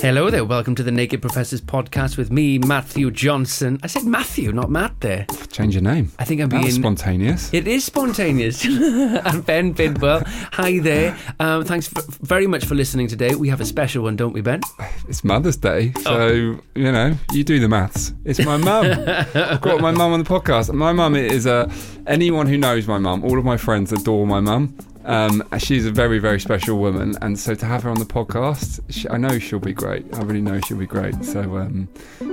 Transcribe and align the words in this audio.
Hello 0.00 0.30
there, 0.30 0.46
welcome 0.46 0.74
to 0.76 0.82
the 0.82 0.90
Naked 0.90 1.20
Professors 1.20 1.60
podcast 1.60 2.16
with 2.16 2.30
me, 2.32 2.56
Matthew 2.58 3.10
Johnson. 3.10 3.78
I 3.82 3.86
said 3.86 4.04
Matthew, 4.04 4.50
not 4.50 4.70
Matt 4.70 4.98
there. 5.00 5.26
Change 5.52 5.74
your 5.74 5.82
name. 5.82 6.10
I 6.18 6.24
think 6.24 6.40
I'm 6.40 6.48
That 6.48 6.62
being 6.62 6.72
spontaneous. 6.72 7.52
It 7.52 7.68
is 7.68 7.84
spontaneous. 7.84 8.64
and 8.64 9.44
Ben 9.44 9.72
Bidwell, 9.72 10.22
hi 10.52 10.78
there. 10.78 11.16
Um, 11.38 11.64
thanks 11.64 11.94
f- 11.94 12.06
very 12.22 12.46
much 12.46 12.64
for 12.64 12.74
listening 12.74 13.08
today. 13.08 13.34
We 13.34 13.50
have 13.50 13.60
a 13.60 13.66
special 13.66 14.02
one, 14.04 14.16
don't 14.16 14.32
we, 14.32 14.40
Ben? 14.40 14.62
It's 15.06 15.22
Mother's 15.22 15.58
Day, 15.58 15.92
so 16.00 16.10
Oh. 16.16 16.60
you 16.74 16.92
know 16.92 17.14
you 17.32 17.44
do 17.44 17.60
the 17.60 17.68
maths. 17.68 18.14
It's 18.24 18.42
my 18.44 18.56
mum. 18.56 18.86
I've 19.34 19.60
got 19.60 19.82
my 19.82 19.90
mum 19.90 20.12
on 20.14 20.22
the 20.24 20.28
podcast. 20.28 20.72
My 20.72 20.92
mum 20.92 21.14
is 21.14 21.44
a. 21.44 21.70
Anyone 22.06 22.46
who 22.46 22.56
knows 22.56 22.86
my 22.88 22.98
mum, 22.98 23.22
all 23.22 23.38
of 23.38 23.44
my 23.44 23.58
friends 23.58 23.92
adore 23.92 24.26
my 24.26 24.40
mum. 24.40 24.74
Um, 25.04 25.42
she's 25.58 25.86
a 25.86 25.90
very, 25.90 26.18
very 26.18 26.38
special 26.38 26.78
woman, 26.78 27.14
and 27.22 27.38
so 27.38 27.54
to 27.54 27.66
have 27.66 27.82
her 27.84 27.90
on 27.90 27.98
the 27.98 28.04
podcast, 28.04 28.80
she, 28.90 29.08
I 29.08 29.16
know 29.16 29.38
she'll 29.38 29.58
be 29.58 29.72
great. 29.72 30.06
I 30.14 30.20
really 30.22 30.42
know 30.42 30.60
she'll 30.60 30.76
be 30.76 30.86
great. 30.86 31.24
So, 31.24 31.56
um, 31.56 31.88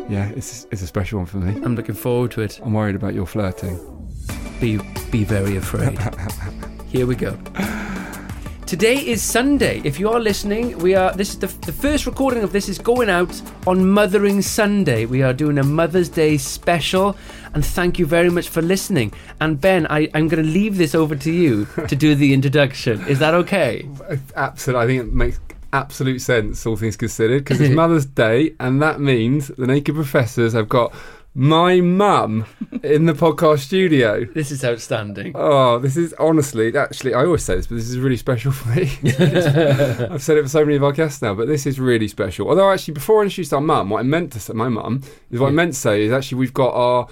yeah, 0.09 0.29
it's 0.29 0.67
it's 0.71 0.81
a 0.81 0.87
special 0.87 1.19
one 1.19 1.25
for 1.25 1.37
me. 1.37 1.61
I'm 1.63 1.75
looking 1.75 1.95
forward 1.95 2.31
to 2.31 2.41
it. 2.41 2.59
I'm 2.63 2.73
worried 2.73 2.95
about 2.95 3.13
your 3.13 3.25
flirting. 3.25 3.79
Be 4.59 4.79
be 5.11 5.23
very 5.23 5.55
afraid. 5.55 5.97
Here 6.87 7.05
we 7.05 7.15
go. 7.15 7.37
Today 8.67 8.97
is 8.97 9.21
Sunday. 9.21 9.81
If 9.85 9.97
you 9.97 10.09
are 10.09 10.19
listening, 10.19 10.77
we 10.79 10.93
are. 10.93 11.13
This 11.13 11.29
is 11.29 11.39
the, 11.39 11.47
the 11.65 11.71
first 11.71 12.05
recording 12.05 12.43
of 12.43 12.51
this 12.51 12.67
is 12.67 12.77
going 12.77 13.09
out 13.09 13.41
on 13.65 13.89
Mothering 13.89 14.41
Sunday. 14.41 15.05
We 15.05 15.23
are 15.23 15.31
doing 15.31 15.57
a 15.57 15.63
Mother's 15.63 16.09
Day 16.09 16.35
special, 16.35 17.15
and 17.57 17.65
thank 17.65 17.97
you 17.97 18.05
very 18.05 18.29
much 18.29 18.49
for 18.49 18.61
listening. 18.61 19.11
And 19.41 19.59
Ben, 19.59 19.87
I, 19.89 20.07
I'm 20.13 20.27
going 20.27 20.45
to 20.45 20.47
leave 20.47 20.77
this 20.77 20.93
over 20.93 21.15
to 21.15 21.31
you 21.31 21.65
to 21.87 21.95
do 21.95 22.13
the 22.13 22.31
introduction. 22.31 23.03
Is 23.07 23.17
that 23.17 23.33
okay? 23.33 23.83
Absolutely, 24.35 24.83
I 24.83 24.85
think 24.85 25.01
it 25.01 25.11
makes 25.11 25.39
absolute 25.73 26.19
sense, 26.19 26.67
all 26.67 26.75
things 26.75 26.95
considered, 26.95 27.43
because 27.43 27.59
it's 27.59 27.73
Mother's 27.75 28.05
Day, 28.05 28.53
and 28.59 28.79
that 28.83 28.99
means 28.99 29.47
the 29.47 29.65
Naked 29.65 29.95
Professors 29.95 30.53
have 30.53 30.69
got 30.69 30.93
my 31.33 31.81
mum 31.81 32.45
in 32.83 33.07
the 33.07 33.13
podcast 33.13 33.61
studio. 33.61 34.25
This 34.25 34.51
is 34.51 34.63
outstanding. 34.63 35.31
Oh, 35.33 35.79
this 35.79 35.97
is 35.97 36.13
honestly, 36.19 36.77
actually, 36.77 37.15
I 37.15 37.25
always 37.25 37.43
say 37.43 37.55
this, 37.55 37.65
but 37.65 37.77
this 37.77 37.89
is 37.89 37.97
really 37.97 38.17
special 38.17 38.51
for 38.51 38.69
me. 38.69 38.83
I've 39.03 40.21
said 40.21 40.37
it 40.37 40.43
for 40.43 40.49
so 40.49 40.63
many 40.63 40.75
of 40.75 40.83
our 40.83 40.91
guests 40.91 41.23
now, 41.23 41.33
but 41.33 41.47
this 41.47 41.65
is 41.65 41.79
really 41.79 42.07
special. 42.07 42.49
Although, 42.49 42.71
actually, 42.71 42.93
before 42.93 43.21
I 43.21 43.23
introduced 43.23 43.51
our 43.51 43.61
mum, 43.61 43.89
what 43.89 44.01
I 44.01 44.03
meant 44.03 44.31
to 44.33 44.39
say, 44.39 44.53
my 44.53 44.69
mum, 44.69 45.01
is 45.31 45.39
what 45.39 45.47
I 45.47 45.51
meant 45.53 45.73
to 45.73 45.79
say 45.79 46.03
is 46.03 46.11
actually 46.11 46.37
we've 46.37 46.53
got 46.53 46.75
our 46.75 47.07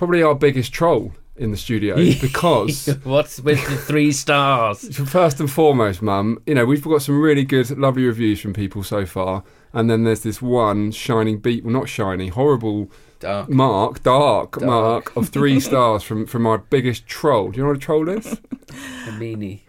probably 0.00 0.22
our 0.22 0.34
biggest 0.34 0.72
troll 0.72 1.12
in 1.36 1.50
the 1.50 1.58
studio 1.58 1.94
because 2.22 2.86
What's 3.04 3.38
with 3.38 3.62
the 3.68 3.76
three 3.76 4.12
stars? 4.12 4.96
First 5.10 5.40
and 5.40 5.50
foremost, 5.50 6.00
Mum, 6.00 6.42
you 6.46 6.54
know, 6.54 6.64
we've 6.64 6.82
got 6.82 7.02
some 7.02 7.20
really 7.20 7.44
good, 7.44 7.68
lovely 7.76 8.06
reviews 8.06 8.40
from 8.40 8.54
people 8.54 8.82
so 8.82 9.04
far. 9.04 9.44
And 9.74 9.90
then 9.90 10.04
there's 10.04 10.22
this 10.22 10.40
one 10.40 10.90
shining 10.90 11.36
beat, 11.38 11.64
well, 11.64 11.74
not 11.74 11.90
shiny, 11.90 12.28
horrible 12.28 12.90
Dark. 13.18 13.50
mark, 13.50 14.02
dark, 14.02 14.52
Dark. 14.52 14.64
mark 14.64 15.16
of 15.16 15.28
three 15.28 15.60
stars 15.60 16.02
from, 16.02 16.26
from 16.26 16.46
our 16.46 16.56
biggest 16.56 17.06
troll. 17.06 17.50
Do 17.50 17.58
you 17.58 17.64
know 17.64 17.68
what 17.68 17.76
a 17.76 17.80
troll 17.80 18.08
is? 18.08 18.32
A 18.32 19.12
meanie. 19.20 19.60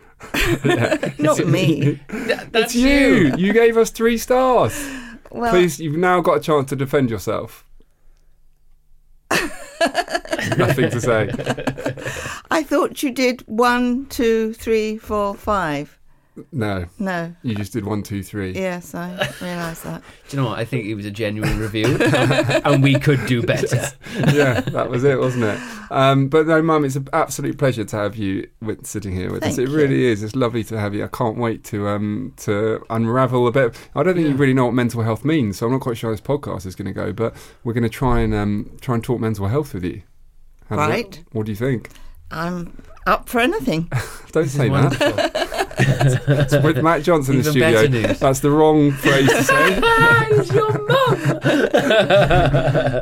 Not 1.20 1.46
me. 1.46 2.00
That's 2.08 2.74
it's 2.74 2.76
you. 2.76 3.36
you. 3.36 3.52
gave 3.52 3.76
us 3.76 3.90
three 3.90 4.18
stars. 4.18 4.82
Well, 5.30 5.52
Please, 5.52 5.82
you've 5.82 5.98
now 5.98 6.22
got 6.22 6.38
a 6.38 6.40
chance 6.40 6.70
to 6.70 6.78
defend 6.78 7.10
yourself. 7.10 7.66
Nothing 10.58 10.90
to 10.92 11.02
say. 11.02 11.30
I 12.52 12.64
thought 12.64 13.02
you 13.04 13.12
did 13.12 13.42
one, 13.48 14.06
two, 14.08 14.54
three, 14.54 14.98
four, 14.98 15.36
five. 15.36 15.98
No, 16.54 16.86
No. 16.98 17.36
you 17.44 17.56
just 17.56 17.74
did 17.74 17.86
one, 17.86 18.04
two, 18.04 18.24
three. 18.24 18.54
Yes, 18.54 18.96
I 18.96 19.10
realise 19.42 19.82
that. 19.82 20.02
Do 20.30 20.38
you 20.38 20.42
know 20.42 20.50
what? 20.50 20.60
I 20.60 20.64
think 20.66 20.86
it 20.86 20.96
was 20.96 21.06
a 21.06 21.12
genuine 21.12 21.60
review, 21.60 21.98
and 22.00 22.82
we 22.82 22.98
could 22.98 23.26
do 23.26 23.44
better. 23.44 23.76
yeah, 24.34 24.62
that 24.62 24.90
was 24.90 25.04
it, 25.04 25.20
wasn't 25.20 25.44
it? 25.44 25.60
Um, 25.92 26.30
but 26.30 26.48
no, 26.48 26.62
Mum, 26.62 26.86
it's 26.86 26.96
an 26.96 27.10
absolute 27.12 27.58
pleasure 27.58 27.84
to 27.84 27.96
have 27.98 28.16
you 28.16 28.48
with, 28.62 28.86
sitting 28.86 29.12
here 29.14 29.30
with 29.30 29.44
us. 29.44 29.58
It 29.58 29.68
you. 29.70 29.76
really 29.76 30.06
is. 30.06 30.24
It's 30.24 30.34
lovely 30.36 30.64
to 30.66 30.80
have 30.80 30.96
you. 30.96 31.04
I 31.04 31.08
can't 31.10 31.38
wait 31.38 31.66
to 31.66 31.90
um, 31.90 32.34
to 32.38 32.82
unravel 32.90 33.46
a 33.46 33.52
bit. 33.52 33.78
I 33.94 34.02
don't 34.02 34.16
think 34.16 34.28
you 34.30 34.34
really 34.36 34.54
know 34.54 34.66
what 34.66 34.74
mental 34.74 35.04
health 35.04 35.26
means, 35.26 35.58
so 35.58 35.66
I'm 35.66 35.74
not 35.74 35.82
quite 35.82 35.98
sure 35.98 36.10
how 36.12 36.14
this 36.14 36.22
podcast 36.22 36.66
is 36.66 36.76
going 36.76 36.88
to 36.88 36.94
go. 36.94 37.12
But 37.12 37.36
we're 37.66 37.74
going 37.74 37.84
to 37.84 37.90
try 37.90 38.22
and 38.22 38.34
um, 38.34 38.78
try 38.80 38.96
and 38.96 39.04
talk 39.04 39.20
mental 39.20 39.48
health 39.50 39.74
with 39.74 39.84
you. 39.84 40.02
How 40.72 40.78
does 40.78 40.88
that- 40.88 40.92
Right. 40.92 41.24
what 41.34 41.46
do 41.46 41.52
you 41.52 41.56
think? 41.58 41.90
I'm 42.32 42.82
up 43.06 43.28
for 43.30 43.40
anything. 43.42 43.90
Don't 44.32 44.44
This 44.44 44.54
say 44.56 44.70
that. 44.70 44.72
wonderful. 44.72 45.14
It's 45.84 46.54
with 46.64 46.82
Matt 46.82 47.04
Johnson 47.04 47.36
in 47.38 47.42
the 47.44 47.52
studio. 47.52 47.88
news. 47.88 48.20
That's 48.20 48.40
the 48.40 48.52
wrong 48.52 48.92
phrase 48.94 49.28
to 49.30 49.44
say. 49.44 49.82
It's 50.34 50.52
your 50.54 50.72
mum. 50.88 51.18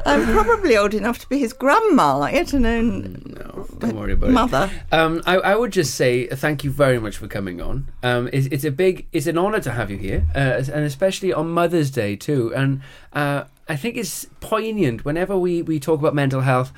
I'm 0.05 0.25
probably 0.33 0.75
old 0.77 0.93
enough 0.93 1.19
to 1.19 1.29
be 1.29 1.37
his 1.39 1.53
grandma, 1.53 2.19
I 2.19 2.31
let 2.33 2.53
alone 2.53 3.21
No, 3.37 3.67
don't 3.77 3.95
worry 3.95 4.13
about 4.13 4.29
it. 4.29 4.33
mother. 4.33 4.71
Um, 4.91 5.21
I, 5.27 5.35
I 5.37 5.55
would 5.55 5.71
just 5.71 5.95
say 5.95 6.27
thank 6.27 6.63
you 6.63 6.71
very 6.71 6.99
much 6.99 7.17
for 7.17 7.27
coming 7.27 7.61
on. 7.61 7.87
Um, 8.01 8.29
it's, 8.33 8.47
it's 8.47 8.63
a 8.63 8.71
big, 8.71 9.07
it's 9.11 9.27
an 9.27 9.37
honour 9.37 9.59
to 9.61 9.71
have 9.71 9.91
you 9.91 9.97
here, 9.97 10.25
uh, 10.35 10.63
and 10.73 10.85
especially 10.85 11.31
on 11.33 11.49
Mother's 11.51 11.91
Day 11.91 12.15
too. 12.15 12.53
And 12.55 12.81
uh, 13.13 13.43
I 13.67 13.75
think 13.75 13.95
it's 13.97 14.25
poignant 14.41 15.05
whenever 15.05 15.37
we, 15.37 15.61
we 15.61 15.79
talk 15.79 15.99
about 15.99 16.15
mental 16.15 16.41
health. 16.41 16.71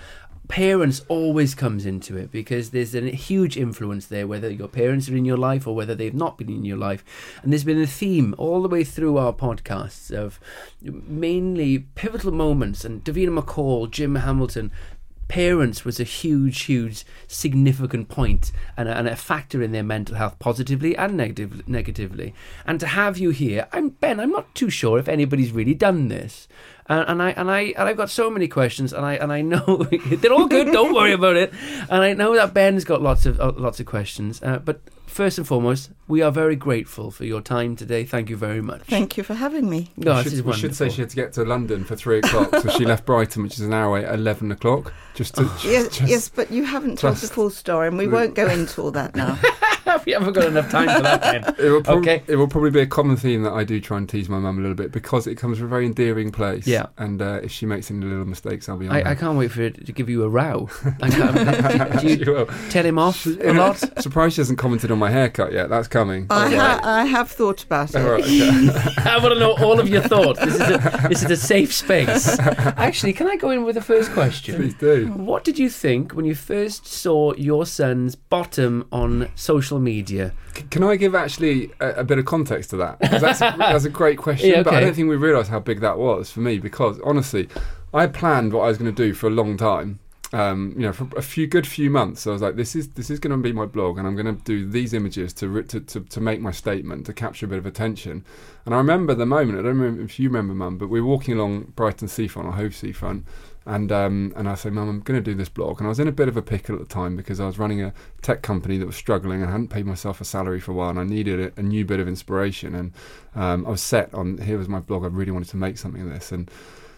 Parents 0.52 1.06
always 1.08 1.56
comes 1.56 1.86
into 1.86 2.18
it 2.18 2.30
because 2.30 2.72
there's 2.72 2.94
a 2.94 3.10
huge 3.10 3.56
influence 3.56 4.08
there, 4.08 4.28
whether 4.28 4.50
your 4.50 4.68
parents 4.68 5.08
are 5.08 5.16
in 5.16 5.24
your 5.24 5.38
life 5.38 5.66
or 5.66 5.74
whether 5.74 5.96
they've 5.96 6.14
not 6.14 6.38
been 6.38 6.50
in 6.50 6.66
your 6.66 6.76
life. 6.76 7.06
And 7.42 7.54
there's 7.54 7.64
been 7.64 7.82
a 7.82 7.88
theme 7.88 8.36
all 8.38 8.62
the 8.62 8.68
way 8.68 8.84
through 8.84 9.18
our 9.18 9.32
podcasts 9.32 10.12
of 10.12 10.42
mainly 10.82 11.80
pivotal 11.96 12.34
moments. 12.34 12.84
And 12.84 13.02
Davina 13.02 13.40
McCall, 13.40 13.90
Jim 13.90 14.16
Hamilton, 14.16 14.74
parents 15.30 15.86
was 15.86 15.98
a 15.98 16.04
huge, 16.04 16.64
huge, 16.64 17.06
significant 17.26 18.10
point 18.10 18.52
and 18.76 18.90
a, 18.90 18.98
and 18.98 19.08
a 19.08 19.16
factor 19.16 19.64
in 19.64 19.72
their 19.72 19.82
mental 19.84 20.18
health, 20.18 20.38
positively 20.40 20.98
and 20.98 21.16
negative, 21.16 21.66
negatively. 21.70 22.36
And 22.66 22.78
to 22.82 22.88
have 22.88 23.18
you 23.18 23.30
here, 23.30 23.70
I'm 23.72 23.92
Ben. 23.92 24.20
I'm 24.20 24.32
not 24.32 24.54
too 24.54 24.70
sure 24.70 25.00
if 25.00 25.08
anybody's 25.08 25.54
really 25.54 25.74
done 25.74 26.10
this. 26.10 26.50
And, 26.92 27.08
and 27.08 27.22
I 27.24 27.30
and 27.32 27.50
I 27.50 27.62
and 27.78 27.88
I've 27.88 27.96
got 27.96 28.10
so 28.10 28.30
many 28.30 28.50
questions, 28.50 28.92
and 28.92 29.06
I 29.06 29.14
and 29.14 29.32
I 29.32 29.42
know 29.42 29.88
they're 30.06 30.34
all 30.34 30.48
good. 30.48 30.68
Don't 30.74 30.94
worry 30.94 31.14
about 31.14 31.38
it. 31.38 31.54
And 31.90 32.04
I 32.04 32.14
know 32.14 32.36
that 32.36 32.54
Ben's 32.54 32.84
got 32.84 33.02
lots 33.02 33.26
of 33.26 33.40
uh, 33.40 33.54
lots 33.56 33.80
of 33.80 33.86
questions. 33.86 34.42
Uh, 34.44 34.60
but 34.60 34.82
first 35.08 35.38
and 35.38 35.48
foremost, 35.48 35.92
we 36.10 36.22
are 36.22 36.32
very 36.32 36.58
grateful 36.58 37.10
for 37.10 37.24
your 37.24 37.40
time 37.40 37.78
today. 37.78 38.04
Thank 38.04 38.30
you 38.30 38.36
very 38.36 38.62
much. 38.62 38.82
Thank 38.84 39.16
you 39.16 39.24
for 39.24 39.36
having 39.36 39.70
me. 39.70 39.92
No, 39.96 40.16
we 40.18 40.24
this 40.24 40.36
should, 40.36 40.46
we 40.46 40.52
should 40.54 40.76
say 40.76 40.90
she 40.90 41.00
had 41.02 41.10
to 41.12 41.16
get 41.16 41.32
to 41.34 41.46
London 41.46 41.86
for 41.86 41.96
three 41.96 42.20
o'clock, 42.20 42.54
so 42.62 42.70
she 42.72 42.84
left 42.84 43.06
Brighton, 43.06 43.44
which 43.44 43.54
is 43.54 43.62
an 43.62 43.72
hour 43.74 43.86
away, 43.88 44.06
at 44.06 44.14
eleven 44.16 44.52
o'clock. 44.52 44.92
Just 45.16 45.36
to 45.36 45.44
Yes, 45.64 45.88
just- 45.98 46.02
yes, 46.10 46.30
but 46.30 46.52
you 46.52 46.66
haven't 46.66 47.00
told 47.00 47.16
the 47.16 47.28
full 47.28 47.50
story, 47.52 47.88
and 47.88 47.98
we 47.98 48.08
won't 48.10 48.36
go 48.36 48.48
into 48.48 48.82
all 48.82 48.92
that 48.92 49.16
now. 49.16 49.40
we 50.06 50.12
haven't 50.14 50.34
got 50.34 50.46
enough 50.46 50.70
time 50.70 50.88
for 50.90 51.02
that, 51.04 51.22
Ben. 51.22 51.56
It 51.66 51.70
will, 51.70 51.84
prob- 51.84 51.98
Okay. 52.00 52.24
it 52.28 52.36
will 52.38 52.48
probably 52.48 52.72
be 52.72 52.80
a 52.82 52.88
common 52.88 53.18
theme 53.18 53.44
that 53.44 53.52
I 53.54 53.64
do 53.66 53.80
try 53.82 53.98
and 53.98 54.08
tease 54.08 54.30
my 54.30 54.40
mum 54.40 54.58
a 54.58 54.62
little 54.62 54.76
bit 54.76 54.92
because 54.92 55.28
it 55.28 55.36
comes 55.36 55.58
from 55.58 55.68
a 55.68 55.70
very 55.70 55.86
endearing 55.86 56.32
place. 56.32 56.66
Yeah. 56.66 56.81
And 56.98 57.22
uh, 57.22 57.40
if 57.44 57.52
she 57.52 57.66
makes 57.66 57.90
any 57.92 58.06
little 58.06 58.26
mistakes, 58.26 58.68
I'll 58.70 58.78
be 58.78 58.88
on. 58.88 58.96
I, 58.96 59.02
her. 59.02 59.08
I 59.10 59.16
can't 59.16 59.38
wait 59.38 59.52
for 59.52 59.62
it 59.62 59.86
to 59.86 59.92
give 59.92 60.10
you 60.10 60.24
a 60.24 60.30
row. 60.30 60.70
I 61.02 61.10
can't, 61.10 61.36
do, 61.36 62.00
do 62.00 62.16
She 62.16 62.24
you 62.24 62.32
will. 62.34 62.46
tell 62.70 62.86
him 62.86 62.98
off 63.00 63.26
a 63.26 63.54
lot? 63.54 63.78
Surprised 64.02 64.36
she 64.36 64.42
hasn't 64.42 64.60
commented 64.60 64.92
on 64.92 65.00
my 65.00 65.10
haircut 65.10 65.54
yet. 65.54 65.70
That's 65.70 65.88
coming. 65.88 66.28
I, 66.30 66.48
Okay. 66.48 66.56
ha- 66.58 66.82
I 66.84 67.06
have 67.06 67.32
thought 67.32 67.64
about 67.64 67.90
it. 67.92 67.96
All 67.98 68.12
right, 68.12 68.24
okay. 68.24 68.70
I 69.10 69.18
want 69.22 69.34
to 69.34 69.40
know 69.40 69.54
all 69.54 69.80
of 69.80 69.88
your 69.90 70.02
thoughts. 70.02 70.40
This 70.40 70.56
is 70.56 70.62
a, 70.62 71.08
this 71.10 71.24
is 71.24 71.32
a 71.32 71.38
safe 71.38 71.74
space. 71.74 72.38
Actually, 72.40 73.14
can 73.14 73.28
I 73.28 73.36
go 73.36 73.50
in 73.52 73.64
with 73.64 73.76
the 73.76 73.82
first 73.82 74.12
question? 74.12 74.56
Please 74.56 74.74
do. 74.76 75.08
What 75.08 75.44
did 75.44 75.58
you 75.60 75.70
think 75.70 76.14
when 76.14 76.26
you 76.26 76.36
first 76.36 76.86
saw 76.88 77.34
your 77.36 77.66
son's 77.66 78.16
bottom 78.16 78.88
on 78.92 79.30
social 79.36 79.80
media? 79.80 80.34
C- 80.56 80.64
Can 80.70 80.84
I 80.84 80.96
give 80.98 81.16
actually 81.16 81.72
a, 81.80 81.90
a 82.02 82.04
bit 82.04 82.18
of 82.20 82.26
context 82.26 82.70
to 82.72 82.78
that? 82.78 83.00
that's, 83.00 83.40
that's 83.40 83.86
a 83.86 83.90
great 83.90 84.18
question, 84.18 84.50
Yeah, 84.50 84.64
but 84.64 84.74
I 84.74 84.82
don't 84.82 84.94
think 84.94 85.08
we 85.10 85.16
realised 85.16 85.50
how 85.50 85.60
big 85.60 85.80
that 85.82 85.98
was 85.98 86.30
for 86.32 86.42
me 86.42 86.60
because 86.62 87.00
honestly, 87.04 87.50
I 87.94 88.08
planned 88.08 88.54
what 88.54 88.62
I 88.62 88.68
was 88.68 88.78
going 88.78 88.94
to 88.94 89.04
do 89.04 89.14
for 89.14 89.28
a 89.28 89.32
long 89.32 89.58
time. 89.58 90.00
Um, 90.34 90.74
you 90.78 90.84
know, 90.84 90.94
for 90.94 91.10
a 91.18 91.22
few 91.22 91.46
good 91.46 91.68
few 91.68 91.90
months, 91.90 92.26
I 92.26 92.32
was 92.32 92.42
like, 92.42 92.56
"This 92.56 92.74
is 92.74 92.88
this 92.90 93.10
is 93.10 93.20
going 93.20 93.32
to 93.32 93.38
be 93.38 93.52
my 93.52 93.66
blog, 93.66 93.98
and 93.98 94.08
I'm 94.08 94.16
going 94.16 94.34
to 94.34 94.44
do 94.44 94.66
these 94.66 94.94
images 94.94 95.34
to, 95.34 95.64
to 95.64 95.82
to 95.82 96.00
to 96.00 96.22
make 96.22 96.40
my 96.40 96.52
statement 96.52 97.06
to 97.08 97.14
capture 97.14 97.46
a 97.46 97.50
bit 97.50 97.58
of 97.58 97.66
attention." 97.66 98.24
And 98.66 98.74
I 98.74 98.78
remember 98.78 99.14
the 99.14 99.26
moment. 99.26 99.60
I 99.60 99.64
don't 99.64 99.78
remember 99.78 100.04
if 100.04 100.20
you 100.20 100.30
remember, 100.30 100.54
Mum, 100.54 100.78
but 100.78 100.88
we 100.88 101.02
were 101.02 101.08
walking 101.08 101.34
along 101.38 101.74
Brighton 101.76 102.08
seafront 102.08 102.48
or 102.48 102.54
Hove 102.54 102.74
seafront, 102.74 103.26
and 103.66 103.92
um, 103.92 104.34
and 104.36 104.50
I 104.50 104.56
said, 104.56 104.74
"Mum, 104.74 104.90
I'm 104.90 105.00
going 105.02 105.22
to 105.22 105.24
do 105.24 105.36
this 105.36 105.50
blog." 105.50 105.80
And 105.80 105.88
I 105.88 105.90
was 105.90 106.00
in 106.00 106.08
a 106.08 106.12
bit 106.12 106.28
of 106.28 106.36
a 106.36 106.42
pickle 106.42 106.76
at 106.76 106.82
the 106.82 106.88
time 106.88 107.16
because 107.16 107.40
I 107.40 107.46
was 107.46 107.60
running 107.60 107.82
a 107.82 107.94
tech 108.22 108.42
company 108.42 108.78
that 108.78 108.86
was 108.86 108.96
struggling. 108.96 109.42
and 109.42 109.50
I 109.50 109.52
hadn't 109.52 109.70
paid 109.70 109.86
myself 109.86 110.20
a 110.20 110.26
salary 110.26 110.60
for 110.60 110.72
a 110.72 110.74
while, 110.74 110.90
and 110.90 111.00
I 111.00 111.04
needed 111.04 111.40
a, 111.40 111.60
a 111.60 111.64
new 111.64 111.86
bit 111.86 112.00
of 112.00 112.08
inspiration. 112.08 112.74
And 112.74 112.94
um, 113.36 113.66
I 113.68 113.70
was 113.70 113.82
set 113.82 114.14
on 114.14 114.40
here 114.40 114.58
was 114.58 114.68
my 114.68 114.80
blog. 114.80 115.04
I 115.04 115.08
really 115.08 115.32
wanted 115.32 115.50
to 115.50 115.58
make 115.58 115.78
something 115.78 116.02
of 116.02 116.10
this, 116.10 116.32
and 116.32 116.50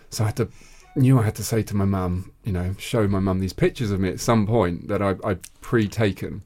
so 0.09 0.23
I 0.23 0.27
had 0.27 0.37
to 0.37 0.47
knew 0.95 1.19
I 1.19 1.23
had 1.23 1.35
to 1.35 1.43
say 1.43 1.63
to 1.63 1.75
my 1.75 1.85
mum, 1.85 2.31
you 2.43 2.53
know, 2.53 2.75
show 2.77 3.07
my 3.07 3.19
mum 3.19 3.39
these 3.39 3.53
pictures 3.53 3.91
of 3.91 3.99
me 3.99 4.09
at 4.09 4.19
some 4.19 4.45
point 4.45 4.87
that 4.87 5.01
I, 5.01 5.15
I'd 5.23 5.41
pre-taken, 5.61 6.43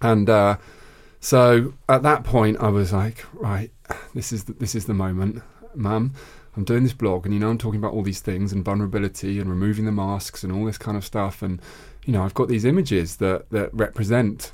and 0.00 0.28
uh, 0.28 0.56
so 1.20 1.74
at 1.88 2.02
that 2.02 2.24
point 2.24 2.56
I 2.58 2.68
was 2.68 2.92
like, 2.92 3.24
right, 3.34 3.70
this 4.14 4.32
is 4.32 4.44
the, 4.44 4.54
this 4.54 4.74
is 4.74 4.86
the 4.86 4.94
moment. 4.94 5.42
Mum, 5.74 6.14
I'm 6.56 6.64
doing 6.64 6.82
this 6.82 6.92
blog, 6.94 7.26
and 7.26 7.34
you 7.34 7.40
know, 7.40 7.50
I'm 7.50 7.58
talking 7.58 7.78
about 7.78 7.92
all 7.92 8.02
these 8.02 8.20
things 8.20 8.52
and 8.52 8.64
vulnerability 8.64 9.38
and 9.38 9.50
removing 9.50 9.84
the 9.84 9.92
masks 9.92 10.42
and 10.42 10.52
all 10.52 10.64
this 10.64 10.78
kind 10.78 10.96
of 10.96 11.04
stuff, 11.04 11.42
and 11.42 11.60
you 12.04 12.12
know, 12.12 12.22
I've 12.22 12.34
got 12.34 12.48
these 12.48 12.64
images 12.64 13.16
that 13.16 13.50
that 13.50 13.74
represent 13.74 14.52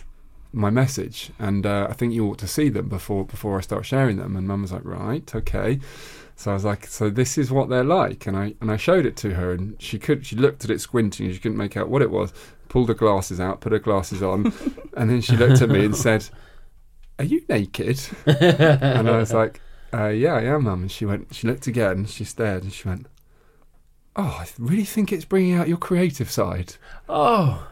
my 0.53 0.71
message, 0.71 1.31
and 1.39 1.65
uh, 1.65 1.87
I 1.89 1.93
think 1.95 2.13
you 2.13 2.27
ought 2.27 2.39
to 2.39 2.49
see 2.49 2.69
them 2.69 2.89
before 2.89 3.25
before 3.25 3.57
I 3.57 3.61
start 3.61 3.87
sharing 3.87 4.17
them." 4.17 4.37
And 4.37 4.47
Mum 4.49 4.63
was 4.63 4.73
like, 4.73 4.85
"Right, 4.85 5.33
okay." 5.35 5.79
So 6.35 6.51
I 6.51 6.55
was 6.55 6.65
like, 6.65 6.87
"So 6.87 7.09
this 7.09 7.39
is 7.39 7.53
what 7.53 7.69
they're 7.69 7.85
like," 7.85 8.27
and 8.27 8.37
I 8.37 8.55
and 8.61 8.71
I 8.71 8.77
showed 8.77 9.07
it 9.07 9.17
to 9.19 9.35
her, 9.35 9.53
and 9.53 9.81
she 9.81 9.99
could 9.99 10.27
she 10.27 10.35
looked 10.35 10.65
at 10.65 10.71
it 10.71 10.81
squinting, 10.81 11.31
she 11.33 11.39
couldn't 11.39 11.59
make 11.59 11.77
out 11.77 11.89
what 11.89 12.03
it 12.03 12.11
was. 12.11 12.33
Pulled 12.69 12.89
her 12.89 12.95
glasses 12.95 13.39
out, 13.39 13.61
put 13.61 13.73
her 13.73 13.79
glasses 13.79 14.23
on, 14.23 14.53
and 14.97 15.11
then 15.11 15.21
she 15.21 15.37
looked 15.37 15.63
at 15.63 15.69
me 15.69 15.85
and 15.85 15.95
said, 15.95 16.29
"Are 17.19 17.25
you 17.25 17.45
naked?" 17.49 18.01
and 18.27 19.09
I 19.09 19.19
was 19.19 19.33
like, 19.33 19.61
uh, 19.95 20.09
"Yeah, 20.09 20.35
I 20.35 20.43
am, 20.43 20.65
Mum." 20.65 20.83
And 20.83 20.91
she 20.93 21.05
went, 21.07 21.35
she 21.35 21.47
looked 21.47 21.67
again, 21.67 22.07
she 22.07 22.25
stared, 22.25 22.63
and 22.63 22.73
she 22.73 22.89
went, 22.89 23.07
"Oh, 24.17 24.39
I 24.41 24.47
really 24.59 24.85
think 24.85 25.13
it's 25.13 25.25
bringing 25.25 25.55
out 25.55 25.69
your 25.69 25.77
creative 25.79 26.31
side." 26.31 26.75
Oh, 27.09 27.67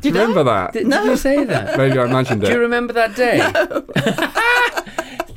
Do 0.00 0.08
you 0.08 0.12
Did 0.12 0.18
I? 0.18 0.22
remember 0.22 0.44
that? 0.44 0.72
did, 0.72 0.90
did 0.90 1.04
you 1.04 1.16
say 1.16 1.44
that? 1.44 1.76
Maybe 1.78 1.98
I 1.98 2.04
imagined 2.04 2.42
it. 2.44 2.46
Do 2.46 2.52
you 2.52 2.60
remember 2.60 2.92
that 2.92 3.14
day? 3.16 3.38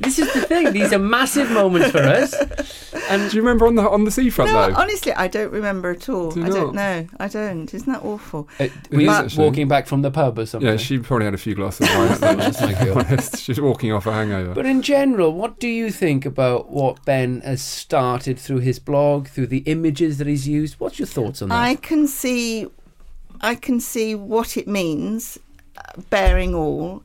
this 0.08 0.18
is 0.18 0.32
the 0.34 0.40
thing. 0.42 0.72
These 0.72 0.92
are 0.92 0.98
massive 0.98 1.50
moments 1.50 1.90
for 1.90 1.98
us. 1.98 2.34
And 3.10 3.30
Do 3.30 3.36
you 3.36 3.42
remember 3.42 3.66
on 3.66 3.74
the 3.74 3.88
on 3.88 4.04
the 4.04 4.10
seafront 4.10 4.52
No, 4.52 4.68
though? 4.70 4.76
honestly, 4.76 5.12
I 5.12 5.28
don't 5.28 5.50
remember 5.52 5.90
at 5.90 6.08
all. 6.08 6.30
Do 6.30 6.40
you 6.40 6.46
I 6.46 6.48
don't 6.48 6.74
know. 6.74 7.06
I 7.18 7.28
don't. 7.28 7.72
Isn't 7.72 7.92
that 7.92 8.04
awful? 8.04 8.48
were 8.90 9.00
you 9.00 9.10
is 9.10 9.36
walking 9.36 9.68
back 9.68 9.86
from 9.86 10.02
the 10.02 10.10
pub 10.10 10.38
or 10.38 10.46
something? 10.46 10.68
yeah, 10.68 10.76
she 10.76 10.98
probably 10.98 11.24
had 11.26 11.34
a 11.34 11.38
few 11.38 11.54
glasses 11.54 11.88
of 11.88 11.96
wine 11.96 12.08
at 12.12 12.20
that 12.20 12.36
That's 12.38 12.60
my 12.60 12.84
girl. 12.84 12.98
honest. 12.98 13.38
She's 13.38 13.60
walking 13.60 13.92
off 13.92 14.06
a 14.06 14.12
hangover. 14.12 14.54
But 14.54 14.66
in 14.66 14.82
general, 14.82 15.32
what 15.32 15.58
do 15.58 15.68
you 15.68 15.90
think 15.90 16.26
about 16.26 16.70
what 16.70 17.04
Ben 17.04 17.40
has 17.42 17.62
started 17.62 18.38
through 18.38 18.58
his 18.60 18.78
blog, 18.78 19.28
through 19.28 19.46
the 19.48 19.58
images 19.60 20.18
that 20.18 20.26
he's 20.26 20.46
used? 20.48 20.74
What's 20.80 20.98
your 20.98 21.06
thoughts 21.06 21.42
on 21.42 21.48
that? 21.50 21.54
I 21.58 21.74
can 21.76 22.06
see, 22.06 22.66
I 23.40 23.54
can 23.54 23.80
see 23.80 24.14
what 24.14 24.56
it 24.56 24.66
means, 24.68 25.38
uh, 25.76 26.00
bearing 26.10 26.54
all, 26.54 27.02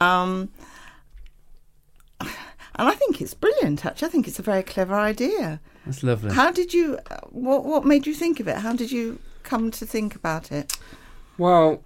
um, 0.00 0.48
and 2.76 2.88
I 2.88 2.92
think 2.94 3.20
it's 3.20 3.34
brilliant. 3.34 3.84
Actually, 3.84 4.08
I 4.08 4.10
think 4.10 4.28
it's 4.28 4.38
a 4.38 4.42
very 4.42 4.62
clever 4.62 4.94
idea. 4.94 5.60
That's 5.86 6.02
lovely. 6.02 6.32
How 6.34 6.50
did 6.50 6.72
you? 6.74 6.98
uh, 7.10 7.16
What 7.30 7.64
What 7.64 7.84
made 7.84 8.06
you 8.06 8.14
think 8.14 8.40
of 8.40 8.48
it? 8.48 8.56
How 8.58 8.72
did 8.74 8.90
you 8.92 9.18
come 9.42 9.70
to 9.72 9.86
think 9.86 10.14
about 10.14 10.52
it? 10.52 10.76
Well, 11.38 11.82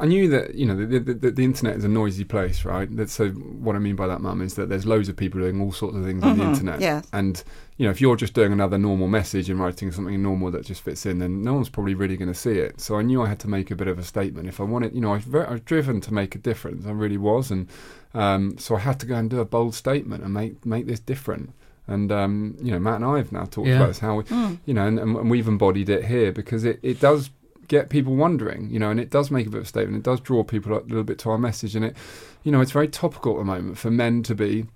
I 0.00 0.04
knew 0.06 0.28
that 0.28 0.54
you 0.54 0.66
know 0.66 0.76
the, 0.76 0.98
the, 0.98 1.14
the, 1.14 1.30
the 1.30 1.44
internet 1.44 1.76
is 1.76 1.84
a 1.84 1.88
noisy 1.88 2.24
place, 2.24 2.64
right? 2.64 2.88
So 3.08 3.28
what 3.30 3.74
I 3.74 3.78
mean 3.78 3.96
by 3.96 4.06
that, 4.06 4.20
Mum, 4.20 4.42
is 4.42 4.54
that 4.54 4.68
there's 4.68 4.84
loads 4.84 5.08
of 5.08 5.16
people 5.16 5.40
doing 5.40 5.60
all 5.60 5.72
sorts 5.72 5.96
of 5.96 6.04
things 6.04 6.22
on 6.22 6.36
the 6.36 6.44
Mhm, 6.44 6.48
internet, 6.52 6.80
yes. 6.80 7.06
and 7.12 7.42
you 7.78 7.86
know 7.86 7.90
if 7.90 8.00
you're 8.00 8.16
just 8.16 8.34
doing 8.34 8.52
another 8.52 8.76
normal 8.76 9.08
message 9.08 9.48
and 9.48 9.58
writing 9.58 9.90
something 9.90 10.20
normal 10.22 10.50
that 10.50 10.66
just 10.66 10.82
fits 10.82 11.06
in, 11.06 11.18
then 11.20 11.42
no 11.42 11.54
one's 11.54 11.70
probably 11.70 11.94
really 11.94 12.16
going 12.18 12.32
to 12.32 12.38
see 12.38 12.58
it. 12.58 12.80
So 12.80 12.96
I 12.98 13.02
knew 13.02 13.22
I 13.22 13.28
had 13.28 13.38
to 13.40 13.48
make 13.48 13.70
a 13.70 13.74
bit 13.74 13.88
of 13.88 13.98
a 13.98 14.02
statement 14.02 14.46
if 14.46 14.60
I 14.60 14.64
wanted. 14.64 14.94
You 14.94 15.00
know, 15.00 15.12
I 15.12 15.16
was, 15.16 15.24
very, 15.24 15.46
I 15.46 15.52
was 15.52 15.60
driven 15.62 16.00
to 16.02 16.12
make 16.12 16.34
a 16.34 16.38
difference. 16.38 16.86
I 16.86 16.90
really 16.90 17.16
was, 17.18 17.50
and 17.50 17.68
um, 18.14 18.58
so 18.58 18.76
I 18.76 18.80
had 18.80 19.00
to 19.00 19.06
go 19.06 19.14
and 19.14 19.30
do 19.30 19.40
a 19.40 19.44
bold 19.46 19.74
statement 19.74 20.22
and 20.22 20.34
make 20.34 20.66
make 20.66 20.86
this 20.86 21.00
different. 21.00 21.52
And 21.88 22.12
um, 22.12 22.56
you 22.62 22.70
know, 22.72 22.78
Matt 22.78 22.96
and 22.96 23.04
I 23.06 23.16
have 23.16 23.32
now 23.32 23.44
talked 23.46 23.68
Yeah. 23.68 23.76
about 23.76 23.88
this, 23.88 23.98
how 24.00 24.16
we, 24.16 24.24
Mm. 24.24 24.58
you 24.66 24.74
know, 24.74 24.86
and, 24.86 24.98
and 24.98 25.30
we've 25.30 25.48
embodied 25.48 25.88
it 25.88 26.04
here 26.04 26.30
because 26.30 26.64
it, 26.64 26.78
it 26.82 27.00
does 27.00 27.30
get 27.68 27.88
people 27.88 28.14
wondering, 28.16 28.70
you 28.70 28.78
know, 28.78 28.90
and 28.90 29.00
it 29.00 29.10
does 29.10 29.30
make 29.30 29.46
a 29.46 29.50
bit 29.50 29.58
of 29.58 29.64
a 29.64 29.68
statement. 29.68 29.98
It 29.98 30.02
does 30.02 30.20
draw 30.20 30.42
people 30.44 30.72
a 30.72 30.80
little 30.80 31.04
bit 31.04 31.18
to 31.20 31.30
our 31.30 31.38
message, 31.38 31.74
and 31.76 31.84
it, 31.84 31.96
you 32.42 32.52
know, 32.52 32.60
it's 32.60 32.72
very 32.72 32.88
topical 32.88 33.34
at 33.34 33.38
the 33.38 33.44
moment 33.44 33.78
for 33.78 33.90
men 33.90 34.22
to 34.24 34.34
be 34.34 34.66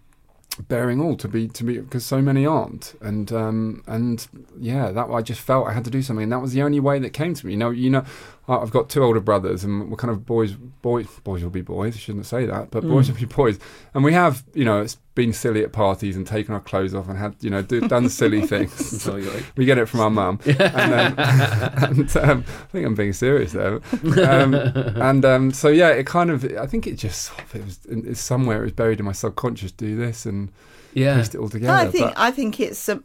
bearing 0.69 1.00
all 1.00 1.17
to 1.17 1.29
be 1.29 1.49
to 1.49 1.65
be 1.65 1.79
because 1.79 2.05
so 2.05 2.23
many 2.23 2.47
aren't 2.47 2.94
and 3.03 3.31
um 3.31 3.83
and 3.87 4.27
yeah 4.59 4.91
that 4.91 5.11
I 5.11 5.21
just 5.21 5.41
felt 5.41 5.67
I 5.67 5.73
had 5.73 5.85
to 5.85 5.91
do 5.91 6.00
something 6.00 6.25
and 6.25 6.33
that 6.33 6.41
was 6.41 6.53
the 6.53 6.62
only 6.62 6.81
way 6.81 6.99
that 6.99 7.11
came 7.11 7.35
to 7.35 7.47
me 7.47 7.53
you 7.53 7.59
know 7.59 7.71
you 7.71 7.91
know 7.91 8.05
I've 8.48 8.70
got 8.70 8.88
two 8.88 9.02
older 9.02 9.20
brothers 9.20 9.64
and 9.64 9.90
we're 9.90 9.96
kind 9.96 10.10
of 10.10 10.25
boys 10.25 10.52
boys 10.52 11.06
boys 11.25 11.43
will 11.43 11.50
be 11.50 11.62
boys 11.62 11.96
I 11.96 11.98
shouldn't 11.98 12.26
say 12.26 12.46
that 12.46 12.70
but 12.70 12.82
boys 12.87 13.06
Mm. 13.08 13.14
will 13.14 13.20
be 13.28 13.34
boys. 13.34 13.58
And 13.94 14.04
we 14.04 14.12
have 14.12 14.44
you 14.54 14.64
know 14.64 14.81
it's 14.81 14.96
been 15.14 15.32
silly 15.32 15.64
at 15.64 15.72
parties 15.72 16.14
and 16.16 16.26
taken 16.26 16.52
our 16.54 16.60
clothes 16.60 16.94
off 16.94 17.08
and 17.08 17.19
had 17.19 17.34
you 17.40 17.50
know 17.50 17.62
do, 17.62 17.81
done 17.88 18.08
silly 18.08 18.46
things. 18.46 19.02
So 19.02 19.20
we 19.56 19.64
get 19.64 19.78
it 19.78 19.87
from 19.87 20.00
our 20.00 20.10
mum. 20.10 20.38
And, 20.46 20.60
um, 20.60 21.14
and 21.19 22.16
um, 22.19 22.44
I 22.46 22.66
think 22.72 22.87
I'm 22.87 22.94
being 22.94 23.12
serious 23.12 23.52
there. 23.52 23.81
Um, 24.28 24.54
and 24.54 25.25
um, 25.25 25.50
so 25.52 25.69
yeah 25.69 25.88
it 25.88 26.06
kind 26.06 26.31
of 26.31 26.44
I 26.56 26.66
think 26.66 26.87
it 26.87 26.96
just 26.96 27.32
it 27.54 27.64
was 27.64 27.81
it's 27.88 28.20
somewhere 28.20 28.58
it 28.60 28.64
was 28.64 28.72
buried 28.72 28.99
in 29.00 29.06
my 29.06 29.12
subconscious 29.12 29.72
do 29.72 29.96
this 29.96 30.26
and 30.26 30.50
yeah. 30.94 31.16
pieced 31.16 31.34
it 31.34 31.38
all 31.38 31.49
together 31.49 31.72
I 31.72 31.87
think 31.88 32.06
but 32.06 32.19
I 32.19 32.31
think 32.31 32.58
it's 32.58 32.88
a, 32.88 33.02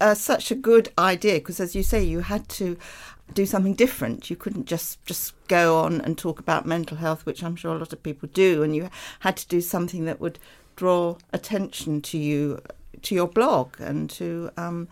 a, 0.00 0.16
such 0.16 0.50
a 0.50 0.54
good 0.56 0.88
idea 0.98 1.34
because, 1.34 1.60
as 1.60 1.74
you 1.76 1.82
say, 1.84 2.02
you 2.02 2.20
had 2.20 2.48
to 2.50 2.76
do 3.34 3.46
something 3.46 3.74
different. 3.74 4.30
You 4.30 4.36
couldn't 4.36 4.66
just 4.66 5.04
just 5.04 5.34
go 5.48 5.78
on 5.78 6.00
and 6.00 6.16
talk 6.16 6.38
about 6.38 6.66
mental 6.66 6.96
health, 6.96 7.26
which 7.26 7.42
I'm 7.42 7.56
sure 7.56 7.74
a 7.74 7.78
lot 7.78 7.92
of 7.92 8.02
people 8.02 8.28
do, 8.32 8.62
and 8.62 8.74
you 8.74 8.90
had 9.20 9.36
to 9.38 9.46
do 9.48 9.60
something 9.60 10.04
that 10.04 10.20
would 10.20 10.38
draw 10.76 11.16
attention 11.32 12.00
to 12.02 12.18
you, 12.18 12.60
to 13.02 13.14
your 13.14 13.28
blog, 13.28 13.80
and 13.80 14.08
to 14.10 14.50
um, 14.56 14.88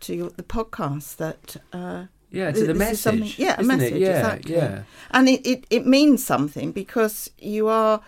to 0.00 0.14
your, 0.14 0.30
the 0.30 0.42
podcast 0.42 1.16
that. 1.16 1.56
Uh, 1.72 2.06
yeah, 2.32 2.52
to 2.52 2.64
the 2.64 2.74
message. 2.74 3.40
yeah, 3.40 3.56
a 3.58 3.62
message, 3.64 3.94
It? 3.94 4.02
Yeah, 4.02 4.18
exactly. 4.18 4.54
yeah. 4.54 4.82
and 5.10 5.28
it, 5.28 5.44
it, 5.44 5.64
it 5.68 5.84
means 5.84 6.24
something 6.24 6.70
because 6.70 7.28
you 7.38 7.66
are, 7.66 8.02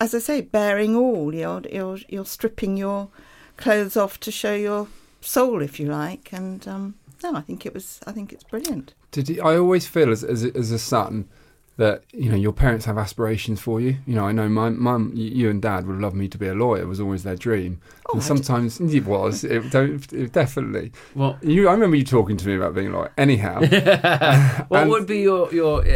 as 0.00 0.12
I 0.12 0.18
say, 0.18 0.40
bearing 0.40 0.96
all. 0.96 1.32
You're, 1.32 1.62
you're, 1.70 1.98
you're 2.08 2.24
stripping 2.24 2.76
your 2.76 3.10
clothes 3.56 3.96
off 3.96 4.18
to 4.20 4.32
show 4.32 4.56
your 4.56 4.88
soul, 5.20 5.62
if 5.62 5.78
you 5.78 5.86
like. 5.86 6.32
And 6.32 6.66
um, 6.66 6.94
no, 7.24 7.34
I 7.36 7.40
think 7.40 7.64
it 7.66 7.74
was. 7.74 8.00
I 8.06 8.12
think 8.12 8.32
it's 8.32 8.44
brilliant. 8.44 8.94
Did 9.10 9.28
you, 9.28 9.42
I 9.42 9.56
always 9.58 9.86
feel 9.86 10.10
as, 10.12 10.22
as 10.22 10.44
a- 10.44 10.56
as 10.56 10.70
a 10.70 10.78
son 10.78 11.28
that 11.76 12.04
you 12.12 12.30
know 12.30 12.36
your 12.36 12.52
parents 12.52 12.84
have 12.86 12.96
aspirations 12.98 13.60
for 13.60 13.80
you. 13.80 13.96
You 14.06 14.14
know, 14.14 14.26
I 14.26 14.32
know 14.32 14.48
my 14.48 14.70
mum, 14.70 15.10
you 15.14 15.50
and 15.50 15.60
dad 15.60 15.86
would 15.86 16.00
love 16.00 16.14
me 16.14 16.28
to 16.28 16.38
be 16.38 16.46
a 16.46 16.54
lawyer. 16.54 16.82
It 16.82 16.86
Was 16.86 17.00
always 17.00 17.22
their 17.24 17.34
dream. 17.36 17.80
Oh, 18.08 18.12
and 18.14 18.22
I 18.22 18.24
sometimes 18.24 18.80
it 18.80 19.04
was. 19.06 19.42
It, 19.44 19.70
don't, 19.70 20.12
it 20.12 20.32
definitely. 20.32 20.92
Well, 21.14 21.38
You, 21.42 21.68
I 21.68 21.72
remember 21.72 21.96
you 21.96 22.04
talking 22.04 22.36
to 22.36 22.46
me 22.46 22.54
about 22.54 22.74
being 22.74 22.88
a 22.88 22.90
lawyer. 22.92 23.12
Anyhow, 23.18 23.60
what 24.68 24.82
And- 24.82 24.90
would 24.90 25.06
be 25.06 25.20
your 25.20 25.52
your 25.52 25.80
uh, 25.80 25.88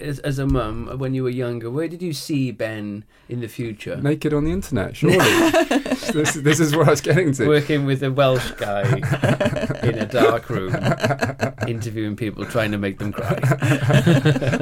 as, 0.00 0.20
as 0.20 0.38
a 0.38 0.46
mum 0.46 0.98
when 0.98 1.12
you 1.14 1.22
were 1.22 1.30
younger? 1.30 1.70
Where 1.70 1.88
did 1.88 2.00
you 2.02 2.12
see 2.12 2.50
Ben 2.52 3.04
in 3.28 3.40
the 3.40 3.48
future? 3.48 3.96
naked 3.96 4.32
on 4.32 4.44
the 4.44 4.52
internet. 4.52 4.96
Surely, 4.96 5.18
this, 6.12 6.34
this 6.34 6.60
is 6.60 6.74
what 6.74 6.86
I 6.86 6.90
was 6.90 7.00
getting 7.00 7.32
to. 7.32 7.46
Working 7.46 7.84
with 7.84 8.02
a 8.02 8.10
Welsh 8.10 8.52
guy 8.52 8.82
in 9.82 9.98
a 9.98 10.06
dark 10.06 10.48
room, 10.48 10.72
interviewing 11.76 12.16
people, 12.16 12.44
trying 12.44 12.72
to 12.72 12.78
make 12.78 12.98
them 12.98 13.12
cry. 13.12 13.38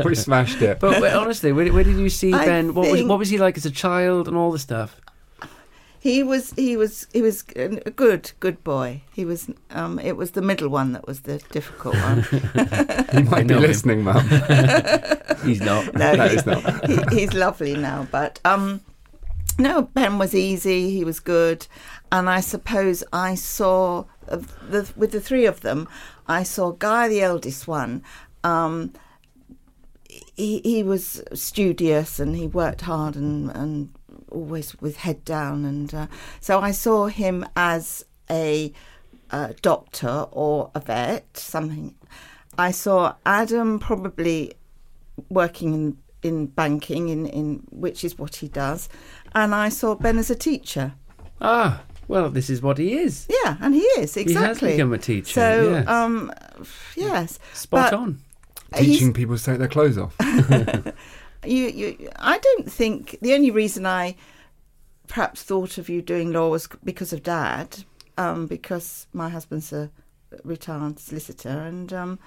we 0.05 0.15
smashed 0.15 0.61
it. 0.63 0.81
But 0.81 1.01
wait, 1.01 1.13
honestly, 1.13 1.53
where, 1.53 1.73
where 1.73 1.85
did 1.85 1.97
you 1.97 2.09
see 2.11 2.33
I 2.33 2.45
Ben? 2.45 2.75
What 2.75 2.91
was 2.91 3.03
what 3.05 3.19
was 3.19 3.31
he 3.31 3.39
like 3.39 3.57
as 3.57 3.67
a 3.67 3.71
child 3.71 4.29
and 4.29 4.37
all 4.37 4.51
the 4.53 4.59
stuff? 4.59 5.01
He 6.01 6.23
was. 6.23 6.51
He 6.53 6.77
was. 6.77 7.07
He 7.15 7.23
was 7.23 7.45
a 7.57 7.91
good, 7.91 8.33
good 8.39 8.63
boy. 8.63 9.01
He 9.15 9.25
was. 9.25 9.49
Um, 9.71 9.99
it 9.99 10.19
was 10.19 10.33
the 10.33 10.43
middle 10.43 10.69
one 10.69 10.93
that 10.93 11.07
was 11.07 11.21
the 11.23 11.39
difficult 11.51 11.95
one. 11.97 12.23
he 13.13 13.23
might 13.23 13.47
be 13.49 13.55
know 13.55 13.61
him. 13.61 13.63
listening, 13.63 14.03
mum. 14.05 14.21
He's 15.45 15.63
not. 15.63 15.95
No, 15.95 16.13
No, 16.15 16.25
he- 16.29 16.35
he's 16.35 16.45
not. 16.45 16.87
he, 16.91 17.21
he's 17.21 17.33
lovely 17.33 17.75
now. 17.75 18.07
But 18.11 18.39
um, 18.45 18.83
no, 19.59 19.81
Ben 19.83 20.19
was 20.19 20.35
easy. 20.35 20.91
He 20.91 21.05
was 21.05 21.21
good, 21.21 21.67
and 22.13 22.29
I 22.29 22.41
suppose 22.41 23.03
I 23.11 23.35
saw 23.35 24.05
uh, 24.29 24.43
the 24.69 24.93
with 24.97 25.13
the 25.13 25.21
three 25.23 25.47
of 25.47 25.63
them. 25.63 25.89
I 26.27 26.43
saw 26.43 26.73
Guy, 26.73 27.09
the 27.09 27.23
eldest 27.23 27.69
one. 27.69 28.03
Um, 28.43 28.93
he 30.37 30.61
he 30.65 30.83
was 30.83 31.23
studious 31.33 32.19
and 32.19 32.37
he 32.37 32.47
worked 32.47 32.83
hard 32.83 33.17
and 33.17 33.51
and 33.51 33.91
always 34.31 34.81
with 34.81 34.97
head 34.97 35.25
down 35.25 35.65
and 35.65 35.95
uh, 35.95 36.07
so 36.41 36.61
I 36.61 36.73
saw 36.73 37.07
him 37.07 37.47
as 37.57 38.05
a 38.31 38.73
uh, 39.31 39.53
doctor 39.63 40.27
or 40.31 40.71
a 40.75 40.81
vet 40.81 41.37
something. 41.37 41.95
I 42.57 42.71
saw 42.71 43.15
Adam 43.25 43.79
probably 43.79 44.55
working 45.29 45.75
in 45.75 45.99
in 46.23 46.47
banking 46.47 47.09
in 47.09 47.27
in 47.27 47.63
which 47.71 48.05
is 48.05 48.19
what 48.19 48.37
he 48.37 48.49
does, 48.49 48.89
and 49.35 49.55
I 49.55 49.69
saw 49.69 49.95
Ben 49.95 50.19
as 50.19 50.31
a 50.31 50.37
teacher. 50.37 50.95
Ah, 51.41 51.83
well, 52.09 52.31
this 52.31 52.51
is 52.51 52.63
what 52.63 52.79
he 52.79 52.95
is. 52.95 53.27
Yeah, 53.29 53.57
and 53.61 53.75
he 53.75 53.81
is 53.81 54.17
exactly. 54.17 54.73
He 54.73 54.73
has 54.73 54.77
become 54.77 54.93
a 54.93 54.99
teacher. 54.99 55.33
so 55.33 55.71
yes. 55.71 55.89
um, 55.89 56.33
yes, 56.97 57.39
spot 57.53 57.91
but- 57.91 57.99
on. 57.99 58.19
Teaching 58.77 59.13
people 59.13 59.39
to 59.39 59.45
take 59.45 59.59
their 59.59 59.69
clothes 59.69 59.97
off. 59.97 60.17
you, 61.45 61.67
you 61.69 62.11
I 62.17 62.39
don't 62.39 62.71
think 62.71 63.17
the 63.23 63.33
only 63.35 63.53
reason 63.53 63.87
I 63.87 64.17
perhaps 65.07 65.43
thought 65.43 65.79
of 65.79 65.89
you 65.89 66.03
doing 66.03 66.33
law 66.33 66.49
was 66.49 66.69
because 66.83 67.13
of 67.13 67.23
dad, 67.23 67.85
um, 68.19 68.47
because 68.47 69.07
my 69.13 69.29
husband's 69.29 69.73
a 69.73 69.91
retired 70.43 70.99
solicitor, 70.99 71.51
and 71.51 71.93
um, 71.93 72.19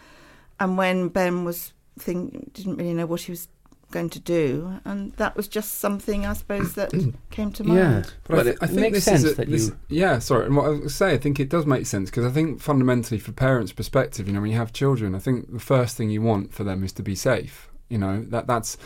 and 0.60 0.78
when 0.78 1.10
Ben 1.10 1.44
was 1.44 1.74
think 2.00 2.54
didn't 2.54 2.78
really 2.78 2.94
know 2.94 3.06
what 3.06 3.22
he 3.22 3.32
was 3.32 3.48
going 3.92 4.10
to 4.10 4.20
do, 4.20 4.80
and 4.84 5.14
that 5.14 5.36
was 5.38 5.48
just 5.48 5.76
something 5.80 6.26
I 6.26 6.34
suppose 6.34 6.74
that 6.74 6.92
came 7.32 7.52
to 7.54 7.64
mind. 7.64 7.78
Yeah, 7.80 7.90
mind. 7.92 8.14
But 8.26 8.34
I, 8.34 8.36
Well, 8.36 8.44
thi- 8.46 8.50
it 8.52 8.58
I 8.62 8.68
think 8.68 8.80
makes 8.80 8.94
this 8.98 9.06
sense 9.06 9.24
is 9.24 9.32
a, 9.32 9.36
that 9.36 9.50
this- 9.50 9.68
you. 9.68 9.78
Yeah, 9.88 10.20
sorry. 10.20 10.46
And 10.46 10.56
what 10.58 10.66
I 10.66 10.70
was 10.70 10.96
say, 10.96 11.14
I 11.14 11.18
think 11.18 11.40
it 11.40 11.50
does 11.50 11.66
make 11.66 11.86
sense 11.86 12.10
because 12.10 12.26
I 12.26 12.32
think 12.32 12.60
fundamentally, 12.62 13.20
for 13.20 13.32
parents' 13.32 13.72
perspective, 13.72 14.28
you 14.28 14.34
know, 14.34 14.42
when 14.42 14.52
you 14.52 14.58
have 14.58 14.74
children, 14.74 15.16
I 15.16 15.20
think 15.20 15.52
the 15.54 15.60
first 15.60 15.96
thing 15.98 16.10
you 16.10 16.22
want 16.22 16.54
for 16.54 16.64
them 16.64 16.84
is 16.84 16.92
to 16.94 17.04
be 17.04 17.16
safe. 17.16 17.70
You 17.90 17.98
know, 17.98 18.24
that 18.30 18.48
that's 18.48 18.78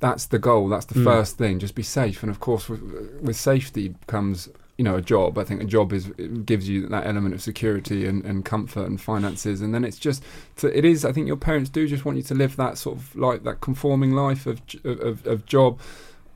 that's 0.00 0.26
the 0.26 0.38
goal. 0.38 0.68
That's 0.68 0.86
the 0.86 1.00
Mm. 1.00 1.04
first 1.04 1.38
thing. 1.38 1.58
Just 1.58 1.74
be 1.74 1.82
safe. 1.82 2.22
And 2.22 2.30
of 2.30 2.38
course, 2.40 2.68
with, 2.68 2.82
with 3.22 3.36
safety 3.36 3.94
comes 4.06 4.48
you 4.78 4.84
know 4.84 4.96
a 4.96 5.02
job. 5.02 5.38
I 5.38 5.44
think 5.44 5.62
a 5.62 5.64
job 5.64 5.92
is 5.92 6.06
gives 6.44 6.68
you 6.68 6.88
that 6.88 7.06
element 7.06 7.34
of 7.34 7.42
security 7.42 8.06
and, 8.06 8.24
and 8.24 8.44
comfort 8.44 8.86
and 8.86 9.00
finances. 9.00 9.60
And 9.60 9.74
then 9.74 9.84
it's 9.84 9.98
just 9.98 10.22
so 10.56 10.68
it 10.68 10.84
is. 10.84 11.04
I 11.04 11.12
think 11.12 11.26
your 11.26 11.36
parents 11.36 11.70
do 11.70 11.86
just 11.86 12.04
want 12.04 12.16
you 12.16 12.24
to 12.24 12.34
live 12.34 12.56
that 12.56 12.78
sort 12.78 12.96
of 12.98 13.14
like 13.16 13.44
that 13.44 13.60
conforming 13.60 14.12
life 14.12 14.46
of 14.46 14.60
of, 14.84 15.26
of 15.26 15.46
job. 15.46 15.80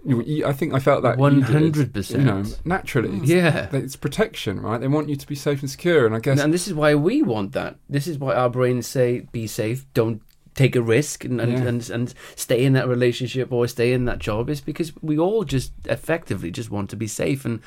You, 0.07 0.47
I 0.47 0.52
think 0.52 0.73
I 0.75 0.78
felt 0.78 1.02
that 1.02 1.18
One 1.18 1.42
hundred 1.42 1.88
You 2.11 2.18
know, 2.18 2.42
percent. 2.42 2.61
naturally. 2.64 3.09
Mm. 3.09 3.26
Yeah. 3.26 3.68
It's 3.73 3.97
protection, 3.97 4.61
right? 4.61 4.80
They 4.80 4.87
want 4.87 5.09
you 5.09 5.16
to 5.16 5.26
be 5.26 5.35
safe 5.35 5.61
and 5.61 5.68
secure, 5.68 6.07
and 6.07 6.14
I 6.14 6.21
guess 6.21 6.40
And 6.40 6.54
this 6.54 6.68
is 6.68 6.73
why 6.73 6.95
we 6.95 7.21
want 7.21 7.52
that. 7.52 7.76
This 7.90 8.07
is 8.07 8.16
why 8.16 8.35
our 8.35 8.49
brains 8.49 8.87
say, 8.87 9.26
"Be 9.33 9.49
safe. 9.49 9.85
Don't 9.95 10.23
take 10.62 10.75
a 10.77 10.83
risk 10.97 11.25
and 11.29 11.41
and, 11.41 11.53
Yeah. 11.53 11.69
and 11.71 11.81
and 11.97 12.07
stay 12.37 12.61
in 12.67 12.73
that 12.79 12.87
relationship 12.97 13.47
or 13.53 13.69
stay 13.69 13.88
in 13.97 14.05
that 14.09 14.19
job." 14.29 14.50
Is 14.50 14.61
because 14.73 14.91
we 15.11 15.17
all 15.25 15.45
just 15.55 15.71
effectively 15.97 16.50
just 16.59 16.71
want 16.71 16.91
to 16.91 16.97
be 16.97 17.07
safe 17.07 17.41
and 17.49 17.61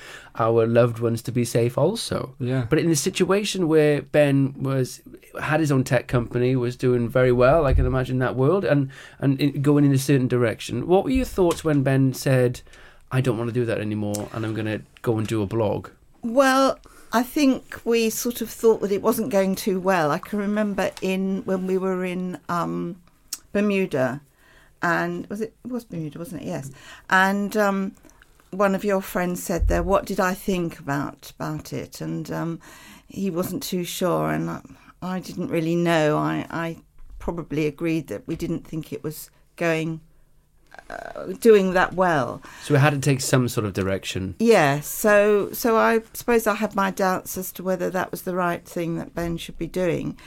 our 0.45 0.61
loved 0.79 0.97
ones 1.07 1.21
to 1.23 1.31
be 1.31 1.45
safe 1.45 1.77
also. 1.83 2.17
yeah, 2.39 2.63
But 2.69 2.79
in 2.79 2.89
the 2.89 2.95
situation 3.09 3.67
where 3.73 4.01
Ben 4.17 4.53
was 4.71 5.01
had 5.49 5.59
his 5.59 5.71
own 5.71 5.83
tech 5.83 6.05
company, 6.07 6.55
was 6.55 6.75
doing 6.75 7.03
very 7.19 7.31
well, 7.43 7.65
I 7.69 7.73
can 7.73 7.85
imagine 7.85 8.19
that 8.19 8.35
world, 8.35 8.63
and 8.65 8.81
and 9.21 9.63
going 9.69 9.85
in 9.85 9.93
a 9.93 9.97
certain 10.09 10.27
direction. 10.27 10.73
What 10.91 11.03
were 11.03 11.15
your 11.21 11.29
thoughts 11.37 11.63
when 11.63 11.83
Ben 11.83 12.13
said, 12.13 12.61
"I 13.17 13.21
don't 13.21 13.37
want 13.39 13.49
to 13.53 13.59
do 13.61 13.65
that 13.65 13.79
anymore, 13.87 14.21
and 14.33 14.45
I'm 14.45 14.53
going 14.59 14.71
to 14.77 14.81
go 15.01 15.17
and 15.17 15.25
do 15.27 15.41
a 15.41 15.47
blog"? 15.55 15.87
Well, 16.21 16.77
I 17.13 17.23
think 17.23 17.81
we 17.83 18.09
sort 18.09 18.41
of 18.41 18.49
thought 18.49 18.79
that 18.81 18.91
it 18.91 19.01
wasn't 19.01 19.31
going 19.31 19.55
too 19.55 19.79
well. 19.79 20.11
I 20.11 20.19
can 20.19 20.39
remember 20.39 20.91
in 21.01 21.41
when 21.43 21.67
we 21.67 21.77
were 21.77 22.05
in 22.05 22.39
um, 22.47 23.01
Bermuda, 23.51 24.21
and 24.81 25.27
was 25.27 25.41
it, 25.41 25.53
it 25.65 25.71
was 25.71 25.83
Bermuda, 25.83 26.19
wasn't 26.19 26.43
it? 26.43 26.47
Yes, 26.47 26.71
and 27.09 27.55
um, 27.57 27.95
one 28.51 28.75
of 28.75 28.85
your 28.85 29.01
friends 29.01 29.43
said 29.43 29.67
there, 29.67 29.83
"What 29.83 30.05
did 30.05 30.19
I 30.21 30.33
think 30.33 30.79
about 30.79 31.31
about 31.37 31.73
it?" 31.73 31.99
And 31.99 32.31
um, 32.31 32.61
he 33.07 33.29
wasn't 33.29 33.61
too 33.63 33.83
sure, 33.83 34.31
and 34.31 34.49
I, 34.49 34.61
I 35.01 35.19
didn't 35.19 35.49
really 35.49 35.75
know. 35.75 36.17
I, 36.17 36.45
I 36.49 36.77
probably 37.19 37.67
agreed 37.67 38.07
that 38.07 38.25
we 38.25 38.37
didn't 38.37 38.65
think 38.65 38.93
it 38.93 39.03
was 39.03 39.29
going. 39.57 39.99
Uh, 40.89 41.27
doing 41.39 41.73
that 41.73 41.93
well, 41.93 42.41
So 42.63 42.73
it 42.75 42.79
had 42.79 42.91
to 42.93 42.99
take 42.99 43.21
some 43.21 43.47
sort 43.47 43.65
of 43.65 43.71
direction. 43.73 44.35
yeah, 44.39 44.81
so 44.81 45.49
so 45.53 45.77
I 45.77 46.01
suppose 46.13 46.47
I 46.47 46.55
had 46.55 46.75
my 46.75 46.91
doubts 46.91 47.37
as 47.37 47.51
to 47.53 47.63
whether 47.63 47.89
that 47.91 48.11
was 48.11 48.23
the 48.23 48.35
right 48.35 48.65
thing 48.65 48.97
that 48.97 49.15
Ben 49.15 49.37
should 49.37 49.57
be 49.57 49.67
doing. 49.67 50.17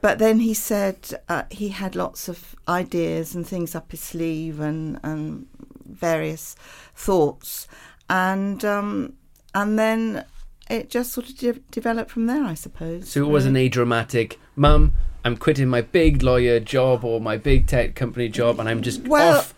But 0.00 0.18
then 0.18 0.40
he 0.40 0.54
said 0.54 0.96
uh, 1.28 1.44
he 1.50 1.68
had 1.68 1.94
lots 1.94 2.28
of 2.28 2.56
ideas 2.66 3.36
and 3.36 3.46
things 3.46 3.76
up 3.76 3.92
his 3.92 4.00
sleeve 4.00 4.58
and 4.58 4.98
and 5.04 5.46
various 5.88 6.56
thoughts, 6.96 7.68
and 8.10 8.64
um, 8.64 9.12
and 9.54 9.78
then 9.78 10.24
it 10.68 10.90
just 10.90 11.12
sort 11.12 11.28
of 11.28 11.36
de- 11.38 11.60
developed 11.70 12.10
from 12.10 12.26
there, 12.26 12.44
I 12.44 12.54
suppose. 12.54 13.08
So 13.08 13.22
it 13.24 13.28
wasn't 13.28 13.56
a 13.56 13.68
dramatic, 13.68 14.40
Mum, 14.56 14.94
I'm 15.24 15.36
quitting 15.36 15.68
my 15.68 15.82
big 15.82 16.22
lawyer 16.22 16.58
job 16.58 17.04
or 17.04 17.20
my 17.20 17.36
big 17.36 17.66
tech 17.68 17.94
company 17.94 18.28
job, 18.28 18.58
and 18.58 18.68
I'm 18.68 18.82
just 18.82 19.06
Well- 19.06 19.38
off. 19.38 19.54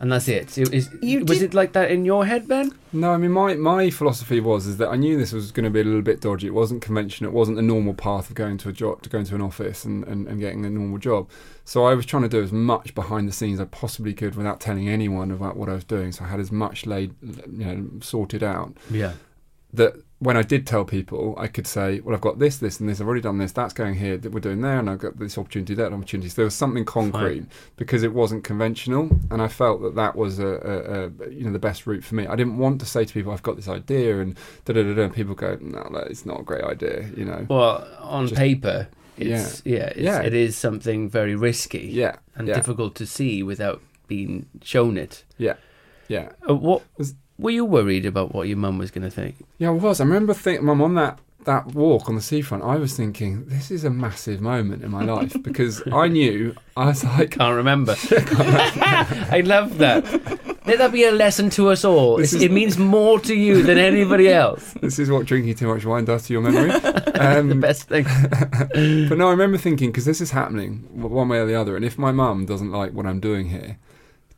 And 0.00 0.10
that's 0.12 0.28
it. 0.28 0.58
it 0.58 0.72
is, 0.74 0.90
You 1.00 1.20
was 1.24 1.38
did- 1.38 1.50
it 1.50 1.54
like 1.54 1.72
that 1.72 1.90
in 1.90 2.04
your 2.04 2.26
head, 2.26 2.46
Ben? 2.48 2.72
no. 2.92 3.12
I 3.12 3.16
mean, 3.16 3.30
my 3.30 3.54
my 3.54 3.90
philosophy 3.90 4.40
was 4.40 4.66
is 4.66 4.76
that 4.78 4.88
I 4.88 4.96
knew 4.96 5.16
this 5.16 5.32
was 5.32 5.52
going 5.52 5.64
to 5.64 5.70
be 5.70 5.80
a 5.80 5.84
little 5.84 6.02
bit 6.02 6.20
dodgy. 6.20 6.48
It 6.48 6.54
wasn't 6.54 6.82
conventional. 6.82 7.30
It 7.30 7.34
wasn't 7.34 7.56
the 7.56 7.62
normal 7.62 7.94
path 7.94 8.28
of 8.28 8.34
going 8.34 8.58
to 8.58 8.68
a 8.68 8.72
job, 8.72 9.02
to 9.02 9.08
going 9.08 9.24
to 9.26 9.34
an 9.34 9.40
office 9.40 9.84
and, 9.84 10.04
and, 10.04 10.26
and 10.26 10.40
getting 10.40 10.66
a 10.66 10.70
normal 10.70 10.98
job. 10.98 11.28
So 11.64 11.84
I 11.84 11.94
was 11.94 12.04
trying 12.04 12.24
to 12.24 12.28
do 12.28 12.42
as 12.42 12.52
much 12.52 12.94
behind 12.94 13.28
the 13.28 13.32
scenes 13.32 13.60
as 13.60 13.66
I 13.66 13.68
possibly 13.70 14.12
could 14.14 14.34
without 14.34 14.60
telling 14.60 14.88
anyone 14.88 15.30
about 15.30 15.56
what 15.56 15.68
I 15.68 15.74
was 15.74 15.84
doing. 15.84 16.12
So 16.12 16.24
I 16.24 16.28
had 16.28 16.40
as 16.40 16.50
much 16.52 16.86
laid, 16.86 17.14
you 17.22 17.64
know, 17.64 17.86
sorted 18.00 18.42
out. 18.42 18.74
Yeah. 18.90 19.12
that 19.72 19.94
when 20.24 20.36
I 20.36 20.42
did 20.42 20.66
tell 20.66 20.84
people, 20.84 21.34
I 21.38 21.46
could 21.46 21.66
say, 21.66 22.00
"Well, 22.00 22.14
I've 22.14 22.20
got 22.20 22.38
this, 22.38 22.56
this, 22.58 22.80
and 22.80 22.88
this. 22.88 23.00
I've 23.00 23.06
already 23.06 23.20
done 23.22 23.38
this. 23.38 23.52
That's 23.52 23.72
going 23.72 23.94
here. 23.94 24.16
That 24.16 24.32
we're 24.32 24.40
doing 24.40 24.60
there, 24.60 24.78
and 24.78 24.90
I've 24.90 24.98
got 24.98 25.18
this 25.18 25.38
opportunity, 25.38 25.74
that 25.74 25.92
opportunity." 25.92 26.28
So 26.28 26.36
there 26.36 26.44
was 26.44 26.54
something 26.54 26.84
concrete 26.84 27.44
because 27.76 28.02
it 28.02 28.12
wasn't 28.12 28.42
conventional, 28.44 29.10
and 29.30 29.40
I 29.40 29.48
felt 29.48 29.82
that 29.82 29.94
that 29.94 30.16
was 30.16 30.38
a, 30.38 30.46
a, 30.46 31.26
a 31.26 31.30
you 31.30 31.44
know 31.44 31.52
the 31.52 31.58
best 31.58 31.86
route 31.86 32.02
for 32.04 32.14
me. 32.16 32.26
I 32.26 32.36
didn't 32.36 32.58
want 32.58 32.80
to 32.80 32.86
say 32.86 33.04
to 33.04 33.12
people, 33.14 33.32
"I've 33.32 33.42
got 33.42 33.56
this 33.56 33.68
idea," 33.68 34.20
and 34.20 34.36
da 34.64 34.72
da 34.72 34.82
da 34.82 34.94
da. 34.94 35.02
And 35.02 35.14
people 35.14 35.34
go, 35.34 35.56
"No, 35.60 35.82
it's 36.10 36.26
not 36.26 36.40
a 36.40 36.42
great 36.42 36.64
idea," 36.64 37.08
you 37.16 37.24
know. 37.24 37.46
Well, 37.48 37.86
on 38.00 38.26
Just- 38.28 38.38
paper, 38.38 38.88
it's, 39.16 39.62
yeah, 39.64 39.86
it's, 39.88 39.98
Yeah. 39.98 40.22
it 40.22 40.34
is 40.34 40.56
something 40.56 41.08
very 41.10 41.34
risky 41.36 41.88
Yeah, 41.92 42.16
and 42.34 42.48
yeah. 42.48 42.54
difficult 42.54 42.94
to 42.96 43.06
see 43.06 43.42
without 43.42 43.80
being 44.08 44.46
shown 44.62 44.96
it. 44.96 45.24
yeah. 45.38 45.54
Uh, 46.48 46.54
what 46.54 46.82
Was- 46.98 47.14
were 47.38 47.50
you 47.50 47.64
worried 47.64 48.06
about 48.06 48.34
what 48.34 48.48
your 48.48 48.56
mum 48.56 48.78
was 48.78 48.90
going 48.90 49.04
to 49.04 49.10
think? 49.10 49.36
Yeah, 49.58 49.68
I 49.68 49.72
was. 49.72 50.00
I 50.00 50.04
remember 50.04 50.34
thinking, 50.34 50.66
Mum, 50.66 50.80
on 50.82 50.94
that 50.94 51.18
that 51.44 51.66
walk 51.74 52.08
on 52.08 52.14
the 52.14 52.22
seafront, 52.22 52.64
I 52.64 52.76
was 52.76 52.96
thinking, 52.96 53.44
this 53.48 53.70
is 53.70 53.84
a 53.84 53.90
massive 53.90 54.40
moment 54.40 54.82
in 54.82 54.90
my 54.90 55.04
life 55.04 55.36
because 55.42 55.82
I 55.92 56.08
knew 56.08 56.54
I 56.76 56.86
was 56.86 57.04
like, 57.04 57.32
Can't 57.32 57.54
remember. 57.54 57.96
I 58.10 59.42
love 59.44 59.76
that. 59.78 60.04
Let 60.66 60.78
that 60.78 60.92
be 60.92 61.04
a 61.04 61.12
lesson 61.12 61.50
to 61.50 61.68
us 61.68 61.84
all. 61.84 62.18
Is- 62.18 62.32
it 62.32 62.50
means 62.50 62.78
more 62.78 63.20
to 63.20 63.34
you 63.34 63.62
than 63.62 63.76
anybody 63.76 64.30
else. 64.30 64.72
this 64.80 64.98
is 64.98 65.10
what 65.10 65.26
drinking 65.26 65.56
too 65.56 65.68
much 65.68 65.84
wine 65.84 66.06
does 66.06 66.26
to 66.26 66.32
your 66.32 66.40
memory. 66.40 66.70
Um, 66.70 67.48
the 67.50 67.54
best 67.56 67.88
thing. 67.88 68.04
but 69.08 69.18
no, 69.18 69.28
I 69.28 69.32
remember 69.32 69.58
thinking 69.58 69.90
because 69.90 70.06
this 70.06 70.22
is 70.22 70.30
happening 70.30 70.88
one 70.92 71.28
way 71.28 71.38
or 71.38 71.46
the 71.46 71.54
other, 71.54 71.76
and 71.76 71.84
if 71.84 71.98
my 71.98 72.12
mum 72.12 72.46
doesn't 72.46 72.70
like 72.70 72.92
what 72.92 73.04
I'm 73.04 73.20
doing 73.20 73.50
here, 73.50 73.76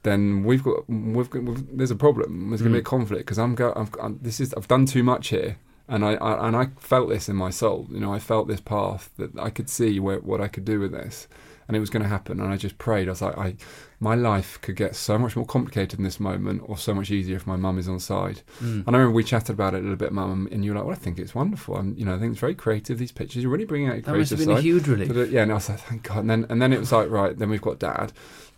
then 0.06 0.44
we've 0.44 0.62
got 0.62 0.88
we've, 0.88 1.28
got, 1.28 1.42
we've 1.42 1.76
there's 1.78 1.90
a 1.90 1.96
problem. 2.06 2.48
There's 2.50 2.62
going 2.62 2.72
to 2.72 2.76
be 2.80 2.80
a 2.80 2.90
Mm. 2.90 2.96
conflict 2.96 3.22
because 3.26 3.38
I'm, 3.38 3.54
go, 3.54 3.72
I've, 3.76 3.94
I'm 4.02 4.18
this 4.22 4.40
is 4.40 4.54
I've 4.54 4.68
done 4.68 4.86
too 4.86 5.02
much 5.02 5.28
here, 5.28 5.58
and 5.88 6.04
I, 6.04 6.12
I 6.14 6.46
and 6.46 6.56
I 6.56 6.64
felt 6.78 7.08
this 7.10 7.28
in 7.28 7.36
my 7.36 7.50
soul. 7.50 7.86
You 7.90 8.00
know, 8.00 8.12
I 8.14 8.20
felt 8.20 8.48
this 8.48 8.60
path 8.60 9.10
that 9.18 9.30
I 9.38 9.50
could 9.50 9.68
see 9.68 10.00
where 10.00 10.20
what 10.20 10.40
I 10.40 10.48
could 10.48 10.64
do 10.64 10.78
with 10.80 10.92
this, 10.92 11.28
and 11.68 11.76
it 11.76 11.80
was 11.80 11.90
going 11.90 12.02
to 12.02 12.08
happen. 12.08 12.40
And 12.40 12.52
I 12.52 12.56
just 12.56 12.78
prayed. 12.78 13.08
I 13.08 13.10
was 13.10 13.22
like, 13.22 13.36
I 13.36 13.56
my 13.98 14.14
life 14.14 14.58
could 14.60 14.76
get 14.76 14.94
so 14.94 15.18
much 15.18 15.36
more 15.36 15.46
complicated 15.46 15.98
in 15.98 16.04
this 16.04 16.20
moment, 16.20 16.60
or 16.66 16.76
so 16.76 16.92
much 16.92 17.10
easier 17.10 17.36
if 17.36 17.46
my 17.46 17.56
mum 17.56 17.78
is 17.78 17.88
on 17.88 17.98
side. 17.98 18.42
Mm. 18.62 18.86
And 18.86 18.88
I 18.94 18.98
remember 18.98 19.12
we 19.12 19.24
chatted 19.24 19.54
about 19.58 19.72
it 19.74 19.78
a 19.78 19.80
little 19.80 19.96
bit, 19.96 20.12
mum, 20.12 20.48
and 20.52 20.62
you 20.64 20.70
were 20.72 20.76
like, 20.78 20.86
"Well, 20.86 20.94
I 20.94 20.98
think 21.04 21.18
it's 21.18 21.34
wonderful. 21.34 21.76
I'm, 21.76 21.94
you 21.96 22.04
know, 22.04 22.14
I 22.14 22.18
think 22.18 22.32
it's 22.32 22.40
very 22.40 22.54
creative. 22.54 22.98
These 22.98 23.12
pictures, 23.12 23.42
you're 23.42 23.50
really 23.52 23.64
bringing 23.64 23.88
out 23.88 23.94
your 23.94 24.02
That 24.02 24.16
must 24.18 24.30
have 24.30 24.38
creative 24.38 24.48
been 24.48 24.56
a 24.56 24.58
side." 24.58 24.64
huge 24.64 24.86
relief. 24.88 25.08
But, 25.14 25.30
yeah, 25.30 25.42
and 25.44 25.50
I 25.50 25.54
was 25.54 25.68
like, 25.70 25.80
thank 25.80 26.02
God. 26.02 26.18
And 26.18 26.30
then, 26.30 26.46
and 26.50 26.60
then 26.60 26.72
it 26.74 26.78
was 26.78 26.92
like, 26.92 27.08
right, 27.10 27.36
then 27.38 27.48
we've 27.48 27.62
got 27.62 27.78
dad. 27.78 28.12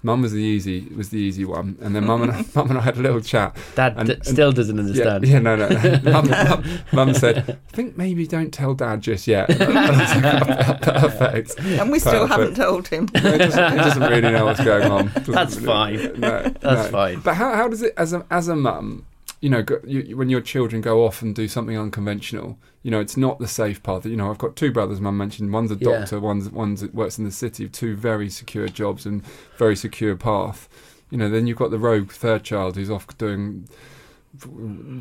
Mum 0.05 0.23
was 0.23 0.31
the 0.31 0.39
easy, 0.39 0.87
was 0.97 1.09
the 1.09 1.19
easy 1.19 1.45
one, 1.45 1.77
and 1.81 1.95
then 1.97 2.05
mum 2.07 2.23
and 2.23 2.33
mum 2.55 2.71
and 2.71 2.79
I 2.79 2.83
had 2.83 2.97
a 2.99 3.01
little 3.01 3.21
chat. 3.21 3.57
Dad 3.75 3.95
And- 3.97 4.07
d- 4.09 4.15
and- 4.15 4.25
still 4.25 4.53
doesn't 4.53 4.79
understand. 4.79 5.27
yeah, 5.27 5.41
no, 5.41 5.57
no. 5.57 5.69
no. 5.69 6.01
mum, 6.13 6.31
mum, 6.31 6.65
mum 6.93 7.15
said, 7.15 7.59
I 7.73 7.73
think 7.75 7.97
maybe 7.97 8.25
don't 8.25 8.53
tell 8.53 8.75
dad 8.75 9.01
just 9.03 9.27
yet. 9.27 9.51
And 9.51 9.63
I 9.77 9.91
was 9.91 10.23
like, 10.23 10.81
perfect. 10.83 11.59
and 11.59 11.91
we 11.91 11.99
still 11.99 12.29
Perfect. 12.29 12.31
haven't 12.31 12.55
told 12.55 12.87
him. 12.87 13.09
He 13.13 13.21
doesn't, 13.39 13.77
doesn't 13.77 14.03
really 14.03 14.21
know 14.33 14.45
what's 14.45 14.63
going 14.63 14.89
on. 14.91 15.07
Doesn't 15.09 15.35
That's 15.35 15.57
really- 15.57 15.67
fine. 15.67 16.21
No, 16.21 16.43
That's 16.61 16.63
no. 16.85 16.91
fine. 16.93 17.19
But 17.21 17.35
how, 17.35 17.55
how 17.57 17.67
does 17.67 17.83
it, 17.83 17.93
as 17.97 18.13
a, 18.13 18.25
as 18.31 18.47
a 18.47 18.55
mum, 18.55 19.05
you 19.41 19.49
know, 19.51 19.65
you, 19.87 20.17
when 20.17 20.29
your 20.31 20.41
children 20.41 20.81
go 20.83 21.05
off 21.05 21.23
and 21.23 21.35
do 21.35 21.47
something 21.49 21.79
unconventional, 21.79 22.59
you 22.83 22.91
know, 22.91 22.99
it's 23.01 23.17
not 23.17 23.39
the 23.39 23.47
safe 23.49 23.83
path. 23.83 24.05
You 24.07 24.17
know, 24.17 24.31
I've 24.31 24.39
got 24.39 24.57
two 24.57 24.73
brothers. 24.73 25.01
Mum 25.01 25.17
mentioned 25.17 25.53
one's 25.53 25.71
a 25.71 25.77
Yeah. 25.77 25.99
doctor, 26.01 26.19
one's 26.21 26.49
one's 26.51 26.85
works 26.87 27.19
in 27.19 27.25
the 27.25 27.31
city. 27.31 27.69
Two 27.69 27.95
very 27.97 28.29
secure 28.31 28.67
jobs 28.69 29.07
and 29.07 29.25
very 29.57 29.77
secure 29.77 30.17
path. 30.17 30.69
You 31.11 31.19
know, 31.19 31.29
then 31.31 31.47
you've 31.47 31.57
got 31.59 31.71
the 31.71 31.79
rogue 31.79 32.11
third 32.11 32.43
child 32.45 32.77
who's 32.77 32.91
off 32.91 33.07
doing 33.17 33.69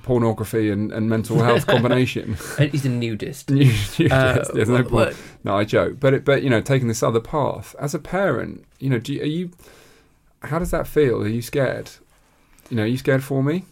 pornography 0.04 0.70
and, 0.70 0.92
and 0.92 1.10
mental 1.10 1.38
health 1.44 1.68
combination. 1.68 2.38
And 2.58 2.72
He's 2.72 2.86
a 2.86 2.90
nudist. 2.90 3.50
You- 4.00 4.10
Uh, 4.10 4.44
there's 4.54 4.70
no 4.70 4.84
point. 4.84 5.16
No, 5.44 5.58
I 5.58 5.64
joke. 5.64 6.00
But 6.00 6.14
it, 6.14 6.26
but 6.26 6.44
you 6.44 6.50
know, 6.50 6.62
taking 6.62 6.88
this 6.88 7.04
other 7.04 7.20
path 7.20 7.76
as 7.80 7.94
a 7.94 8.00
parent, 8.00 8.66
you 8.80 8.90
know, 8.90 9.00
do 9.00 9.14
you, 9.14 9.22
are 9.22 9.26
you? 9.26 9.52
How 10.44 10.60
does 10.60 10.72
that 10.72 10.88
feel? 10.88 11.24
Are 11.24 11.28
you 11.28 11.42
scared? 11.42 11.92
You 12.70 12.78
know, 12.78 12.84
are 12.84 12.88
you 12.88 12.98
scared 12.98 13.24
for 13.24 13.44
me? 13.44 13.66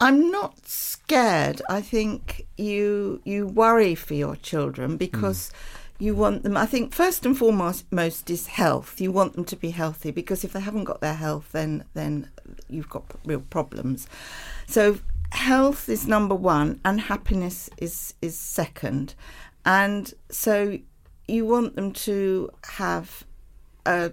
I'm 0.00 0.30
not 0.30 0.66
scared. 0.66 1.60
I 1.68 1.80
think 1.80 2.46
you 2.56 3.20
you 3.24 3.46
worry 3.46 3.94
for 3.94 4.14
your 4.14 4.36
children 4.36 4.96
because 4.96 5.50
hmm. 5.50 6.04
you 6.04 6.14
want 6.14 6.42
them. 6.44 6.56
I 6.56 6.66
think 6.66 6.94
first 6.94 7.26
and 7.26 7.36
foremost 7.36 7.90
most 7.90 8.30
is 8.30 8.46
health. 8.46 9.00
You 9.00 9.10
want 9.10 9.34
them 9.34 9.44
to 9.46 9.56
be 9.56 9.70
healthy 9.70 10.10
because 10.10 10.44
if 10.44 10.52
they 10.52 10.60
haven't 10.60 10.84
got 10.84 11.00
their 11.00 11.14
health, 11.14 11.50
then 11.52 11.84
then 11.94 12.30
you've 12.68 12.90
got 12.90 13.04
real 13.24 13.40
problems. 13.40 14.06
So 14.66 14.98
health 15.30 15.88
is 15.88 16.06
number 16.06 16.34
one, 16.34 16.80
and 16.84 17.00
happiness 17.00 17.68
is 17.78 18.14
is 18.22 18.38
second. 18.38 19.14
And 19.64 20.14
so 20.30 20.78
you 21.26 21.44
want 21.44 21.74
them 21.74 21.92
to 21.92 22.50
have 22.64 23.24
a 23.84 24.12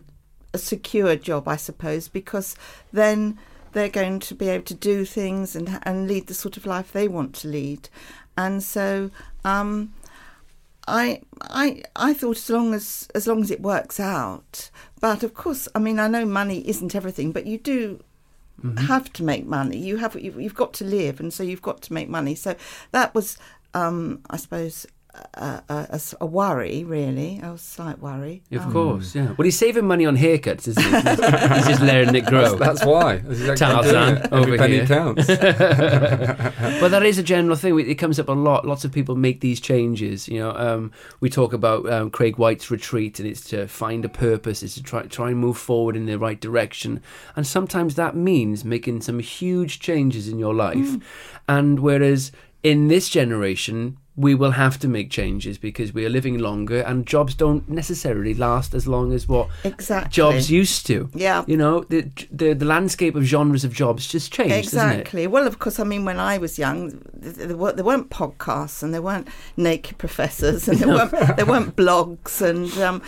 a 0.54 0.58
secure 0.58 1.15
job, 1.15 1.48
I 1.48 1.58
suppose, 1.58 2.08
because 2.08 2.56
then 2.92 3.38
they're 3.75 3.89
going 3.89 4.20
to 4.22 4.34
be 4.34 4.50
able 4.50 4.63
to 4.63 4.74
do 4.74 5.05
things 5.05 5.55
and 5.55 5.79
and 5.84 6.08
lead 6.08 6.25
the 6.25 6.34
sort 6.34 6.58
of 6.58 6.65
life 6.65 6.91
they 6.91 7.08
want 7.08 7.36
to 7.36 7.48
lead, 7.48 7.89
and 8.36 8.63
so. 8.63 9.12
Um, 9.44 9.94
I 10.88 11.22
I 11.41 11.82
I 11.96 12.13
thought 12.13 12.38
as 12.38 12.50
long 12.50 12.74
as 12.75 13.08
as 13.15 13.25
long 13.25 13.41
as 13.41 13.50
it 13.50 13.60
works 13.60 14.00
out, 14.00 14.70
but 15.00 15.24
of 15.24 15.34
course, 15.34 15.67
I 15.74 15.79
mean, 15.79 15.98
I 15.98 16.08
know 16.08 16.25
money 16.25 16.67
isn't 16.70 16.94
everything, 16.94 17.32
but 17.32 17.48
you 17.48 17.58
do 17.58 18.00
have 18.77 19.12
to 19.13 19.24
make 19.24 19.46
money. 19.46 19.77
You 19.77 19.98
have 19.98 20.15
you've, 20.15 20.39
you've 20.39 20.55
got 20.55 20.74
to 20.75 20.86
live, 20.86 21.20
and 21.20 21.34
so 21.34 21.44
you've 21.44 21.62
got 21.62 21.82
to 21.84 21.94
make 21.94 22.10
money. 22.10 22.36
So 22.36 22.55
that 22.91 23.13
was, 23.15 23.38
um, 23.74 24.22
I 24.29 24.38
suppose, 24.38 24.86
a, 25.36 25.63
a, 25.69 25.74
a 25.91 25.95
s- 25.95 26.13
a 26.19 26.25
worry, 26.25 26.84
really, 26.84 27.39
a 27.43 27.57
slight 27.57 28.00
worry. 28.00 28.43
Of 28.51 28.63
Um, 28.65 28.72
course, 28.74 29.15
yeah. 29.15 29.34
Well, 29.38 29.45
he's 29.45 29.57
saving 29.57 29.86
money 29.88 30.05
on 30.05 30.17
haircuts, 30.17 30.67
isn't 30.67 30.81
he? 30.84 30.91
he's 31.55 31.67
just 31.67 31.81
letting 31.81 32.15
it 32.15 32.25
grow. 32.25 32.55
That's 32.55 32.84
why. 32.86 33.17
That's 33.17 33.39
exactly 33.39 33.67
what 33.67 33.75
I'm 33.75 33.84
Tarzan 33.84 34.15
doing. 34.15 34.34
Every 34.34 34.51
over 34.53 34.57
penny 34.57 34.75
here. 34.77 34.86
counts. 34.88 35.27
but 36.81 36.89
that 36.89 37.03
is 37.03 37.17
a 37.17 37.24
general 37.24 37.55
thing. 37.55 37.79
It 37.79 37.95
comes 37.95 38.19
up 38.19 38.29
a 38.29 38.34
lot. 38.34 38.65
Lots 38.65 38.86
of 38.86 38.91
people 38.91 39.15
make 39.15 39.41
these 39.41 39.60
changes. 39.60 40.27
You 40.27 40.39
know, 40.39 40.51
um, 40.55 40.91
we 41.19 41.29
talk 41.29 41.53
about 41.53 41.89
um, 41.91 42.10
Craig 42.10 42.38
White's 42.38 42.69
retreat, 42.72 43.19
and 43.19 43.27
it's 43.27 43.41
to 43.50 43.67
find 43.67 44.03
a 44.05 44.10
purpose. 44.10 44.63
It's 44.63 44.75
to 44.75 44.84
try 44.84 45.03
try 45.03 45.29
and 45.31 45.39
move 45.39 45.57
forward 45.57 45.95
in 45.95 46.05
the 46.05 46.17
right 46.19 46.39
direction. 46.39 47.01
And 47.36 47.45
sometimes 47.48 47.95
that 47.95 48.15
means 48.15 48.65
making 48.65 49.01
some 49.01 49.19
huge 49.19 49.79
changes 49.79 50.27
in 50.27 50.39
your 50.39 50.53
life. 50.53 50.95
And 51.48 51.79
whereas 51.79 52.31
in 52.63 52.88
this 52.88 53.10
generation. 53.10 53.98
We 54.17 54.34
will 54.34 54.51
have 54.51 54.79
to 54.79 54.88
make 54.88 55.10
changes 55.10 55.57
because 55.57 55.93
we 55.93 56.05
are 56.05 56.10
living 56.10 56.38
longer, 56.39 56.79
and 56.81 57.05
jobs 57.05 57.36
don't 57.36 57.67
necessarily 57.67 58.34
last 58.34 58.74
as 58.74 58.88
long 58.88 59.12
as 59.12 59.27
what 59.27 59.50
Exactly. 59.65 60.10
jobs 60.12 60.50
used 60.50 60.86
to. 60.88 61.10
Yeah. 61.13 61.43
You 61.48 61.57
know, 61.57 61.84
the 61.89 62.10
the, 62.31 62.53
the 62.53 62.65
landscape 62.65 63.15
of 63.15 63.24
genres 63.24 63.65
of 63.65 63.74
jobs 63.74 64.07
just 64.07 64.31
changed? 64.31 64.55
Exactly. 64.55 65.27
Well, 65.27 65.45
of 65.48 65.60
course, 65.60 65.79
I 65.79 65.84
mean, 65.84 66.05
when 66.05 66.17
I 66.19 66.38
was 66.38 66.57
young, 66.57 66.91
th- 67.22 67.36
th- 67.36 67.48
there 67.48 67.57
weren't, 67.57 67.75
there 67.75 67.86
weren't 67.86 68.10
podcasts 68.10 68.81
and 68.84 68.93
there 68.93 69.01
weren't 69.01 69.27
naked 69.57 69.98
professors 69.98 70.67
and 70.69 70.79
there 70.79 70.88
weren't 70.88 71.36
there 71.36 71.45
weren't 71.45 71.75
blogs 71.75 72.41
and 72.41 72.72
um, 72.77 73.01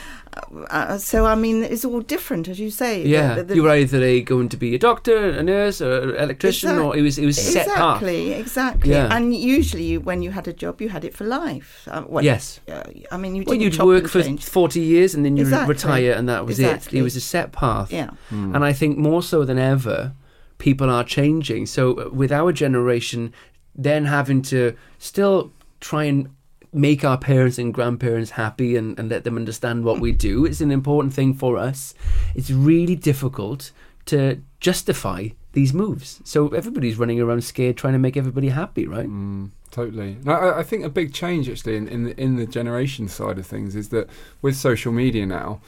uh, 0.70 0.98
so 0.98 1.26
I 1.26 1.36
mean, 1.36 1.64
it's 1.64 1.84
all 1.86 2.02
different, 2.02 2.48
as 2.48 2.60
you 2.60 2.70
say. 2.70 3.04
Yeah, 3.06 3.36
the- 3.36 3.44
the- 3.44 3.56
you 3.56 3.64
were 3.64 3.76
either 3.76 4.02
a, 4.04 4.22
going 4.22 4.50
to 4.50 4.58
be 4.58 4.76
a 4.76 4.80
doctor, 4.80 5.18
a 5.30 5.44
nurse, 5.44 5.82
or 5.82 6.10
an 6.12 6.16
electrician, 6.24 6.70
Exact- 6.70 6.86
or 6.86 6.98
it 6.98 7.02
was 7.02 7.18
it 7.18 7.26
was 7.26 7.38
set 7.38 7.68
path. 7.68 8.02
Exactly, 8.02 8.34
exactly. 8.34 8.92
Yeah. 8.92 9.16
And 9.16 9.36
usually, 9.36 9.98
when 9.98 10.22
you 10.22 10.32
had 10.32 10.48
a 10.48 10.54
job, 10.54 10.82
you 10.82 10.90
had 10.90 11.04
it 11.06 11.14
for 11.16 11.26
life. 11.26 11.88
Uh, 11.92 12.04
well, 12.08 12.24
Yes. 12.24 12.60
uh, 12.68 12.84
I 13.12 13.18
mean, 13.18 13.36
you 13.36 13.44
didn't 13.44 13.62
you'd 13.62 13.80
work 13.80 14.08
for 14.08 14.22
forty 14.40 14.80
years 14.82 15.16
and 15.16 15.24
then 15.26 15.38
you 15.38 15.44
Exactly. 15.44 15.74
retire, 15.74 16.14
and 16.14 16.28
that 16.30 16.46
was 16.46 16.60
Exactly. 16.60 16.98
it. 16.98 17.02
It 17.02 17.04
was 17.04 17.16
a 17.16 17.22
set 17.22 17.52
path. 17.52 17.92
Yeah. 17.92 18.10
And 18.32 18.64
I 18.64 18.74
think 18.74 18.98
more 18.98 19.22
so 19.24 19.44
than 19.46 19.58
ever, 19.60 20.14
people 20.58 20.90
are 20.90 21.04
changing. 21.04 21.66
So 21.68 22.10
with 22.12 22.32
our 22.32 22.52
generation, 22.52 23.34
then 23.76 24.06
having 24.06 24.42
to 24.44 24.74
still 24.98 25.52
try 25.80 26.06
and 26.06 26.30
make 26.74 27.04
our 27.04 27.18
parents 27.18 27.58
and 27.58 27.74
grandparents 27.74 28.32
happy 28.32 28.76
and, 28.76 28.98
and 29.00 29.10
let 29.10 29.24
them 29.24 29.36
understand 29.36 29.84
what 29.84 30.00
we 30.00 30.12
do 30.12 30.46
It's 30.46 30.62
an 30.62 30.72
important 30.72 31.14
thing 31.14 31.34
for 31.34 31.58
us. 31.58 31.94
It's 32.36 32.52
really 32.52 32.96
difficult 32.96 33.72
to 34.06 34.42
justify 34.60 35.30
these 35.54 35.74
moves. 35.74 36.22
So 36.24 36.50
everybody's 36.50 36.98
running 36.98 37.20
around 37.20 37.44
scared, 37.44 37.78
trying 37.78 37.94
to 37.94 38.00
make 38.00 38.16
everybody 38.16 38.50
happy, 38.50 38.88
right? 38.88 39.08
Mm, 39.08 39.52
totally. 39.72 40.18
I, 40.26 40.60
I 40.60 40.64
think 40.64 40.86
a 40.86 40.90
big 40.90 41.14
change 41.14 41.50
actually 41.50 41.78
in, 41.78 41.88
in 41.88 42.04
the 42.04 42.22
in 42.22 42.36
the 42.36 42.46
generation 42.46 43.08
side 43.08 43.38
of 43.38 43.48
things 43.48 43.76
is 43.76 43.90
that 43.90 44.10
with 44.42 44.56
social 44.56 44.92
media 44.92 45.26
now, 45.26 45.62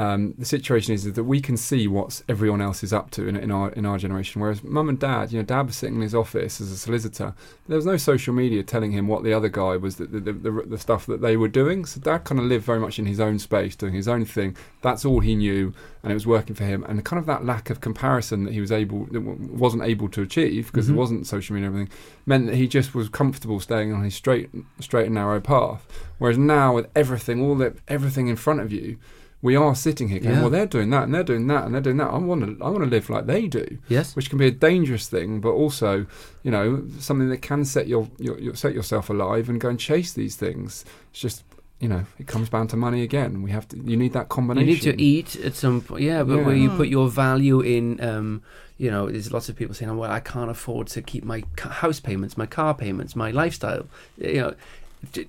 um, 0.00 0.34
the 0.38 0.46
situation 0.46 0.94
is 0.94 1.02
that 1.12 1.24
we 1.24 1.40
can 1.42 1.56
see 1.58 1.86
what 1.86 2.22
everyone 2.28 2.62
else 2.62 2.82
is 2.82 2.92
up 2.92 3.10
to 3.10 3.28
in, 3.28 3.36
in 3.36 3.50
our 3.50 3.68
in 3.72 3.84
our 3.84 3.98
generation. 3.98 4.40
Whereas 4.40 4.62
mum 4.64 4.88
and 4.88 4.98
dad, 4.98 5.30
you 5.30 5.38
know, 5.38 5.44
dad 5.44 5.66
was 5.66 5.76
sitting 5.76 5.96
in 5.96 6.00
his 6.02 6.14
office 6.14 6.60
as 6.60 6.70
a 6.72 6.76
solicitor. 6.78 7.34
There 7.68 7.76
was 7.76 7.84
no 7.84 7.98
social 7.98 8.32
media 8.32 8.62
telling 8.62 8.92
him 8.92 9.08
what 9.08 9.24
the 9.24 9.34
other 9.34 9.50
guy 9.50 9.76
was 9.76 9.96
the 9.96 10.06
the, 10.06 10.32
the, 10.32 10.50
the 10.74 10.78
stuff 10.78 11.04
that 11.06 11.20
they 11.20 11.36
were 11.36 11.48
doing. 11.48 11.84
So 11.84 12.00
dad 12.00 12.24
kind 12.24 12.38
of 12.40 12.46
lived 12.46 12.64
very 12.64 12.80
much 12.80 12.98
in 12.98 13.06
his 13.06 13.20
own 13.20 13.38
space, 13.38 13.76
doing 13.76 13.92
his 13.92 14.08
own 14.08 14.24
thing. 14.24 14.56
That's 14.80 15.04
all 15.04 15.20
he 15.20 15.34
knew, 15.34 15.74
and 16.02 16.10
it 16.12 16.14
was 16.14 16.26
working 16.26 16.54
for 16.54 16.64
him. 16.64 16.82
And 16.88 17.04
kind 17.04 17.20
of 17.20 17.26
that 17.26 17.44
lack 17.44 17.68
of 17.68 17.80
comparison 17.82 18.44
that 18.44 18.54
he 18.54 18.60
was 18.62 18.72
able 18.72 19.04
that 19.06 19.22
w- 19.26 19.48
wasn't 19.52 19.82
able 19.82 20.08
to 20.10 20.22
achieve 20.22 20.66
because 20.68 20.86
Mhm. 20.86 20.88
there 20.88 20.96
wasn't 20.96 21.26
social 21.26 21.54
media 21.54 21.68
and 21.68 21.76
everything 21.76 21.98
meant 22.24 22.46
that 22.46 22.56
he 22.56 22.66
just 22.66 22.94
was 22.94 23.08
comfortable 23.10 23.60
staying 23.60 23.92
on 23.92 24.02
his 24.04 24.14
straight 24.14 24.48
straight 24.78 25.06
and 25.06 25.14
narrow 25.16 25.40
path. 25.40 25.82
Whereas 26.18 26.38
now 26.38 26.74
with 26.76 26.86
everything, 26.96 27.42
all 27.42 27.56
that 27.56 27.74
everything 27.88 28.28
in 28.28 28.36
front 28.36 28.60
of 28.60 28.72
you, 28.72 28.96
we 29.42 29.56
are 29.56 29.74
sitting 29.74 30.08
here 30.08 30.20
going, 30.20 30.34
Yeah. 30.34 30.40
Well 30.42 30.50
they're 30.50 30.66
doing 30.66 30.90
that 30.90 31.04
and 31.04 31.14
they're 31.14 31.22
doing 31.22 31.46
that 31.46 31.64
and 31.64 31.74
they're 31.74 31.80
doing 31.80 31.96
that. 31.98 32.08
I 32.10 32.18
wanna 32.18 32.54
I 32.60 32.68
wanna 32.68 32.86
live 32.86 33.08
like 33.10 33.26
they 33.26 33.46
do. 33.48 33.78
Yes. 33.88 34.14
Which 34.16 34.28
can 34.28 34.38
be 34.38 34.46
a 34.46 34.50
dangerous 34.50 35.08
thing, 35.08 35.40
but 35.40 35.50
also, 35.50 36.06
you 36.42 36.50
know, 36.50 36.84
something 36.98 37.28
that 37.30 37.40
can 37.42 37.64
set 37.64 37.88
your, 37.88 38.08
your, 38.18 38.38
your 38.38 38.54
set 38.54 38.74
yourself 38.74 39.08
alive 39.10 39.48
and 39.48 39.60
go 39.60 39.68
and 39.70 39.78
chase 39.80 40.12
these 40.12 40.36
things. 40.36 40.84
It's 41.10 41.20
just 41.20 41.44
you 41.80 41.88
know, 41.88 42.04
it 42.18 42.26
comes 42.26 42.50
down 42.50 42.68
to 42.68 42.76
money 42.76 43.02
again. 43.02 43.40
We 43.40 43.50
have 43.52 43.66
to 43.68 43.78
you 43.78 43.96
need 43.96 44.12
that 44.12 44.28
combination. 44.28 44.68
You 44.68 44.92
need 44.92 44.98
to 44.98 45.02
eat 45.02 45.36
at 45.44 45.54
some 45.54 45.80
point, 45.80 46.02
yeah, 46.02 46.22
but 46.22 46.36
Yeah. 46.36 46.44
where 46.44 46.54
you 46.54 46.68
put 46.68 46.88
your 46.88 47.08
value 47.08 47.60
in, 47.60 47.98
um, 48.04 48.42
you 48.76 48.90
know, 48.90 49.08
there's 49.10 49.32
lots 49.32 49.48
of 49.48 49.56
people 49.56 49.74
saying, 49.74 49.90
oh, 49.90 49.96
well, 49.96 50.10
I 50.10 50.20
can't 50.20 50.50
afford 50.50 50.88
to 50.88 51.00
keep 51.00 51.24
my 51.24 51.42
house 51.58 51.98
payments, 51.98 52.36
my 52.36 52.44
car 52.44 52.74
payments, 52.74 53.16
my 53.16 53.30
lifestyle. 53.30 53.86
You 54.18 54.40
know, 54.42 54.50
d- 54.50 54.56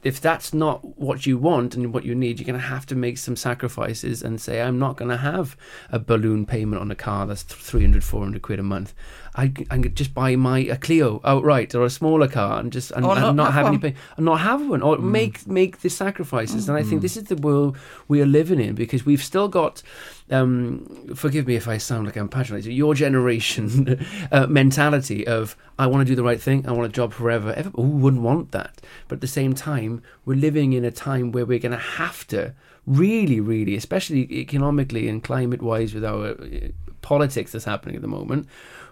if 0.03 0.19
that's 0.19 0.53
not 0.53 0.97
what 0.99 1.25
you 1.25 1.38
want 1.38 1.75
and 1.75 1.93
what 1.93 2.03
you 2.03 2.13
need, 2.13 2.39
you're 2.39 2.45
going 2.45 2.60
to 2.60 2.65
have 2.67 2.86
to 2.88 2.95
make 2.95 3.17
some 3.17 3.36
sacrifices 3.38 4.21
and 4.21 4.39
say, 4.41 4.62
I'm 4.62 4.77
not 4.77 4.97
going 4.97 5.10
to 5.10 5.17
have 5.17 5.55
a 5.89 5.97
balloon 5.97 6.45
payment 6.45 6.81
on 6.81 6.91
a 6.91 6.95
car 6.95 7.25
that's 7.25 7.43
th- 7.43 7.60
300, 7.60 8.03
400 8.03 8.41
quid 8.41 8.60
a 8.60 8.63
month. 8.63 8.93
I 9.34 9.47
could 9.47 9.95
just 9.95 10.13
buy 10.13 10.36
my 10.36 10.60
a 10.60 10.75
Clio 10.75 11.21
outright 11.23 11.73
or 11.73 11.86
a 11.86 11.89
smaller 11.89 12.27
car 12.27 12.60
and 12.60 12.69
just 12.69 12.91
and, 12.91 13.05
and 13.05 13.15
not 13.15 13.36
not, 13.36 13.45
have 13.45 13.53
have 13.53 13.65
any 13.67 13.77
one. 13.77 13.81
pay 13.93 13.95
and 14.17 14.25
not 14.25 14.41
have 14.41 14.67
one 14.67 14.81
or 14.81 14.97
Mm. 14.97 15.03
make 15.03 15.47
make 15.47 15.79
the 15.79 15.89
sacrifices. 15.89 16.67
And 16.67 16.77
I 16.77 16.84
think 16.84 16.99
Mm. 16.99 17.03
this 17.03 17.15
is 17.15 17.23
the 17.25 17.38
world 17.38 17.77
we 18.10 18.21
are 18.21 18.25
living 18.25 18.60
in 18.60 18.75
because 18.75 19.05
we've 19.05 19.23
still 19.23 19.47
got. 19.47 19.84
Um, 20.32 21.13
forgive 21.13 21.46
me 21.46 21.56
if 21.56 21.67
I 21.67 21.78
sound 21.78 22.06
like 22.06 22.15
I'm 22.15 22.30
patronising. 22.30 22.72
Your 22.72 22.94
generation 22.96 24.06
uh, 24.32 24.48
mentality 24.48 25.28
of 25.28 25.58
I 25.78 25.88
want 25.88 26.08
to 26.08 26.12
do 26.12 26.15
the 26.15 26.24
right 26.24 26.41
thing. 26.41 26.67
I 26.67 26.72
want 26.72 26.86
a 26.86 26.89
job 26.89 27.13
forever. 27.13 27.54
Who 27.76 27.82
wouldn't 27.82 28.24
want 28.24 28.52
that? 28.52 28.82
But 29.08 29.15
at 29.15 29.22
the 29.22 29.28
same 29.28 29.54
time, 29.54 30.02
we're 30.26 30.38
living 30.38 30.74
in 30.74 30.86
a 30.86 30.91
time 30.91 31.32
where 31.32 31.46
we're 31.46 31.60
going 31.60 31.72
to 31.74 31.78
have 31.78 32.26
to 32.28 32.54
really, 32.88 33.39
really, 33.39 33.76
especially 33.76 34.32
economically 34.32 35.08
and 35.08 35.24
climate-wise, 35.24 35.94
with 35.94 36.06
our 36.06 36.30
uh, 36.30 36.70
politics 37.02 37.52
that's 37.52 37.65
happening 37.65 37.96
at 37.96 38.02
the 38.02 38.08
moment. 38.08 38.48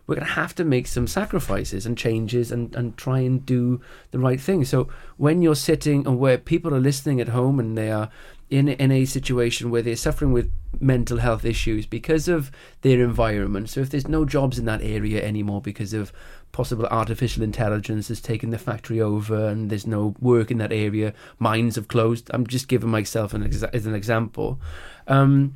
We're 0.08 0.16
going 0.16 0.28
to 0.28 0.34
have 0.34 0.56
to 0.56 0.66
make 0.66 0.88
some 0.88 1.06
sacrifices 1.06 1.86
and 1.86 1.96
changes 1.96 2.52
and, 2.52 2.76
and 2.76 2.98
try 2.98 3.20
and 3.20 3.46
do 3.46 3.80
the 4.10 4.18
right 4.18 4.42
thing. 4.42 4.66
So 4.66 4.88
when 5.18 5.44
you're 5.44 5.54
sitting 5.54 6.08
and 6.08 6.18
where 6.18 6.40
people 6.40 6.74
are 6.74 6.80
listening 6.80 7.22
at 7.22 7.30
home 7.30 7.60
and 7.60 7.78
they 7.78 7.92
are 7.92 8.10
in 8.50 8.68
in 8.68 8.92
a 8.92 9.06
situation 9.06 9.70
where 9.70 9.82
they're 9.82 9.96
suffering 9.96 10.32
with 10.32 10.52
mental 10.80 11.18
health 11.18 11.46
issues 11.46 11.86
because 11.86 12.28
of 12.28 12.52
their 12.82 13.04
environment. 13.04 13.70
So 13.70 13.82
if 13.82 13.90
there's 13.90 14.08
no 14.08 14.26
jobs 14.26 14.60
in 14.60 14.66
that 14.66 14.82
area 14.82 15.24
anymore 15.24 15.62
because 15.62 15.94
of 15.94 16.12
possible 16.52 16.86
artificial 16.88 17.44
intelligence 17.44 18.08
has 18.08 18.22
taken 18.22 18.50
the 18.50 18.58
factory 18.58 19.00
over 19.00 19.48
and 19.48 19.70
there's 19.70 19.88
no 19.88 20.16
work 20.20 20.52
in 20.52 20.58
that 20.58 20.72
area, 20.72 21.14
mines 21.38 21.76
have 21.76 21.88
closed. 21.88 22.30
I'm 22.34 22.48
just 22.48 22.68
giving 22.68 22.90
myself 22.90 23.34
an 23.34 23.44
exa- 23.44 23.74
as 23.74 23.86
an 23.86 23.94
example. 23.94 24.60
Um, 25.08 25.56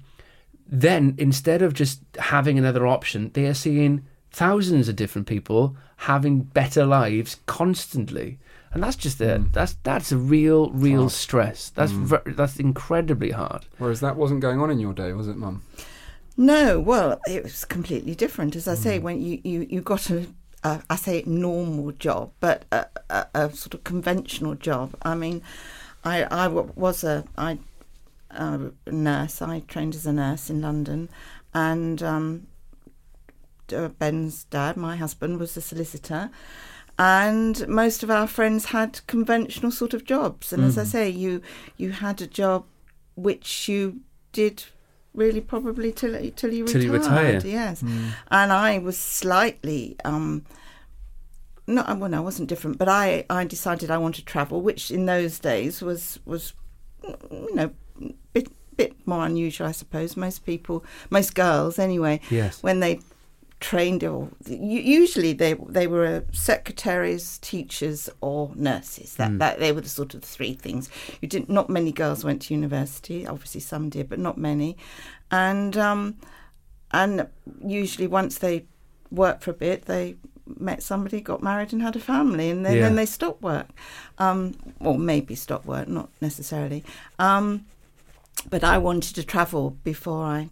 then 0.67 1.15
instead 1.17 1.61
of 1.61 1.73
just 1.73 2.01
having 2.17 2.57
another 2.57 2.87
option, 2.87 3.31
they 3.33 3.47
are 3.47 3.53
seeing 3.53 4.05
thousands 4.31 4.87
of 4.89 4.95
different 4.95 5.27
people 5.27 5.75
having 5.97 6.41
better 6.41 6.85
lives 6.85 7.37
constantly. 7.45 8.39
And 8.73 8.81
that's 8.83 8.95
just 8.95 9.21
a 9.21 9.25
Mm. 9.39 9.51
that's 9.53 9.75
that's 9.83 10.11
a 10.11 10.17
real 10.17 10.69
real 10.71 11.01
hard. 11.01 11.11
stress. 11.11 11.69
That's 11.75 11.91
Mm. 11.91 12.05
ver- 12.05 12.23
that's 12.25 12.57
incredibly 12.57 13.31
hard. 13.31 13.65
Whereas 13.77 13.99
that 13.99 14.15
wasn't 14.17 14.41
going 14.41 14.59
on 14.59 14.71
in 14.71 14.79
your 14.79 14.93
day, 14.93 15.13
was 15.13 15.27
it, 15.27 15.37
Mum? 15.37 15.61
No, 16.35 16.79
well, 16.79 17.19
it 17.27 17.43
was 17.43 17.63
completely 17.65 18.15
different. 18.15 18.55
As 18.55 18.67
I 18.67 18.73
say, 18.73 18.97
when 18.97 19.21
you, 19.21 19.39
you, 19.43 19.67
you 19.69 19.81
got 19.81 20.09
a, 20.09 20.25
a, 20.63 20.81
I 20.89 20.95
say 20.95 21.23
normal 21.27 21.91
job, 21.91 22.31
but 22.39 22.65
a, 22.71 22.87
a, 23.11 23.27
a 23.35 23.51
sort 23.51 23.75
of 23.75 23.83
conventional 23.83 24.55
job. 24.55 24.95
I 25.03 25.13
mean, 25.13 25.43
I, 26.03 26.23
I 26.23 26.45
w- 26.45 26.71
was 26.75 27.03
a, 27.03 27.23
I, 27.37 27.59
a 28.31 28.71
nurse. 28.91 29.43
I 29.43 29.59
trained 29.67 29.93
as 29.93 30.07
a 30.07 30.13
nurse 30.13 30.49
in 30.49 30.59
London, 30.59 31.09
and 31.53 32.01
um, 32.01 32.47
uh, 33.71 33.89
Ben's 33.89 34.45
dad, 34.45 34.75
my 34.75 34.95
husband, 34.97 35.39
was 35.39 35.55
a 35.55 35.61
solicitor. 35.61 36.31
And 36.99 37.67
most 37.67 38.03
of 38.03 38.11
our 38.11 38.27
friends 38.27 38.65
had 38.65 39.01
conventional 39.07 39.71
sort 39.71 39.93
of 39.93 40.03
jobs, 40.05 40.53
and 40.53 40.63
as 40.63 40.77
I 40.77 40.83
Mhm. 40.83 40.87
say, 40.87 41.09
you 41.09 41.41
you 41.77 41.91
had 41.91 42.21
a 42.21 42.27
job 42.27 42.65
which 43.15 43.67
you 43.67 44.01
did 44.31 44.63
really 45.15 45.41
probably 45.41 45.91
till 45.91 46.13
till 46.35 46.53
you 46.53 46.65
Till 46.65 46.83
you 46.83 46.91
retired. 46.91 47.43
retire. 47.43 47.51
Yes, 47.51 47.81
and 48.31 48.51
I 48.51 48.77
was 48.77 48.97
slightly 48.97 49.95
um, 50.05 50.43
no, 51.65 51.83
well, 51.97 52.09
no, 52.09 52.17
I 52.17 52.19
wasn't 52.19 52.49
different, 52.49 52.77
but 52.77 52.89
I 52.89 53.25
I 53.29 53.45
decided 53.45 53.89
I 53.89 53.97
wanted 53.97 54.25
to 54.27 54.31
travel, 54.31 54.61
which 54.61 54.91
in 54.91 55.05
those 55.05 55.39
days 55.39 55.81
was 55.81 56.19
was 56.25 56.53
you 57.31 57.55
know 57.55 57.71
bit 58.33 58.47
bit 58.77 58.93
more 59.05 59.17
more 59.17 59.25
unusual, 59.25 59.67
I 59.67 59.71
suppose. 59.71 60.15
Most 60.17 60.45
people, 60.45 60.83
most 61.09 61.35
girls 61.35 61.77
anyway, 61.79 62.19
Yes. 62.29 62.61
when 62.63 62.79
they 62.79 62.99
trained 63.71 64.03
or 64.03 64.29
usually 64.45 65.33
they 65.33 65.53
they 65.77 65.87
were 65.87 66.05
uh, 66.05 66.21
secretaries, 66.33 67.37
teachers, 67.39 68.09
or 68.21 68.51
nurses. 68.55 69.15
That, 69.15 69.31
Mm. 69.31 69.39
that 69.39 69.59
they 69.59 69.71
were 69.71 69.81
the 69.81 69.89
sort 69.99 70.13
of 70.15 70.21
three 70.35 70.53
things. 70.53 70.89
You 71.21 71.27
didn't. 71.29 71.49
Not 71.49 71.69
many 71.69 71.91
girls 71.91 72.23
went 72.23 72.41
to 72.43 72.53
university. 72.53 73.25
Obviously, 73.25 73.61
some 73.61 73.89
did, 73.89 74.09
but 74.09 74.19
not 74.19 74.37
many. 74.37 74.75
And 75.31 75.77
um, 75.77 76.15
and 76.91 77.27
usually 77.65 78.07
once 78.07 78.37
they 78.39 78.65
worked 79.11 79.43
for 79.43 79.51
a 79.51 79.59
bit, 79.67 79.85
they 79.85 80.15
met 80.59 80.83
somebody, 80.83 81.21
got 81.21 81.41
married, 81.41 81.71
and 81.73 81.81
had 81.81 81.95
a 81.95 81.99
family, 82.13 82.49
and 82.49 82.65
then, 82.65 82.75
Yeah. 82.75 82.81
then 82.83 82.95
they 82.95 83.05
stopped 83.05 83.41
work, 83.41 83.67
um, 84.17 84.53
or 84.79 84.97
maybe 84.99 85.35
stopped 85.35 85.65
work, 85.65 85.87
not 85.87 86.09
necessarily. 86.19 86.83
Um, 87.17 87.65
but 88.49 88.61
I 88.63 88.77
wanted 88.77 89.15
to 89.15 89.23
travel 89.23 89.77
before 89.83 90.25
I 90.25 90.49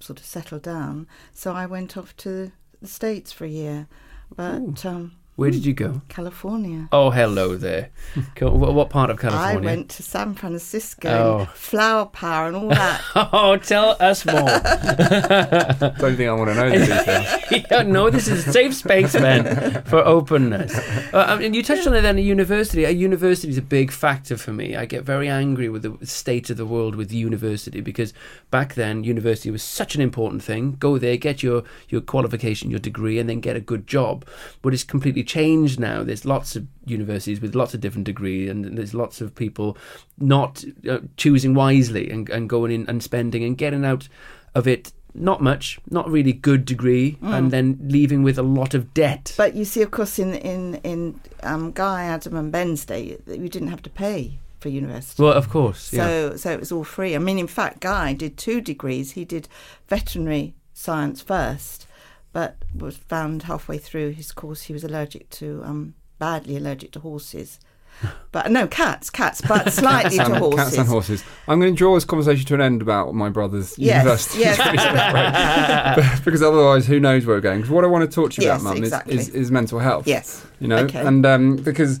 sort 0.00 0.18
of 0.18 0.24
settle 0.24 0.58
down, 0.58 1.06
so 1.32 1.52
I 1.52 1.66
went 1.66 1.96
off 1.96 2.16
to 2.18 2.52
the 2.80 2.88
States 2.88 3.32
for 3.32 3.44
a 3.44 3.48
year. 3.48 3.88
But 4.34 4.84
um, 4.84 5.12
Where 5.36 5.50
did 5.50 5.66
you 5.66 5.74
go? 5.74 6.00
California. 6.08 6.88
Oh, 6.92 7.10
hello 7.10 7.56
there. 7.56 7.90
What, 8.40 8.72
what 8.74 8.88
part 8.90 9.10
of 9.10 9.18
California? 9.18 9.60
I 9.60 9.74
went 9.74 9.90
to 9.90 10.02
San 10.02 10.34
Francisco, 10.34 11.08
Oh. 11.10 11.44
flower 11.54 12.06
power, 12.06 12.46
and 12.46 12.56
all 12.56 12.68
that. 12.68 13.02
Oh, 13.32 13.56
tell 13.58 13.96
us 14.00 14.24
more. 14.24 14.34
Don't 15.98 16.16
think 16.16 16.28
I 16.28 16.32
want 16.32 16.50
to 16.50 16.54
know 16.54 16.70
the 16.70 16.86
details. 16.86 17.64
yeah, 17.70 17.82
no, 17.82 18.08
this 18.08 18.28
is 18.28 18.46
a 18.46 18.52
safe 18.52 18.74
space, 18.74 19.12
man, 19.14 19.82
for 19.84 19.98
openness. 19.98 20.74
Uh, 21.12 21.26
I 21.28 21.36
mean, 21.38 21.52
you 21.54 21.62
touched 21.62 21.86
on 21.86 21.94
it 21.94 22.00
then. 22.02 22.16
A 22.18 22.20
university, 22.22 22.84
a 22.84 22.90
university 22.90 23.48
is 23.50 23.58
a 23.58 23.62
big 23.62 23.90
factor 23.90 24.36
for 24.38 24.52
me. 24.52 24.74
I 24.76 24.86
get 24.86 25.04
very 25.04 25.28
angry 25.28 25.68
with 25.68 25.82
the 25.82 26.06
state 26.06 26.48
of 26.50 26.56
the 26.56 26.66
world 26.66 26.94
with 26.94 27.12
university 27.12 27.80
because 27.82 28.14
back 28.50 28.74
then 28.74 29.04
university 29.04 29.50
was 29.50 29.62
such 29.62 29.94
an 29.94 30.00
important 30.00 30.42
thing. 30.42 30.76
Go 30.78 30.96
there, 30.98 31.16
get 31.18 31.42
your 31.42 31.62
your 31.90 32.00
qualification, 32.00 32.70
your 32.70 32.80
degree, 32.80 33.18
and 33.18 33.28
then 33.28 33.40
get 33.40 33.56
a 33.56 33.60
good 33.60 33.86
job. 33.86 34.24
But 34.62 34.72
it's 34.72 34.84
completely 34.84 35.24
changed 35.26 35.78
now. 35.78 36.02
There's 36.02 36.24
lots 36.24 36.56
of 36.56 36.66
universities 36.84 37.40
with 37.40 37.54
lots 37.54 37.74
of 37.74 37.80
different 37.80 38.06
degrees, 38.06 38.50
and 38.50 38.78
there's 38.78 38.94
lots 38.94 39.20
of 39.20 39.34
people 39.34 39.76
not 40.18 40.64
uh, 40.88 41.00
choosing 41.16 41.54
wisely 41.54 42.10
and, 42.10 42.28
and 42.30 42.48
going 42.48 42.72
in 42.72 42.88
and 42.88 43.02
spending 43.02 43.44
and 43.44 43.58
getting 43.58 43.84
out 43.84 44.08
of 44.54 44.66
it 44.66 44.92
not 45.18 45.40
much, 45.40 45.78
not 45.90 46.08
really 46.10 46.32
good 46.32 46.64
degree, 46.64 47.16
and 47.22 47.50
then 47.50 47.78
leaving 47.82 48.22
with 48.22 48.38
a 48.38 48.42
lot 48.42 48.74
of 48.74 48.92
debt. 48.92 49.34
But 49.36 49.54
you 49.54 49.64
see, 49.64 49.82
of 49.82 49.90
course, 49.90 50.18
in 50.18 50.34
in 50.34 50.74
in 50.76 51.20
um, 51.42 51.72
Guy, 51.72 52.04
Adam, 52.04 52.36
and 52.36 52.52
Ben's 52.52 52.84
day, 52.84 53.18
you 53.26 53.48
didn't 53.48 53.68
have 53.68 53.82
to 53.82 53.90
pay 53.90 54.38
for 54.60 54.68
university. 54.68 55.22
well, 55.22 55.32
of 55.32 55.48
course, 55.48 55.92
yeah. 55.92 56.06
So, 56.06 56.36
so 56.36 56.50
it 56.50 56.60
was 56.60 56.72
all 56.72 56.84
free. 56.84 57.14
I 57.14 57.18
mean, 57.18 57.38
in 57.38 57.46
fact, 57.46 57.80
Guy 57.80 58.12
did 58.12 58.36
two 58.36 58.60
degrees. 58.60 59.12
He 59.12 59.24
did 59.24 59.48
veterinary 59.88 60.54
science 60.74 61.22
first, 61.22 61.86
but 62.36 62.56
was 62.78 62.98
found 62.98 63.44
halfway 63.44 63.78
through 63.78 64.10
his 64.10 64.30
course 64.30 64.64
he 64.64 64.74
was 64.74 64.84
allergic 64.84 65.30
to, 65.30 65.62
um, 65.64 65.94
badly 66.18 66.54
allergic 66.54 66.92
to 66.92 67.00
horses. 67.00 67.58
But 68.30 68.50
no, 68.50 68.66
cats, 68.66 69.08
cats, 69.08 69.40
but 69.40 69.72
slightly 69.72 70.18
to 70.18 70.24
and, 70.26 70.36
horses. 70.36 70.60
Cats 70.64 70.76
and 70.76 70.86
horses. 70.86 71.24
I'm 71.48 71.58
going 71.58 71.72
to 71.72 71.78
draw 71.78 71.94
this 71.94 72.04
conversation 72.04 72.44
to 72.48 72.54
an 72.54 72.60
end 72.60 72.82
about 72.82 73.14
my 73.14 73.30
brother's 73.30 73.78
Yes, 73.78 74.04
university. 74.04 74.40
yes, 74.40 76.20
because 76.26 76.42
otherwise, 76.42 76.86
who 76.86 77.00
knows 77.00 77.24
where 77.24 77.36
we're 77.36 77.40
going? 77.40 77.60
Because 77.60 77.70
what 77.70 77.84
I 77.84 77.86
want 77.86 78.04
to 78.10 78.14
talk 78.14 78.32
to 78.32 78.42
you 78.42 78.48
Yes, 78.48 78.60
about, 78.60 78.74
Mum, 78.74 78.82
exactly. 78.84 79.14
is, 79.14 79.28
is, 79.30 79.34
is 79.34 79.50
mental 79.50 79.78
health. 79.78 80.06
yes. 80.06 80.44
you 80.60 80.68
know, 80.68 80.80
Okay. 80.84 81.00
and 81.00 81.24
um, 81.24 81.56
because 81.56 82.00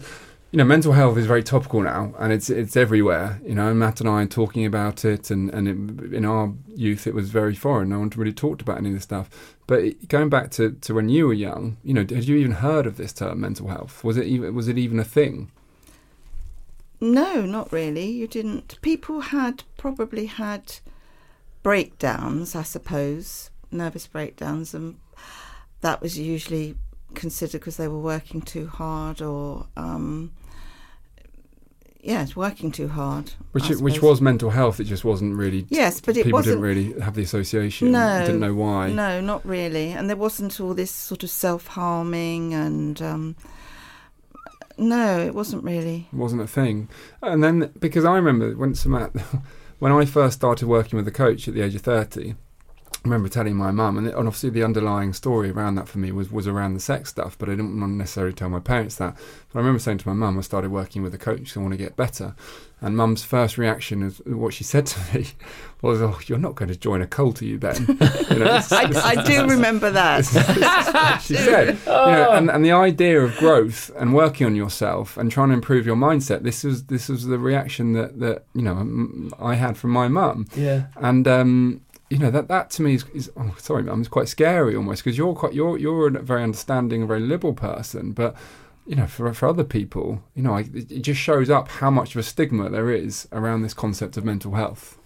you 0.52 0.58
know, 0.58 0.64
mental 0.64 0.92
health 0.92 1.18
is 1.18 1.26
very 1.26 1.42
topical 1.42 1.82
now, 1.82 2.14
and 2.18 2.32
it's 2.32 2.48
it's 2.50 2.76
everywhere. 2.76 3.40
You 3.44 3.54
know, 3.54 3.74
Matt 3.74 4.00
and 4.00 4.08
I 4.08 4.22
are 4.22 4.26
talking 4.26 4.64
about 4.64 5.04
it, 5.04 5.30
and 5.30 5.50
and 5.50 5.66
it, 5.68 6.14
in 6.14 6.24
our 6.24 6.52
youth, 6.74 7.06
it 7.06 7.14
was 7.14 7.30
very 7.30 7.54
foreign. 7.54 7.88
No 7.88 7.98
one 7.98 8.10
really 8.16 8.32
talked 8.32 8.62
about 8.62 8.78
any 8.78 8.90
of 8.90 8.94
this 8.94 9.02
stuff. 9.02 9.55
But 9.66 10.08
going 10.08 10.28
back 10.28 10.50
to, 10.52 10.72
to 10.72 10.94
when 10.94 11.08
you 11.08 11.26
were 11.26 11.32
young, 11.32 11.76
you 11.82 11.92
know, 11.92 12.02
had 12.02 12.24
you 12.24 12.36
even 12.36 12.52
heard 12.52 12.86
of 12.86 12.96
this 12.96 13.12
term, 13.12 13.40
mental 13.40 13.68
health? 13.68 14.04
Was 14.04 14.16
it 14.16 14.26
even 14.26 14.54
was 14.54 14.68
it 14.68 14.78
even 14.78 15.00
a 15.00 15.04
thing? 15.04 15.50
No, 17.00 17.44
not 17.44 17.72
really. 17.72 18.06
You 18.06 18.26
didn't. 18.26 18.80
People 18.80 19.20
had 19.20 19.64
probably 19.76 20.26
had 20.26 20.76
breakdowns, 21.62 22.54
I 22.54 22.62
suppose, 22.62 23.50
nervous 23.70 24.06
breakdowns, 24.06 24.72
and 24.72 24.98
that 25.80 26.00
was 26.00 26.18
usually 26.18 26.76
considered 27.14 27.60
because 27.60 27.76
they 27.76 27.88
were 27.88 27.98
working 27.98 28.40
too 28.40 28.68
hard 28.68 29.20
or, 29.20 29.66
um, 29.76 30.32
yes, 32.00 32.36
working 32.36 32.70
too 32.70 32.88
hard. 32.88 33.32
Which 33.52 33.70
it, 33.70 33.80
which 33.80 34.02
was 34.02 34.20
mental 34.20 34.50
health. 34.50 34.80
It 34.80 34.84
just 34.84 35.04
wasn't 35.04 35.36
really. 35.36 35.66
Yes, 35.68 36.00
but 36.00 36.16
it 36.16 36.24
people 36.24 36.38
wasn't. 36.38 36.60
didn't 36.60 36.62
really 36.62 37.00
have 37.00 37.14
the 37.14 37.22
association. 37.22 37.92
No, 37.92 38.20
didn't 38.20 38.40
know 38.40 38.54
why. 38.54 38.90
No, 38.90 39.20
not 39.20 39.44
really. 39.46 39.92
And 39.92 40.08
there 40.08 40.16
wasn't 40.16 40.60
all 40.60 40.74
this 40.74 40.90
sort 40.90 41.22
of 41.22 41.30
self 41.30 41.66
harming 41.68 42.54
and. 42.54 43.00
Um, 43.02 43.36
no, 44.78 45.20
it 45.20 45.34
wasn't 45.34 45.64
really. 45.64 46.06
It 46.12 46.16
wasn't 46.16 46.42
a 46.42 46.46
thing. 46.46 46.88
And 47.22 47.42
then 47.42 47.72
because 47.78 48.04
I 48.04 48.14
remember 48.14 48.54
when 48.54 48.74
Samat, 48.74 49.42
when 49.78 49.92
I 49.92 50.04
first 50.04 50.36
started 50.36 50.68
working 50.68 50.96
with 50.96 51.08
a 51.08 51.12
coach 51.12 51.48
at 51.48 51.54
the 51.54 51.62
age 51.62 51.74
of 51.74 51.82
thirty, 51.82 52.34
remember 53.06 53.28
telling 53.28 53.56
my 53.56 53.70
mum, 53.70 53.96
and, 53.98 54.06
and 54.06 54.16
obviously 54.28 54.50
the 54.50 54.62
underlying 54.64 55.12
story 55.12 55.50
around 55.50 55.76
that 55.76 55.88
for 55.88 55.98
me 55.98 56.12
was 56.12 56.30
was 56.30 56.46
around 56.46 56.74
the 56.74 56.80
sex 56.80 57.10
stuff, 57.10 57.36
but 57.38 57.48
I 57.48 57.52
didn't 57.52 57.78
want 57.80 57.92
to 57.92 57.96
necessarily 57.96 58.32
tell 58.34 58.48
my 58.50 58.60
parents 58.60 58.96
that. 58.96 59.14
But 59.52 59.58
I 59.58 59.62
remember 59.62 59.78
saying 59.78 59.98
to 59.98 60.08
my 60.08 60.14
mum, 60.14 60.38
I 60.38 60.42
started 60.42 60.70
working 60.70 61.02
with 61.02 61.14
a 61.14 61.18
coach, 61.18 61.56
I 61.56 61.60
want 61.60 61.72
to 61.72 61.78
get 61.78 61.96
better. 61.96 62.34
And 62.82 62.94
mum's 62.94 63.24
first 63.24 63.56
reaction 63.56 64.02
is 64.02 64.18
what 64.26 64.52
she 64.52 64.62
said 64.62 64.84
to 64.86 65.16
me 65.18 65.28
was, 65.82 66.02
"Oh, 66.02 66.18
you're 66.26 66.36
not 66.36 66.56
going 66.56 66.68
to 66.68 66.76
join 66.76 67.00
a 67.00 67.06
cult, 67.06 67.40
are 67.40 67.46
you, 67.46 67.58
Ben?" 67.58 67.74
You 67.88 67.94
know, 68.38 68.44
it's- 68.58 68.70
I, 68.72 68.90
I 69.12 69.24
do 69.24 69.46
remember 69.46 69.90
that. 69.92 70.26
she 71.24 71.36
said. 71.36 71.78
You 71.86 71.92
know, 71.92 72.32
and, 72.32 72.50
and 72.50 72.62
the 72.64 72.72
idea 72.72 73.20
of 73.22 73.34
growth 73.38 73.90
and 73.96 74.14
working 74.14 74.46
on 74.46 74.54
yourself 74.56 75.16
and 75.16 75.32
trying 75.32 75.48
to 75.48 75.54
improve 75.54 75.86
your 75.86 75.96
mindset. 75.96 76.42
This 76.42 76.64
was 76.64 76.84
this 76.84 77.08
was 77.08 77.24
the 77.24 77.38
reaction 77.38 77.94
that 77.94 78.20
that 78.20 78.44
you 78.54 78.62
know 78.62 78.72
m- 78.78 79.30
I 79.38 79.54
had 79.54 79.78
from 79.78 79.90
my 79.92 80.08
mum, 80.08 80.46
yeah. 80.54 80.88
and 80.96 81.26
um, 81.26 81.80
you 82.10 82.18
know 82.18 82.30
that 82.30 82.48
that 82.48 82.70
to 82.70 82.82
me 82.82 82.94
is, 82.94 83.04
is 83.14 83.30
oh, 83.36 83.54
sorry, 83.58 83.82
mum, 83.82 84.00
it's 84.00 84.08
quite 84.08 84.28
scary 84.28 84.76
almost 84.76 85.02
because 85.04 85.18
you're 85.18 85.34
quite 85.34 85.54
you're 85.54 85.76
you're 85.78 86.08
a 86.08 86.22
very 86.22 86.42
understanding, 86.42 87.02
a 87.02 87.06
very 87.06 87.20
liberal 87.20 87.54
person, 87.54 88.12
but. 88.12 88.34
You 88.88 88.94
know, 88.94 89.08
for 89.08 89.34
for 89.34 89.48
other 89.48 89.64
people, 89.64 90.22
you 90.36 90.44
know, 90.44 90.54
I, 90.54 90.60
it 90.60 90.92
it 90.92 91.00
just 91.02 91.20
shows 91.20 91.50
up 91.50 91.66
how 91.66 91.90
much 91.90 92.14
of 92.14 92.20
a 92.20 92.22
stigma 92.22 92.70
there 92.70 92.88
is 92.92 93.26
around 93.32 93.62
this 93.62 93.74
concept 93.74 94.16
of 94.16 94.24
mental 94.24 94.52
health. 94.54 94.96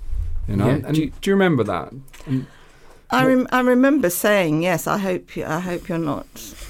You 0.47 0.57
know, 0.57 0.67
Yeah, 0.67 0.73
and 0.75 0.89
do 0.89 0.93
do 0.93 1.01
you- 1.01 1.13
you, 1.25 1.33
remember 1.33 1.65
that? 1.65 1.91
And 2.27 2.47
I, 3.09 3.25
rem- 3.25 3.49
I 3.51 3.61
remember 3.61 4.11
saying 4.11 4.63
yes. 4.63 4.87
I 4.87 4.99
hope 4.99 5.35
you. 5.35 5.47
I 5.47 5.61
hope 5.61 5.89
you're 5.89 5.97
not. 5.97 6.27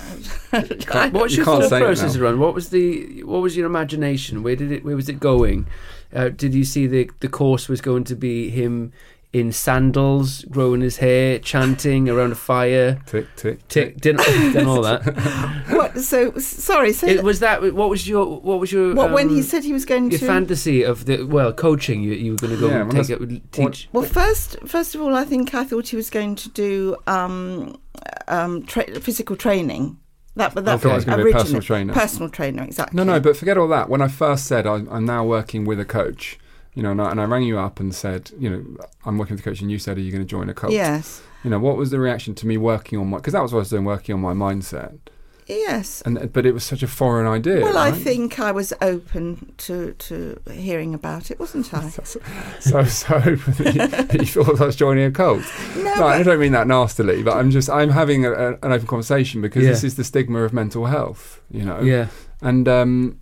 What's 0.51 1.33
You 1.37 1.39
your 1.39 1.45
can't 1.47 1.65
thought 1.65 1.83
process 1.83 2.15
around? 2.15 2.39
What 2.39 2.55
was 2.55 2.71
the 2.71 3.25
what 3.25 3.43
was 3.43 3.57
your 3.57 3.67
imagination? 3.67 4.45
Where 4.45 4.55
did 4.55 4.71
it 4.71 4.85
where 4.85 4.95
was 4.95 5.09
it 5.09 5.19
going? 5.19 5.67
Uh, 6.15 6.29
did 6.29 6.55
you 6.55 6.63
see 6.63 6.87
the 6.87 7.11
the 7.19 7.29
course 7.29 7.69
was 7.69 7.81
going 7.81 8.05
to 8.05 8.15
be 8.15 8.51
him 8.51 8.93
in 9.33 9.53
sandals, 9.53 10.45
growing 10.51 10.81
his 10.81 10.97
hair, 10.97 11.39
chanting 11.39 12.09
around 12.09 12.33
a 12.33 12.35
fire, 12.35 13.01
tick 13.07 13.27
tick 13.37 13.67
tick, 13.69 14.01
didn't, 14.01 14.25
didn't 14.25 14.67
all 14.67 14.83
that? 14.83 15.05
what? 15.71 15.97
So 16.01 16.37
sorry. 16.39 16.93
So 16.93 17.07
It 17.07 17.23
was 17.23 17.39
that. 17.39 17.63
What 17.75 17.91
was 17.91 18.09
your 18.09 18.41
what 18.41 18.59
was 18.59 18.73
your 18.73 18.95
what? 18.95 19.13
when 19.13 19.29
he 19.29 19.37
um, 19.37 19.43
said 19.43 19.63
he 19.63 19.73
was 19.73 19.85
going 19.85 20.11
to 20.11 20.15
your 20.17 20.21
to. 20.21 20.27
fantasy 20.27 20.83
of 20.83 21.05
the 21.05 21.23
well 21.23 21.53
coaching? 21.53 22.03
You 22.03 22.13
you 22.13 22.33
were 22.33 22.39
going 22.39 22.55
to 22.55 22.61
go 22.61 22.69
Yeah, 22.71 22.81
and 22.83 22.91
take 22.91 23.11
it, 23.11 23.53
teach. 23.53 23.89
well, 23.93 24.05
first, 24.05 24.57
first 24.67 24.95
of 24.97 25.01
all, 25.01 25.15
I 25.15 25.25
think 25.25 25.55
I 25.55 25.65
thought 25.65 25.89
he 25.89 25.97
was 25.97 26.11
going 26.11 26.35
to 26.35 26.49
do 26.49 26.97
um, 27.07 27.81
um, 28.27 28.65
tra- 28.65 29.01
physical 29.01 29.37
training. 29.37 29.97
That, 30.37 30.55
but 30.55 30.63
I 30.63 30.73
that 30.77 30.81
thought 30.81 30.93
it 30.93 30.95
was 30.95 31.05
gonna 31.05 31.25
be 31.25 31.31
a 31.31 31.35
personal 31.35 31.61
trainer. 31.63 31.93
Personal 31.93 32.29
trainer, 32.31 32.63
exactly. 32.63 32.97
No, 32.97 33.05
no, 33.05 33.21
but 33.21 33.37
forget 33.37 33.59
all 33.59 33.69
that. 33.69 33.89
When 33.89 34.01
I 34.01 34.09
first 34.09 34.47
said 34.47 34.67
I, 34.67 34.75
I'm 34.91 35.05
now 35.05 35.25
working 35.25 35.65
with 35.65 35.79
a 35.81 35.85
coach, 35.85 36.39
you 36.75 36.83
know, 36.83 36.91
and 36.93 37.01
I, 37.03 37.11
and 37.11 37.21
I 37.21 37.25
rang 37.25 37.43
you 37.43 37.59
up 37.59 37.81
and 37.81 37.95
said, 37.95 38.31
you 38.39 38.49
know, 38.51 38.65
I'm 39.05 39.19
working 39.19 39.35
with 39.35 39.41
a 39.41 39.45
coach, 39.49 39.61
and 39.61 39.71
you 39.71 39.79
said, 39.79 39.99
are 39.99 40.01
you 40.01 40.11
going 40.13 40.23
to 40.23 40.29
join 40.29 40.49
a 40.49 40.55
cult? 40.55 40.73
yes, 40.73 41.23
You 41.45 41.51
know, 41.51 41.59
what 41.59 41.77
was 41.77 41.91
the 41.91 41.99
reaction 42.01 42.35
to 42.37 42.47
me 42.47 42.57
working 42.57 42.99
on 42.99 43.09
my? 43.09 43.17
Because 43.19 43.33
that 43.33 43.43
was 43.43 43.53
what 43.53 43.59
I 43.59 43.63
was 43.63 43.71
doing, 43.71 43.85
working 43.85 44.15
on 44.15 44.21
my 44.21 44.33
mindset. 44.35 44.99
yes. 45.47 46.01
And 46.03 46.33
but 46.33 46.47
it 46.47 46.53
was 46.53 46.63
such 46.63 46.83
a 46.83 46.87
foreign 46.87 47.27
idea. 47.27 47.63
Well, 47.63 47.77
I 47.79 47.91
think 47.91 48.39
I 48.39 48.53
was 48.53 48.73
open 48.81 49.53
to 49.59 49.95
to 49.95 50.41
hearing 50.53 50.95
about 50.95 51.31
it, 51.31 51.41
wasn't 51.41 51.73
I? 51.75 51.89
so. 52.61 52.85
So 52.85 53.15
open 53.17 53.67
you, 53.67 54.21
you 54.21 54.27
thought 54.27 54.61
I 54.61 54.67
was 54.67 54.77
joining 54.77 55.05
a 55.05 55.11
cult? 55.11 55.43
No, 55.77 55.83
No, 55.97 56.07
I 56.07 56.23
don't 56.23 56.39
mean 56.39 56.53
that 56.53 56.67
nastily, 56.69 57.23
but 57.25 57.37
I'm 57.37 57.51
just 57.51 57.69
I'm 57.69 57.91
having 57.91 58.25
a, 58.27 58.33
a, 58.33 58.47
an 58.63 58.73
open 58.73 58.87
conversation 58.87 59.41
because 59.43 59.65
Yeah. 59.65 59.71
this 59.71 59.83
is 59.85 59.97
the 59.97 60.05
stigma 60.05 60.43
of 60.45 60.53
mental 60.53 60.87
health. 60.87 61.41
You 61.51 61.65
know, 61.65 61.81
Yeah, 61.81 62.09
And 62.43 62.69
um, 62.69 63.20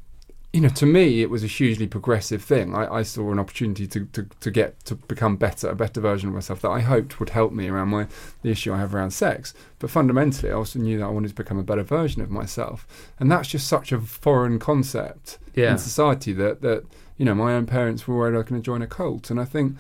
you 0.59 0.63
know, 0.63 0.71
to 0.71 0.87
me, 0.87 1.23
it 1.23 1.31
was 1.31 1.45
a 1.45 1.47
hugely 1.47 1.87
progressive 1.87 2.43
thing. 2.43 2.75
I, 2.75 2.97
I 2.97 3.03
saw 3.05 3.31
an 3.31 3.39
opportunity 3.39 3.87
to, 3.87 4.07
to, 4.07 4.27
to 4.41 4.51
get 4.51 4.85
to 4.87 4.97
become 4.97 5.37
better, 5.37 5.69
a 5.69 5.77
better 5.77 6.01
version 6.01 6.31
of 6.31 6.35
myself 6.35 6.63
that 6.63 6.71
I 6.71 6.81
hoped 6.81 7.21
would 7.21 7.31
help 7.31 7.53
me 7.53 7.69
around 7.69 7.91
my 7.91 8.09
the 8.43 8.51
issue 8.51 8.73
I 8.73 8.79
have 8.79 8.93
around 8.93 9.13
sex. 9.13 9.55
But 9.79 9.89
fundamentally, 9.89 10.51
I 10.51 10.55
also 10.55 10.81
knew 10.81 10.99
that 10.99 11.05
I 11.05 11.11
wanted 11.11 11.29
to 11.29 11.35
become 11.37 11.59
a 11.59 11.63
better 11.63 11.85
version 11.85 12.23
of 12.23 12.31
myself, 12.31 12.89
and 13.21 13.31
that's 13.31 13.47
just 13.47 13.69
such 13.69 13.93
a 13.93 14.01
foreign 14.01 14.59
concept 14.59 15.39
yeah. 15.55 15.71
in 15.71 15.79
society 15.79 16.33
that 16.33 16.61
that 16.63 16.85
you 17.19 17.25
know 17.25 17.37
my 17.37 17.53
own 17.53 17.65
parents 17.65 18.09
were 18.09 18.17
worried 18.17 18.35
I 18.35 18.39
was 18.39 18.47
going 18.49 18.61
to 18.61 18.67
join 18.67 18.83
a 18.83 18.89
cult, 18.89 19.31
and 19.31 19.39
I 19.39 19.45
think 19.45 19.77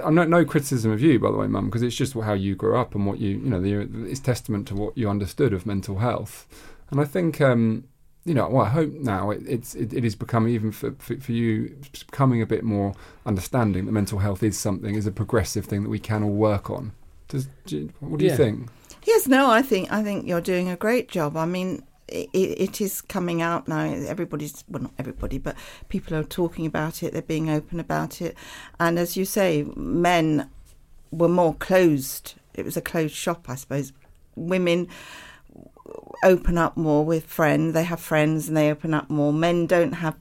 I'm 0.00 0.14
no, 0.14 0.22
no 0.22 0.44
criticism 0.44 0.92
of 0.92 1.00
you, 1.00 1.18
by 1.18 1.32
the 1.32 1.38
way, 1.38 1.48
Mum, 1.48 1.66
because 1.66 1.82
it's 1.82 1.96
just 1.96 2.14
how 2.14 2.34
you 2.34 2.54
grew 2.54 2.78
up 2.78 2.94
and 2.94 3.04
what 3.04 3.18
you, 3.18 3.30
you 3.30 3.50
know, 3.50 3.60
the, 3.60 3.80
it's 4.08 4.20
testament 4.20 4.68
to 4.68 4.76
what 4.76 4.96
you 4.96 5.10
understood 5.10 5.52
of 5.52 5.66
mental 5.66 5.98
health. 5.98 6.46
And 6.90 7.00
I 7.00 7.04
think, 7.04 7.40
um, 7.40 7.88
you 8.30 8.34
know, 8.34 8.48
well, 8.48 8.64
I 8.64 8.68
hope 8.68 8.92
now 8.92 9.30
it, 9.30 9.42
it's 9.44 9.74
it, 9.74 9.92
it 9.92 10.04
is 10.04 10.14
becoming 10.14 10.54
even 10.54 10.70
for, 10.70 10.92
for, 11.00 11.16
for 11.16 11.32
you 11.32 11.76
it's 11.80 12.04
becoming 12.04 12.40
a 12.40 12.46
bit 12.46 12.62
more 12.62 12.94
understanding 13.26 13.86
that 13.86 13.92
mental 13.92 14.20
health 14.20 14.44
is 14.44 14.56
something 14.56 14.94
is 14.94 15.04
a 15.04 15.10
progressive 15.10 15.64
thing 15.64 15.82
that 15.82 15.88
we 15.88 15.98
can 15.98 16.22
all 16.22 16.30
work 16.30 16.70
on. 16.70 16.92
Does 17.26 17.48
do 17.66 17.90
what 17.98 18.20
do 18.20 18.26
you 18.26 18.36
think? 18.36 18.68
Yes, 19.04 19.26
no, 19.26 19.50
I 19.50 19.62
think 19.62 19.90
I 19.90 20.04
think 20.04 20.28
you're 20.28 20.40
doing 20.40 20.68
a 20.68 20.76
great 20.76 21.08
job. 21.08 21.36
I 21.36 21.44
mean, 21.44 21.82
it, 22.06 22.28
it 22.32 22.80
is 22.80 23.00
coming 23.00 23.42
out 23.42 23.66
now. 23.66 23.80
Everybody's 23.80 24.62
well, 24.68 24.84
not 24.84 24.92
everybody, 24.96 25.38
but 25.38 25.56
people 25.88 26.16
are 26.16 26.22
talking 26.22 26.66
about 26.66 27.02
it. 27.02 27.12
They're 27.12 27.22
being 27.22 27.50
open 27.50 27.80
about 27.80 28.22
it, 28.22 28.36
and 28.78 28.96
as 28.96 29.16
you 29.16 29.24
say, 29.24 29.64
men 29.74 30.48
were 31.10 31.28
more 31.28 31.54
closed. 31.54 32.34
It 32.54 32.64
was 32.64 32.76
a 32.76 32.80
closed 32.80 33.16
shop, 33.16 33.46
I 33.48 33.56
suppose. 33.56 33.92
Women 34.36 34.86
open 36.24 36.58
up 36.58 36.76
more 36.76 37.04
with 37.04 37.24
friends. 37.24 37.74
They 37.74 37.84
have 37.84 38.00
friends 38.00 38.48
and 38.48 38.56
they 38.56 38.70
open 38.70 38.94
up 38.94 39.08
more. 39.10 39.32
Men 39.32 39.66
don't 39.66 39.92
have 39.94 40.16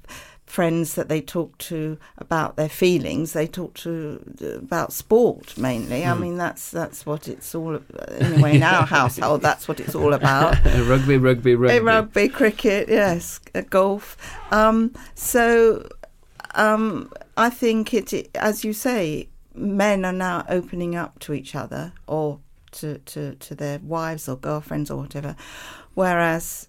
friends 0.46 0.96
that 0.96 1.10
they 1.10 1.22
talk 1.22 1.56
to 1.60 1.96
about 2.18 2.56
their 2.56 2.70
feelings. 2.70 3.34
They 3.34 3.46
talk 3.46 3.76
to 3.76 4.20
about 4.58 4.92
sport 4.94 5.56
mainly. 5.58 6.04
I 6.06 6.14
Hmm. 6.16 6.22
mean, 6.22 6.38
that's 6.38 6.72
that's 6.72 7.06
what 7.06 7.28
it's 7.28 7.54
all. 7.54 7.80
Anyway, 8.18 8.56
in 8.56 8.64
our 8.64 8.86
household, 9.00 9.42
that's 9.44 9.68
what 9.68 9.80
it's 9.80 9.94
all 9.94 10.14
about. 10.14 10.56
rugby, 10.88 11.18
rugby, 11.18 11.54
rugby. 11.56 11.78
Uh, 11.78 11.84
Rugby, 11.84 12.30
cricket, 12.30 12.90
yes, 12.90 13.40
uh, 13.54 13.62
golf. 13.62 14.18
Um, 14.52 14.92
so 15.14 15.88
um, 16.56 17.12
I 17.38 17.50
think 17.52 17.94
it, 17.94 18.12
it, 18.14 18.30
as 18.36 18.64
you 18.66 18.74
say, 18.74 19.30
men 19.54 20.04
are 20.04 20.14
now 20.14 20.46
opening 20.50 20.96
up 20.96 21.20
to 21.20 21.34
each 21.34 21.54
other 21.54 21.94
or 22.08 22.40
to, 22.72 22.98
to, 23.00 23.36
to 23.36 23.56
their 23.56 23.80
wives 23.80 24.28
or 24.30 24.36
girlfriends 24.36 24.90
or 24.90 24.98
whatever. 24.98 25.36
Whereas 25.94 26.68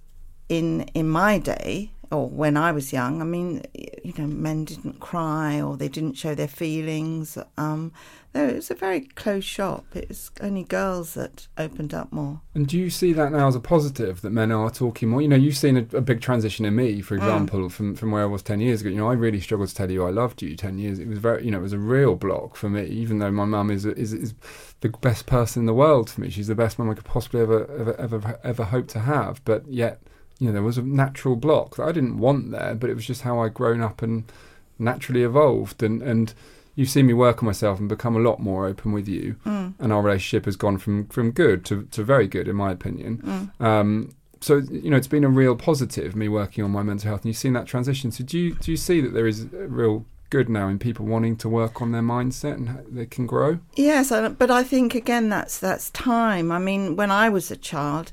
in 0.49 0.83
in 0.95 1.09
my 1.09 1.39
day 1.39 1.93
or 2.11 2.29
when 2.29 2.57
I 2.57 2.73
was 2.73 2.93
young, 2.93 3.23
I 3.23 3.25
mean, 3.25 3.63
you 3.75 4.13
know, 4.19 4.27
men 4.27 4.65
didn't 4.65 4.99
cry 4.99 5.61
or 5.61 5.77
they 5.77 5.89
didn't 5.89 6.15
show 6.15 6.35
their 6.35 6.49
feelings. 6.49 7.39
Um, 7.57 7.93
no, 8.33 8.47
it 8.47 8.55
was 8.55 8.71
a 8.71 8.77
very 8.77 9.01
closed 9.01 9.47
shop. 9.47 9.85
It 9.93 10.09
was 10.09 10.31
only 10.40 10.62
girls 10.62 11.14
that 11.14 11.49
opened 11.59 11.93
up 11.93 12.12
more. 12.12 12.43
And 12.55 12.66
do 12.66 12.79
you 12.79 12.88
see 12.88 13.12
that 13.12 13.33
now 13.33 13.49
as 13.49 13.57
a 13.57 13.61
positive 13.61 14.21
that 14.21 14.31
men 14.31 14.53
are 14.53 14.71
talking 14.71 15.09
more? 15.09 15.21
You 15.21 15.27
know, 15.27 15.37
you've 15.37 15.57
seen 15.57 15.77
a, 15.77 15.97
a 15.97 16.01
big 16.01 16.21
transition 16.21 16.64
in 16.64 16.77
me, 16.77 17.01
for 17.01 17.16
mm. 17.16 17.19
example, 17.19 17.69
from 17.69 17.97
from 17.97 18.12
where 18.12 18.23
I 18.23 18.27
was 18.27 18.43
ten 18.43 18.61
years 18.61 18.83
ago. 18.83 18.90
You 18.90 18.99
know, 18.99 19.11
I 19.11 19.14
really 19.14 19.40
struggled 19.40 19.69
to 19.71 19.75
tell 19.75 19.90
you 19.90 20.05
I 20.05 20.11
loved 20.11 20.43
you 20.43 20.55
ten 20.55 20.79
years. 20.79 21.01
It 21.01 21.09
was 21.09 21.19
very, 21.19 21.45
you 21.45 21.51
know, 21.51 21.59
it 21.59 21.62
was 21.62 21.73
a 21.73 21.79
real 21.79 22.14
block 22.14 22.55
for 22.55 22.71
me. 22.71 22.85
Even 22.85 23.19
though 23.19 23.33
my 23.33 23.45
mum 23.45 23.69
is, 23.69 23.85
is 23.85 24.12
is 24.12 24.35
the 24.81 24.90
best 24.90 25.27
person 25.27 25.62
in 25.62 25.66
the 25.66 25.75
world 25.75 26.09
for 26.09 26.21
me, 26.21 26.31
she's 26.31 26.47
the 26.47 26.55
best 26.55 26.79
mum 26.79 26.88
I 26.88 26.95
could 26.95 27.05
possibly 27.05 27.40
ever 27.40 27.69
ever 27.73 28.01
ever 28.01 28.38
ever 28.45 28.64
hope 28.64 28.87
to 28.88 29.01
have. 29.01 29.45
But 29.45 29.66
yet, 29.66 30.03
you 30.38 30.47
know, 30.47 30.53
there 30.53 30.62
was 30.62 30.79
a 30.79 30.83
natural 30.83 31.35
block 31.35 31.77
that 31.77 31.88
I 31.88 31.93
didn't 31.93 32.19
want 32.19 32.53
there, 32.53 32.77
but 32.77 32.90
it 32.90 32.95
was 32.95 33.07
just 33.07 33.23
how 33.23 33.40
I'd 33.40 33.55
grown 33.55 33.81
up 33.81 34.03
and 34.03 34.31
naturally 34.79 35.25
evolved. 35.25 35.83
And 35.83 36.01
and 36.01 36.33
you've 36.75 36.91
seen 36.91 37.07
me 37.07 37.13
work 37.13 37.43
on 37.43 37.47
myself 37.47 37.79
and 37.79 37.89
become 37.89 38.17
a 38.17 38.21
lot 38.21 38.41
more 38.41 38.67
open 38.67 38.93
with 38.93 39.09
you. 39.09 39.37
Mm, 39.45 39.75
and 39.79 39.93
our 39.93 40.03
relationship 40.03 40.45
has 40.47 40.57
gone 40.57 40.79
from 40.79 41.07
from 41.09 41.31
good 41.31 41.65
to, 41.67 41.85
to 41.91 42.03
very 42.05 42.27
good 42.29 42.49
in 42.49 42.57
my 42.57 42.71
opinion. 42.73 43.51
Mm. 43.61 43.65
um, 43.65 44.11
so 44.43 44.57
you 44.71 44.89
know 44.91 44.97
it's 44.97 45.07
been 45.07 45.25
a 45.25 45.29
real 45.29 45.55
positive 45.55 46.17
me 46.17 46.27
working 46.29 46.65
on 46.65 46.71
my 46.71 46.83
mental 46.83 47.09
health 47.09 47.21
and 47.21 47.27
you've 47.27 47.37
seen 47.37 47.53
that 47.53 47.67
transition. 47.67 48.11
So 48.11 48.25
do 48.25 48.39
you 48.39 48.55
do 48.55 48.71
you 48.71 48.77
see 48.77 49.01
that 49.03 49.13
there 49.13 49.27
is 49.27 49.45
a 49.53 49.67
real 49.69 50.07
good 50.31 50.49
now 50.49 50.69
in 50.69 50.79
people 50.79 51.05
wanting 51.05 51.37
to 51.37 51.49
work 51.49 51.83
on 51.83 51.91
their 51.93 52.03
mindset 52.03 52.55
and 52.55 52.69
how 52.69 52.79
they 52.89 53.05
can 53.05 53.27
grow? 53.27 53.59
Yes, 53.75 54.13
I- 54.13 54.29
but 54.29 54.51
I 54.51 54.63
think 54.63 54.95
again 54.95 55.29
that's 55.29 55.59
that's 55.59 55.91
time. 55.91 56.51
I 56.53 56.59
mean, 56.59 56.97
when 56.97 57.11
I 57.11 57.29
was 57.29 57.51
a 57.51 57.57
child, 57.57 58.13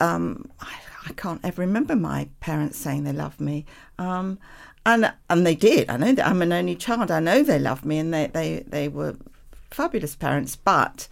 um, 0.00 0.50
I, 0.60 0.72
I 1.06 1.12
can't 1.12 1.40
ever 1.44 1.60
remember 1.62 1.94
my 1.94 2.28
parents 2.40 2.78
saying 2.78 3.04
they 3.04 3.12
love 3.12 3.40
me, 3.40 3.66
um, 3.98 4.38
and 4.86 5.12
and 5.30 5.46
they 5.46 5.54
did. 5.54 5.88
I 5.90 5.96
know 5.96 6.12
that 6.12 6.26
I'm 6.26 6.42
an 6.42 6.52
only 6.52 6.76
child. 6.76 7.10
I 7.10 7.20
know 7.20 7.42
they 7.42 7.58
loved 7.58 7.84
me, 7.84 7.98
and 7.98 8.12
they 8.12 8.26
they 8.26 8.64
they 8.66 8.88
were 8.88 9.16
fabulous 9.70 10.14
parents, 10.14 10.56
but. 10.56 11.08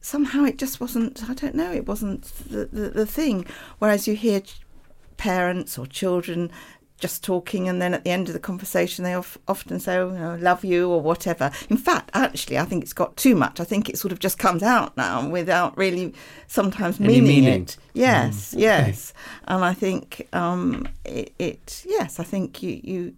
Somehow 0.00 0.44
it 0.44 0.58
just 0.58 0.82
wasn't. 0.82 1.30
I 1.30 1.32
don't 1.32 1.54
know. 1.54 1.72
It 1.72 1.86
wasn't 1.86 2.24
the, 2.50 2.66
the, 2.66 2.90
the 2.90 3.06
thing. 3.06 3.46
Whereas 3.78 4.06
you 4.06 4.14
hear 4.14 4.42
parents 5.16 5.78
or 5.78 5.86
children 5.86 6.50
just 7.00 7.24
talking, 7.24 7.68
and 7.68 7.82
then 7.82 7.92
at 7.92 8.04
the 8.04 8.10
end 8.10 8.28
of 8.28 8.34
the 8.34 8.40
conversation, 8.40 9.04
they 9.04 9.14
of, 9.14 9.36
often 9.48 9.80
say, 9.80 9.96
oh, 9.96 10.12
you 10.12 10.18
know, 10.18 10.36
love 10.40 10.64
you 10.64 10.90
or 10.90 11.00
whatever. 11.00 11.50
In 11.68 11.76
fact, 11.76 12.10
actually, 12.14 12.56
I 12.58 12.64
think 12.64 12.82
it's 12.84 12.92
got 12.92 13.16
too 13.16 13.34
much. 13.34 13.60
I 13.60 13.64
think 13.64 13.88
it 13.88 13.98
sort 13.98 14.12
of 14.12 14.20
just 14.20 14.38
comes 14.38 14.62
out 14.62 14.96
now 14.96 15.28
without 15.28 15.76
really 15.76 16.14
sometimes 16.46 17.00
Any 17.00 17.20
meaning, 17.20 17.44
meaning. 17.44 17.62
it. 17.62 17.76
Yes, 17.94 18.52
Mm, 18.52 18.54
okay. 18.54 18.62
yes. 18.62 19.12
And 19.48 19.64
I 19.64 19.74
think 19.74 20.28
um, 20.32 20.88
it, 21.04 21.34
it, 21.38 21.84
yes, 21.86 22.20
I 22.20 22.24
think 22.24 22.62
you, 22.62 22.80
you, 22.82 23.14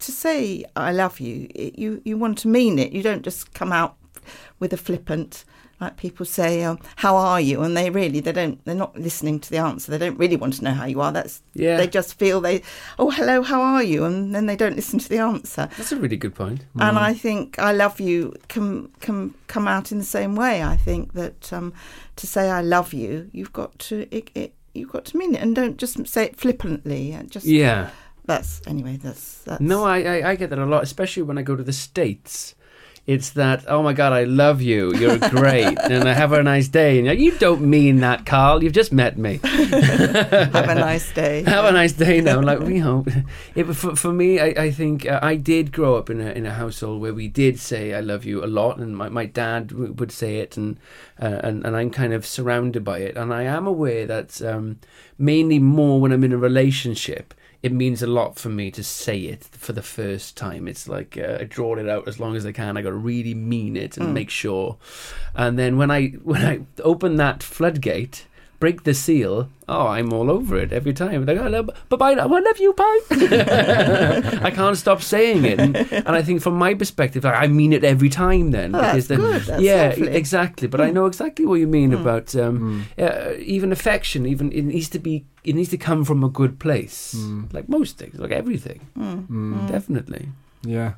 to 0.00 0.10
say 0.10 0.64
I 0.74 0.92
love 0.92 1.20
you, 1.20 1.48
it, 1.54 1.78
you, 1.78 2.00
you 2.04 2.16
want 2.16 2.38
to 2.38 2.48
mean 2.48 2.78
it. 2.78 2.92
You 2.92 3.02
don't 3.02 3.22
just 3.22 3.52
come 3.52 3.72
out 3.72 3.94
with 4.58 4.72
a 4.72 4.76
flippant 4.78 5.44
like 5.82 5.96
people 5.96 6.24
say 6.24 6.62
um, 6.64 6.78
how 6.96 7.16
are 7.16 7.40
you? 7.40 7.62
And 7.62 7.76
they 7.76 7.90
really 7.90 8.20
they 8.20 8.32
don't 8.32 8.64
they're 8.64 8.74
not 8.74 8.98
listening 8.98 9.40
to 9.40 9.50
the 9.50 9.58
answer. 9.58 9.90
They 9.90 9.98
don't 9.98 10.18
really 10.18 10.36
want 10.36 10.54
to 10.54 10.64
know 10.64 10.70
how 10.72 10.86
you 10.86 11.00
are. 11.00 11.12
That's 11.12 11.42
Yeah. 11.54 11.76
they 11.76 11.86
just 11.88 12.18
feel 12.18 12.40
they 12.40 12.62
oh 12.98 13.10
hello 13.10 13.42
how 13.42 13.60
are 13.60 13.82
you? 13.82 14.04
And 14.04 14.34
then 14.34 14.46
they 14.46 14.56
don't 14.56 14.76
listen 14.76 14.98
to 15.00 15.08
the 15.08 15.18
answer. 15.18 15.68
That's 15.76 15.92
a 15.92 15.96
really 15.96 16.16
good 16.16 16.34
point. 16.34 16.64
and 16.78 16.98
I 16.98 17.12
think 17.14 17.58
I 17.58 17.72
love 17.72 18.00
you 18.00 18.34
can 18.48 18.88
can 19.00 19.34
come 19.48 19.68
out 19.68 19.92
in 19.92 19.98
the 19.98 20.04
same 20.18 20.34
way. 20.36 20.62
I 20.62 20.76
think 20.76 21.12
that 21.12 21.52
um, 21.52 21.74
to 22.16 22.26
say 22.26 22.48
I 22.50 22.62
love 22.62 22.94
you 22.94 23.28
you've 23.32 23.52
got 23.52 23.78
to 23.90 24.06
it, 24.10 24.30
it, 24.34 24.54
you've 24.74 24.92
got 24.92 25.04
to 25.06 25.16
mean 25.16 25.34
it. 25.34 25.42
And 25.42 25.54
don't 25.54 25.76
just 25.76 26.06
say 26.06 26.24
it 26.26 26.36
flippantly. 26.36 27.18
Just 27.28 27.46
Yeah. 27.46 27.90
that's 28.24 28.60
anyway 28.66 28.96
that's, 29.02 29.38
that's 29.44 29.60
No, 29.60 29.84
I, 29.84 29.98
I 30.14 30.30
I 30.30 30.36
get 30.36 30.50
that 30.50 30.58
a 30.58 30.66
lot, 30.66 30.82
especially 30.82 31.24
when 31.24 31.38
I 31.38 31.42
go 31.42 31.56
to 31.56 31.64
the 31.64 31.72
states. 31.72 32.54
It's 33.04 33.30
that 33.30 33.64
oh 33.66 33.82
my 33.82 33.94
god, 33.94 34.12
I 34.12 34.24
love 34.24 34.62
you. 34.62 34.94
You're 34.94 35.18
great, 35.18 35.76
and 35.90 36.08
I 36.08 36.12
have 36.12 36.32
a 36.32 36.42
nice 36.42 36.68
day. 36.68 36.98
And 36.98 37.08
like, 37.08 37.18
you 37.18 37.32
don't 37.36 37.62
mean 37.62 37.96
that, 37.96 38.24
Carl. 38.26 38.62
You've 38.62 38.72
just 38.72 38.92
met 38.92 39.18
me. 39.18 39.40
have 39.42 40.68
a 40.68 40.74
nice 40.76 41.12
day 41.12 41.42
have 41.42 41.64
a 41.64 41.72
nice 41.72 41.92
day 41.92 42.20
now. 42.20 42.40
Like 42.40 42.60
you 42.60 42.80
know, 42.80 43.04
it, 43.56 43.64
for, 43.64 43.96
for 43.96 44.12
me, 44.12 44.38
I, 44.38 44.54
I 44.56 44.70
think 44.70 45.06
uh, 45.06 45.18
I 45.20 45.34
did 45.34 45.72
grow 45.72 45.96
up 45.96 46.10
in 46.10 46.20
a 46.20 46.30
in 46.30 46.46
a 46.46 46.52
household 46.52 47.00
where 47.00 47.12
we 47.12 47.26
did 47.26 47.58
say 47.58 47.92
"I 47.92 48.00
love 48.00 48.24
you" 48.24 48.44
a 48.44 48.46
lot, 48.46 48.78
and 48.78 48.96
my, 48.96 49.08
my 49.08 49.26
dad 49.26 49.68
w- 49.68 49.92
would 49.94 50.12
say 50.12 50.38
it, 50.38 50.56
and 50.56 50.78
uh, 51.20 51.40
and 51.42 51.66
and 51.66 51.76
I'm 51.76 51.90
kind 51.90 52.12
of 52.12 52.24
surrounded 52.24 52.84
by 52.84 52.98
it, 52.98 53.16
and 53.16 53.34
I 53.34 53.42
am 53.42 53.66
aware 53.66 54.06
that 54.06 54.40
um, 54.42 54.78
mainly 55.18 55.58
more 55.58 56.00
when 56.00 56.12
I'm 56.12 56.22
in 56.22 56.32
a 56.32 56.38
relationship. 56.38 57.34
It 57.62 57.72
means 57.72 58.02
a 58.02 58.06
lot 58.08 58.36
for 58.38 58.48
me 58.48 58.70
to 58.72 58.82
say 58.82 59.20
it 59.20 59.44
for 59.44 59.72
the 59.72 59.82
first 59.82 60.36
time. 60.36 60.66
It's 60.66 60.88
like 60.88 61.16
uh, 61.16 61.38
I 61.40 61.44
draw 61.44 61.76
it 61.76 61.88
out 61.88 62.08
as 62.08 62.18
long 62.18 62.34
as 62.34 62.44
I 62.44 62.50
can. 62.52 62.76
I 62.76 62.82
got 62.82 62.90
to 62.90 62.96
really 62.96 63.34
mean 63.34 63.76
it 63.76 63.96
and 63.96 64.08
Mm. 64.08 64.12
make 64.14 64.30
sure. 64.30 64.78
And 65.34 65.56
then 65.58 65.76
when 65.78 65.90
I 65.90 66.08
when 66.24 66.42
I 66.44 66.60
open 66.82 67.16
that 67.16 67.42
floodgate, 67.42 68.26
break 68.62 68.78
the 68.84 68.94
seal. 68.94 69.48
Oh, 69.68 69.86
I'm 69.96 70.12
all 70.12 70.28
over 70.30 70.56
it 70.62 70.72
every 70.72 70.92
time. 70.92 71.26
Like, 71.26 71.38
I 71.38 71.48
love, 71.48 71.66
bye 71.88 71.96
bye, 72.02 72.12
I 72.12 72.26
love 72.48 72.58
you, 72.64 72.72
bye. 72.74 73.00
I 74.48 74.50
can't 74.54 74.76
stop 74.76 75.00
saying 75.02 75.44
it, 75.44 75.58
and, 75.64 75.76
and 75.76 76.08
I 76.08 76.22
think 76.22 76.42
from 76.42 76.54
my 76.66 76.74
perspective, 76.74 77.24
I 77.24 77.32
I 77.44 77.46
mean 77.48 77.72
it 77.72 77.84
every 77.84 78.08
time. 78.08 78.50
Then 78.52 78.74
Oh, 78.74 78.80
that's 78.80 79.06
then, 79.08 79.18
good. 79.20 79.42
That's 79.42 79.62
yeah, 79.62 79.88
lovely. 79.88 80.14
exactly. 80.22 80.68
But 80.68 80.80
I 80.80 80.90
know 80.90 81.06
exactly 81.06 81.44
what 81.46 81.58
you 81.60 81.66
mean 81.78 81.90
Mm. 81.92 82.00
about 82.00 82.34
um, 82.44 82.86
uh, 82.98 83.32
even 83.56 83.72
affection. 83.72 84.26
Even 84.26 84.52
it 84.52 84.62
needs 84.64 84.88
to 84.90 84.98
be, 84.98 85.24
it 85.44 85.54
needs 85.54 85.70
to 85.70 85.78
come 85.88 86.04
from 86.04 86.22
a 86.24 86.28
good 86.40 86.54
place, 86.58 87.14
Mm. 87.18 87.52
like 87.56 87.66
most 87.68 87.98
things, 87.98 88.18
like 88.18 88.30
everything. 88.42 88.80
Mm, 88.98 89.26
Mm. 89.26 89.54
mm. 89.54 89.68
Definitely. 89.74 90.24
yeah 90.64 90.92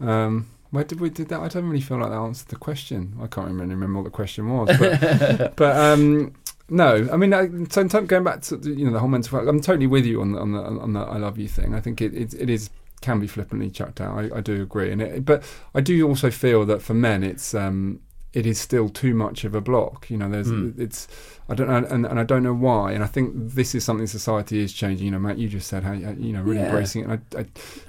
um, 0.00 0.46
where 0.72 0.84
did 0.90 1.00
we 1.00 1.08
did 1.10 1.28
that 1.28 1.40
I 1.40 1.48
don't 1.48 1.68
really 1.70 1.80
feel 1.88 1.98
like 2.02 2.10
that 2.10 2.22
answered 2.28 2.48
the 2.48 2.56
question 2.68 3.00
I 3.24 3.26
can't 3.34 3.48
even 3.52 3.68
remember 3.76 3.96
what 4.00 4.04
the 4.10 4.16
question 4.22 4.42
was 4.50 4.66
but 4.82 5.56
but 5.60 5.72
um, 5.86 6.32
no, 6.68 7.08
I 7.12 7.16
mean, 7.16 7.32
I, 7.32 7.48
so 7.70 7.86
term- 7.86 8.06
going 8.06 8.24
back 8.24 8.42
to 8.42 8.56
the, 8.56 8.70
you 8.70 8.84
know 8.86 8.92
the 8.92 8.98
whole 8.98 9.08
mental 9.08 9.38
health, 9.38 9.48
I'm 9.48 9.60
totally 9.60 9.86
with 9.86 10.04
you 10.04 10.20
on 10.20 10.32
the 10.32 10.40
on 10.40 10.52
the 10.52 10.60
on 10.62 10.92
the 10.92 11.00
I 11.00 11.16
love 11.18 11.38
you 11.38 11.48
thing. 11.48 11.74
I 11.74 11.80
think 11.80 12.00
it 12.00 12.14
it, 12.14 12.34
it 12.34 12.50
is 12.50 12.70
can 13.02 13.20
be 13.20 13.26
flippantly 13.26 13.70
chucked 13.70 14.00
out. 14.00 14.18
I, 14.18 14.38
I 14.38 14.40
do 14.40 14.62
agree, 14.62 14.90
and 14.90 15.00
it, 15.02 15.24
but 15.24 15.42
I 15.74 15.80
do 15.80 16.06
also 16.08 16.30
feel 16.30 16.64
that 16.66 16.82
for 16.82 16.94
men, 16.94 17.22
it's 17.22 17.54
um 17.54 18.00
it 18.32 18.44
is 18.44 18.58
still 18.58 18.90
too 18.90 19.14
much 19.14 19.44
of 19.44 19.54
a 19.54 19.60
block. 19.62 20.10
You 20.10 20.16
know, 20.18 20.28
there's 20.28 20.48
Mm. 20.48 20.78
it's 20.78 21.08
I 21.48 21.54
don't 21.54 21.68
know, 21.68 21.76
and, 21.88 22.04
and 22.04 22.18
I 22.18 22.24
don't 22.24 22.42
know 22.42 22.52
why. 22.52 22.92
And 22.92 23.02
I 23.04 23.06
think 23.06 23.32
this 23.34 23.74
is 23.74 23.84
something 23.84 24.06
society 24.06 24.58
is 24.58 24.72
changing. 24.72 25.06
You 25.06 25.12
know, 25.12 25.18
Matt, 25.20 25.38
you 25.38 25.48
just 25.48 25.68
said 25.68 25.84
how 25.84 25.92
you 25.92 26.32
know 26.32 26.42
really 26.42 26.58
Yeah. 26.60 26.66
embracing 26.66 27.02
it. 27.02 27.04
And 27.04 27.12
I, 27.12 27.38
I, 27.38 27.40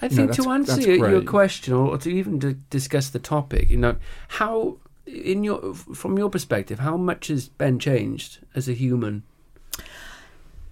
I 0.03 0.05
You 0.09 0.15
know, 0.17 0.27
think 0.27 0.33
to 0.35 0.49
answer 0.51 0.79
your, 0.81 1.09
your 1.09 1.21
question, 1.23 1.73
or 1.73 1.97
to 1.97 2.09
even 2.09 2.39
to 2.41 2.53
discuss 2.69 3.09
the 3.09 3.19
topic, 3.19 3.69
you 3.71 3.77
know, 3.77 3.95
how 4.27 4.77
in 5.07 5.43
your 5.43 5.73
from 5.73 6.17
your 6.17 6.29
perspective, 6.29 6.79
how 6.79 6.97
much 6.97 7.27
has 7.27 7.47
Ben 7.47 7.79
changed 7.79 8.39
as 8.55 8.67
a 8.69 8.73
human? 8.73 9.23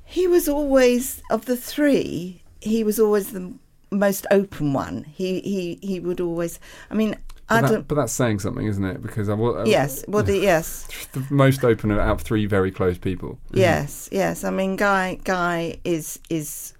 He 0.04 0.28
was 0.28 0.48
always 0.48 1.22
of 1.30 1.46
the 1.46 1.58
three. 1.58 2.42
He 2.62 2.84
was 2.84 3.00
always 3.00 3.32
the 3.32 3.54
most 3.92 4.26
open 4.32 4.74
one. 4.74 5.04
He 5.04 5.40
he 5.42 5.80
he 5.82 6.00
would 6.00 6.20
always. 6.22 6.60
I 6.90 6.94
mean, 6.94 7.16
I 7.50 7.62
But, 7.62 7.68
don't. 7.68 7.72
that, 7.80 7.88
but 7.88 7.96
that's 7.96 8.14
saying 8.14 8.40
something, 8.40 8.66
isn't 8.66 8.84
it? 8.84 9.02
Because 9.02 9.30
I 9.30 9.34
was 9.34 9.68
Yes, 9.68 10.04
well, 10.08 10.24
the, 10.24 10.38
yes, 10.52 10.88
the 11.14 11.26
most 11.30 11.64
open 11.64 11.92
out 11.92 12.00
of 12.00 12.22
three 12.22 12.46
very 12.46 12.72
close 12.72 12.98
people. 12.98 13.40
yes, 13.52 14.10
yes. 14.12 14.44
I 14.44 14.50
mean, 14.52 14.76
Guy, 14.76 15.20
Guy 15.24 15.78
is 15.84 16.20
is 16.30 16.74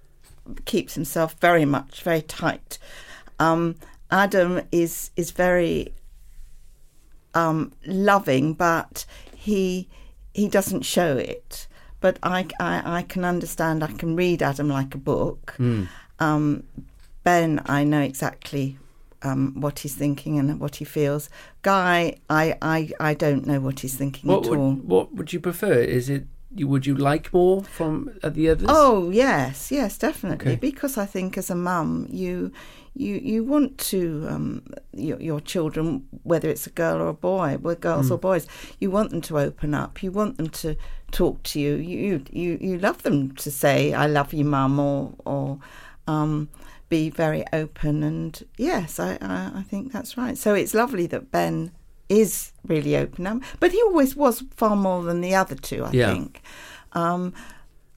keeps 0.64 0.94
himself 0.94 1.34
very 1.40 1.64
much 1.64 2.02
very 2.02 2.22
tight. 2.22 2.78
Um, 3.38 3.74
Adam 4.10 4.62
is 4.72 5.10
is 5.16 5.30
very 5.32 5.92
um, 7.36 7.72
loving, 7.86 8.54
but 8.54 9.04
he 9.34 9.88
he 10.34 10.48
doesn't 10.48 10.82
show 10.82 11.16
it. 11.16 11.66
But 12.00 12.18
I, 12.22 12.46
I 12.60 12.98
I 12.98 13.02
can 13.02 13.24
understand. 13.24 13.82
I 13.82 13.92
can 13.92 14.16
read 14.16 14.42
Adam 14.42 14.68
like 14.68 14.94
a 14.94 14.98
book. 14.98 15.54
Mm. 15.58 15.88
Um, 16.18 16.62
ben, 17.24 17.60
I 17.66 17.84
know 17.84 18.00
exactly 18.00 18.78
um, 19.22 19.60
what 19.60 19.80
he's 19.80 19.94
thinking 19.94 20.38
and 20.38 20.60
what 20.60 20.76
he 20.76 20.84
feels. 20.84 21.28
Guy, 21.62 22.16
I, 22.30 22.56
I, 22.62 22.90
I 23.00 23.14
don't 23.14 23.46
know 23.46 23.60
what 23.60 23.80
he's 23.80 23.94
thinking 23.96 24.30
What 24.30 24.44
at 24.44 24.50
would, 24.50 24.58
all. 24.58 24.72
what 24.74 25.14
would 25.14 25.32
you 25.32 25.40
prefer? 25.40 25.74
Is 25.74 26.08
it? 26.08 26.26
Would 26.64 26.86
you 26.86 26.94
like 26.94 27.32
more 27.32 27.62
from 27.62 28.10
uh, 28.22 28.28
the 28.30 28.50
others? 28.50 28.66
Oh 28.70 29.10
yes, 29.10 29.70
yes, 29.70 29.98
definitely. 29.98 30.52
Okay. 30.52 30.60
Because 30.60 30.96
I 30.96 31.06
think 31.06 31.36
as 31.38 31.50
a 31.50 31.54
mum, 31.54 32.06
you 32.10 32.50
you 32.94 33.16
you 33.16 33.44
want 33.44 33.76
to 33.90 34.26
um, 34.30 34.62
your, 34.92 35.20
your 35.20 35.40
children, 35.40 36.06
whether 36.22 36.48
it's 36.48 36.66
a 36.66 36.70
girl 36.70 37.02
or 37.02 37.08
a 37.08 37.14
boy, 37.14 37.58
well, 37.60 37.74
girls 37.74 38.08
Hmm. 38.08 38.14
or 38.14 38.18
boys, 38.18 38.46
you 38.80 38.90
want 38.90 39.10
them 39.10 39.20
to 39.22 39.38
open 39.38 39.74
up. 39.74 40.02
You 40.02 40.10
want 40.12 40.36
them 40.36 40.48
to 40.48 40.76
talk 41.10 41.42
to 41.42 41.60
you. 41.60 41.74
You 41.76 42.22
you 42.32 42.58
you 42.60 42.78
love 42.78 43.02
them 43.02 43.34
to 43.36 43.50
say 43.50 43.92
"I 43.92 44.06
love 44.06 44.32
you, 44.32 44.44
mum," 44.44 44.78
or 44.78 45.12
or 45.24 45.58
um, 46.08 46.48
be 46.88 47.10
very 47.10 47.44
open. 47.52 48.02
And 48.02 48.42
yes, 48.56 48.98
I, 48.98 49.18
I 49.20 49.52
I 49.60 49.62
think 49.70 49.92
that's 49.92 50.16
right. 50.16 50.38
So 50.38 50.54
it's 50.54 50.72
lovely 50.74 51.06
that 51.08 51.30
Ben 51.30 51.72
is 52.08 52.52
really 52.66 52.96
open 52.96 53.26
up, 53.26 53.42
but 53.60 53.72
he 53.72 53.82
always 53.82 54.14
was 54.16 54.44
far 54.54 54.76
more 54.76 55.02
than 55.02 55.20
the 55.20 55.34
other 55.34 55.54
two. 55.54 55.84
I 55.84 55.90
Yeah. 55.92 56.12
think. 56.12 56.42
Um, 56.92 57.32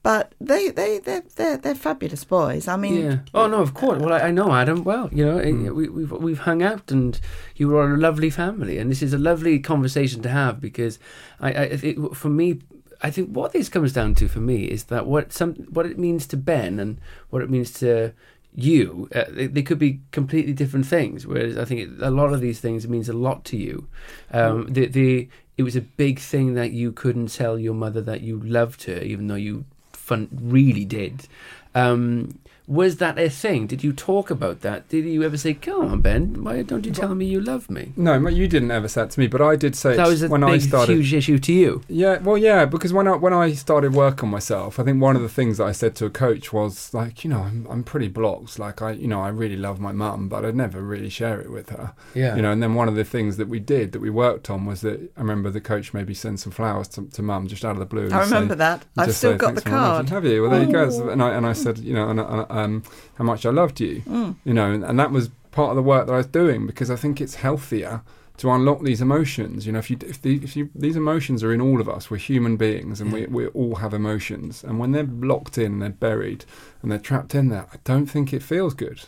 but 0.02 0.34
they 0.40 0.70
they 0.70 0.98
they 0.98 1.20
they're, 1.36 1.58
they're 1.58 1.74
fabulous 1.74 2.24
boys. 2.24 2.66
I 2.68 2.76
mean, 2.76 3.02
yeah. 3.04 3.18
Oh 3.34 3.46
no, 3.46 3.60
of 3.60 3.74
course. 3.74 4.00
Well, 4.00 4.14
I, 4.14 4.28
I 4.28 4.30
know 4.30 4.52
Adam 4.52 4.82
well. 4.82 5.10
You 5.12 5.26
know, 5.26 5.38
eh, 5.38 5.68
we, 5.70 5.88
we've 5.88 6.10
we've 6.10 6.38
hung 6.38 6.62
out, 6.62 6.90
and 6.90 7.20
you 7.56 7.76
are 7.76 7.92
a 7.94 7.98
lovely 7.98 8.30
family, 8.30 8.78
and 8.78 8.90
this 8.90 9.02
is 9.02 9.12
a 9.12 9.18
lovely 9.18 9.58
conversation 9.58 10.22
to 10.22 10.30
have 10.30 10.58
because 10.60 10.98
I, 11.38 11.48
I 11.52 11.62
it, 11.64 12.14
for 12.14 12.30
me. 12.30 12.60
I 13.02 13.10
think 13.10 13.30
what 13.34 13.52
this 13.52 13.70
comes 13.70 13.94
down 13.94 14.14
to 14.16 14.28
for 14.28 14.40
me 14.40 14.64
is 14.64 14.84
that 14.84 15.06
what 15.06 15.32
some 15.32 15.54
what 15.70 15.86
it 15.86 15.98
means 15.98 16.26
to 16.28 16.36
Ben 16.36 16.78
and 16.78 16.98
what 17.30 17.40
it 17.40 17.48
means 17.48 17.70
to 17.80 18.12
you, 18.54 19.08
uh, 19.14 19.24
they, 19.28 19.46
they 19.46 19.62
could 19.62 19.78
be 19.78 20.00
completely 20.12 20.52
different 20.52 20.86
things. 20.86 21.26
Whereas 21.26 21.56
I 21.56 21.64
think 21.64 21.80
it, 21.80 21.90
a 22.00 22.10
lot 22.10 22.32
of 22.32 22.40
these 22.40 22.60
things 22.60 22.86
means 22.88 23.08
a 23.08 23.12
lot 23.12 23.44
to 23.46 23.56
you. 23.56 23.88
Um, 24.32 24.66
the 24.72 24.86
the 24.86 25.28
it 25.56 25.62
was 25.62 25.76
a 25.76 25.82
big 25.82 26.18
thing 26.18 26.54
that 26.54 26.72
you 26.72 26.92
couldn't 26.92 27.28
tell 27.28 27.58
your 27.58 27.74
mother 27.74 28.00
that 28.02 28.22
you 28.22 28.40
loved 28.40 28.84
her, 28.84 28.98
even 28.98 29.28
though 29.28 29.34
you 29.34 29.64
fun 29.92 30.28
really 30.32 30.84
did. 30.84 31.28
Um, 31.74 32.38
was 32.70 32.98
that 32.98 33.18
a 33.18 33.28
thing? 33.28 33.66
Did 33.66 33.82
you 33.82 33.92
talk 33.92 34.30
about 34.30 34.60
that? 34.60 34.88
Did 34.88 35.04
you 35.04 35.24
ever 35.24 35.36
say, 35.36 35.54
"Come 35.54 35.90
on, 35.90 36.00
Ben, 36.02 36.44
why 36.44 36.62
don't 36.62 36.86
you 36.86 36.92
tell 36.92 37.16
me 37.16 37.26
you 37.26 37.40
love 37.40 37.68
me"? 37.68 37.92
No, 37.96 38.14
you 38.28 38.46
didn't 38.46 38.70
ever 38.70 38.86
say 38.86 39.00
that 39.00 39.10
to 39.10 39.18
me, 39.20 39.26
but 39.26 39.42
I 39.42 39.56
did 39.56 39.74
say 39.74 39.96
That 39.96 40.06
it 40.06 40.10
was 40.10 40.22
a 40.22 40.28
when 40.28 40.42
big, 40.42 40.50
I 40.50 40.58
started. 40.58 40.94
huge 40.94 41.12
issue 41.12 41.38
to 41.40 41.52
you. 41.52 41.82
Yeah, 41.88 42.18
well, 42.18 42.38
yeah, 42.38 42.66
because 42.66 42.92
when 42.92 43.08
I 43.08 43.16
when 43.16 43.32
I 43.32 43.52
started 43.54 43.92
work 43.92 44.22
on 44.22 44.30
myself, 44.30 44.78
I 44.78 44.84
think 44.84 45.02
one 45.02 45.16
of 45.16 45.22
the 45.22 45.28
things 45.28 45.58
that 45.58 45.64
I 45.64 45.72
said 45.72 45.96
to 45.96 46.06
a 46.06 46.10
coach 46.10 46.52
was 46.52 46.94
like, 46.94 47.24
you 47.24 47.30
know, 47.30 47.40
I'm 47.40 47.66
I'm 47.68 47.82
pretty 47.82 48.06
blocked. 48.08 48.58
Like 48.60 48.80
I, 48.80 48.92
you 48.92 49.08
know, 49.08 49.20
I 49.20 49.28
really 49.30 49.56
love 49.56 49.80
my 49.80 49.90
mum, 49.92 50.28
but 50.28 50.44
I'd 50.44 50.54
never 50.54 50.80
really 50.80 51.10
share 51.10 51.40
it 51.40 51.50
with 51.50 51.70
her. 51.70 51.92
Yeah, 52.14 52.36
You 52.36 52.42
know, 52.42 52.52
and 52.52 52.62
then 52.62 52.74
one 52.74 52.86
of 52.88 52.94
the 52.94 53.04
things 53.04 53.36
that 53.38 53.48
we 53.48 53.58
did 53.58 53.90
that 53.92 54.00
we 54.00 54.10
worked 54.10 54.48
on 54.48 54.64
was 54.64 54.80
that 54.82 55.00
I 55.16 55.20
remember 55.20 55.50
the 55.50 55.60
coach 55.60 55.92
maybe 55.92 56.14
sent 56.14 56.38
some 56.38 56.52
flowers 56.52 56.86
to, 56.94 57.06
to 57.06 57.22
mum 57.22 57.48
just 57.48 57.64
out 57.64 57.72
of 57.72 57.78
the 57.80 57.86
blue. 57.86 58.04
and 58.04 58.14
I 58.14 58.24
say- 58.24 58.34
remember 58.34 58.54
that. 58.54 58.84
I've 58.96 59.12
still 59.14 59.32
say, 59.32 59.36
got 59.38 59.54
the 59.56 59.60
"Thanks 59.60 59.70
for 59.70 59.70
my 59.70 59.82
love." 59.88 59.96
card. 59.96 60.08
Have 60.10 60.24
you? 60.24 60.42
Well, 60.42 60.50
there 60.52 60.62
you 60.62 60.72
go. 60.72 60.88
Oh. 60.92 61.08
And 61.08 61.20
I 61.22 61.30
and 61.34 61.44
I 61.46 61.52
said, 61.52 61.78
you 61.78 61.94
know, 61.94 62.08
and, 62.10 62.20
and, 62.20 62.46
um, 62.64 62.82
how 63.14 63.24
much 63.24 63.44
I 63.46 63.50
loved 63.50 63.80
you. 63.80 64.02
Mm. 64.08 64.36
You 64.44 64.54
know, 64.54 64.70
and, 64.72 64.84
and 64.84 64.98
that 64.98 65.10
was 65.10 65.30
part 65.50 65.70
of 65.70 65.76
the 65.76 65.82
work 65.82 66.06
that 66.06 66.12
I 66.12 66.16
was 66.18 66.26
doing 66.26 66.66
because 66.66 66.90
I 66.90 66.96
think 66.96 67.20
it's 67.20 67.34
healthier 67.36 68.02
to 68.38 68.50
unlock 68.50 68.82
these 68.82 69.02
emotions. 69.02 69.66
You 69.66 69.72
know, 69.72 69.80
if 69.80 69.90
you 69.90 69.98
if, 70.06 70.22
the, 70.22 70.36
if 70.42 70.56
you 70.56 70.70
these 70.74 70.96
emotions 70.96 71.42
are 71.42 71.52
in 71.52 71.60
all 71.60 71.80
of 71.80 71.88
us, 71.88 72.10
we're 72.10 72.18
human 72.18 72.56
beings 72.56 73.00
and 73.00 73.12
we 73.12 73.26
we 73.26 73.46
all 73.48 73.76
have 73.76 73.92
emotions, 73.92 74.64
and 74.64 74.78
when 74.78 74.92
they're 74.92 75.04
locked 75.32 75.58
in, 75.58 75.78
they're 75.80 75.90
buried, 75.90 76.44
and 76.82 76.90
they're 76.90 76.98
trapped 76.98 77.34
in 77.34 77.48
there, 77.50 77.66
I 77.72 77.76
don't 77.84 78.06
think 78.06 78.32
it 78.32 78.42
feels 78.42 78.72
good. 78.74 79.00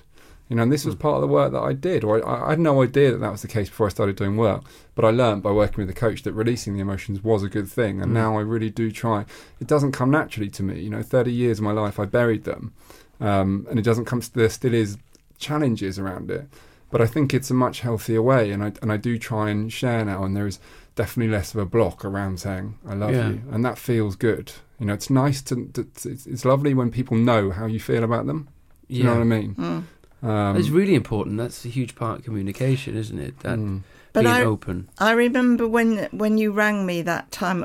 You 0.49 0.57
know, 0.57 0.65
and 0.65 0.73
this 0.73 0.85
was 0.85 0.97
Mm. 0.97 1.01
part 1.01 1.15
of 1.15 1.23
the 1.23 1.29
work 1.29 1.53
that 1.53 1.63
I 1.63 1.73
did. 1.73 2.05
Or 2.05 2.13
I, 2.29 2.47
I 2.49 2.51
had 2.51 2.61
no 2.61 2.83
idea 2.83 3.11
that 3.13 3.21
that 3.21 3.33
was 3.33 3.41
the 3.41 3.49
case 3.49 3.71
before 3.71 3.87
I 3.87 3.91
started 3.91 4.17
doing 4.17 4.37
work. 4.37 4.65
But 4.95 5.07
I 5.07 5.11
learned 5.11 5.43
by 5.43 5.51
working 5.51 5.79
with 5.83 5.89
a 5.97 5.99
coach 5.99 6.25
that 6.25 6.35
releasing 6.35 6.75
the 6.75 6.81
emotions 6.81 7.25
was 7.25 7.43
a 7.43 7.49
good 7.49 7.69
thing. 7.71 8.03
And 8.03 8.11
Mm. 8.11 8.15
now 8.15 8.37
I 8.37 8.43
really 8.43 8.69
do 8.69 8.91
try. 8.91 9.25
It 9.63 9.67
doesn't 9.67 9.93
come 9.93 10.11
naturally 10.11 10.51
to 10.51 10.63
me. 10.63 10.81
You 10.81 10.91
know, 10.91 11.01
30 11.03 11.33
years 11.33 11.59
of 11.59 11.65
my 11.65 11.73
life, 11.73 11.99
I 11.99 12.05
buried 12.05 12.45
them. 12.45 12.75
Um, 13.23 13.67
and 13.71 13.79
it 13.79 13.83
doesn't 13.83 14.05
come, 14.07 14.21
to, 14.21 14.33
there 14.33 14.49
still 14.51 14.75
is 14.75 14.99
challenges 15.39 15.99
around 15.99 16.31
it. 16.31 16.47
But 16.91 17.01
I 17.01 17.07
think 17.07 17.33
it's 17.33 17.51
a 17.51 17.55
much 17.55 17.81
healthier 17.81 18.21
way. 18.21 18.51
And 18.51 18.63
I, 18.63 18.73
and 18.83 18.93
I 18.93 18.97
do 18.99 19.19
try 19.19 19.49
and 19.51 19.73
share 19.73 20.05
now. 20.05 20.25
And 20.25 20.37
there 20.37 20.47
is 20.47 20.59
definitely 20.95 21.33
less 21.33 21.55
of 21.55 21.61
a 21.61 21.65
block 21.67 22.05
around 22.05 22.41
saying, 22.41 22.79
I 22.87 22.95
love 22.95 23.13
Yeah. 23.13 23.29
you. 23.31 23.43
And 23.51 23.65
that 23.65 23.79
feels 23.79 24.17
good. 24.17 24.53
You 24.79 24.87
know, 24.87 24.95
it's 24.95 25.09
nice 25.09 25.41
to, 25.43 25.67
to, 25.75 25.85
to 25.85 26.11
it's, 26.11 26.27
it's 26.27 26.45
lovely 26.45 26.75
when 26.75 26.91
people 26.91 27.17
know 27.17 27.51
how 27.51 27.67
you 27.67 27.81
feel 27.81 28.05
about 28.05 28.27
them. 28.27 28.49
yeah. 28.89 28.99
You 28.99 29.05
know 29.05 29.15
what 29.15 29.21
I 29.21 29.25
mean? 29.25 29.55
Mm. 29.55 29.85
Um, 30.29 30.57
it's 30.57 30.69
really 30.69 30.95
important. 30.95 31.39
That's 31.39 31.65
a 31.65 31.69
huge 31.69 31.95
part 31.95 32.19
of 32.21 32.25
communication, 32.25 32.97
isn't 32.97 33.19
it? 33.19 33.41
That 33.41 33.59
mm. 33.59 33.83
But 34.13 34.25
being 34.25 34.35
I, 34.35 34.43
open. 34.43 34.89
I 34.99 35.13
remember 35.13 35.67
when 35.67 36.09
when 36.13 36.37
you 36.37 36.53
rang 36.53 36.85
me 36.85 37.01
that 37.03 37.31
time. 37.33 37.65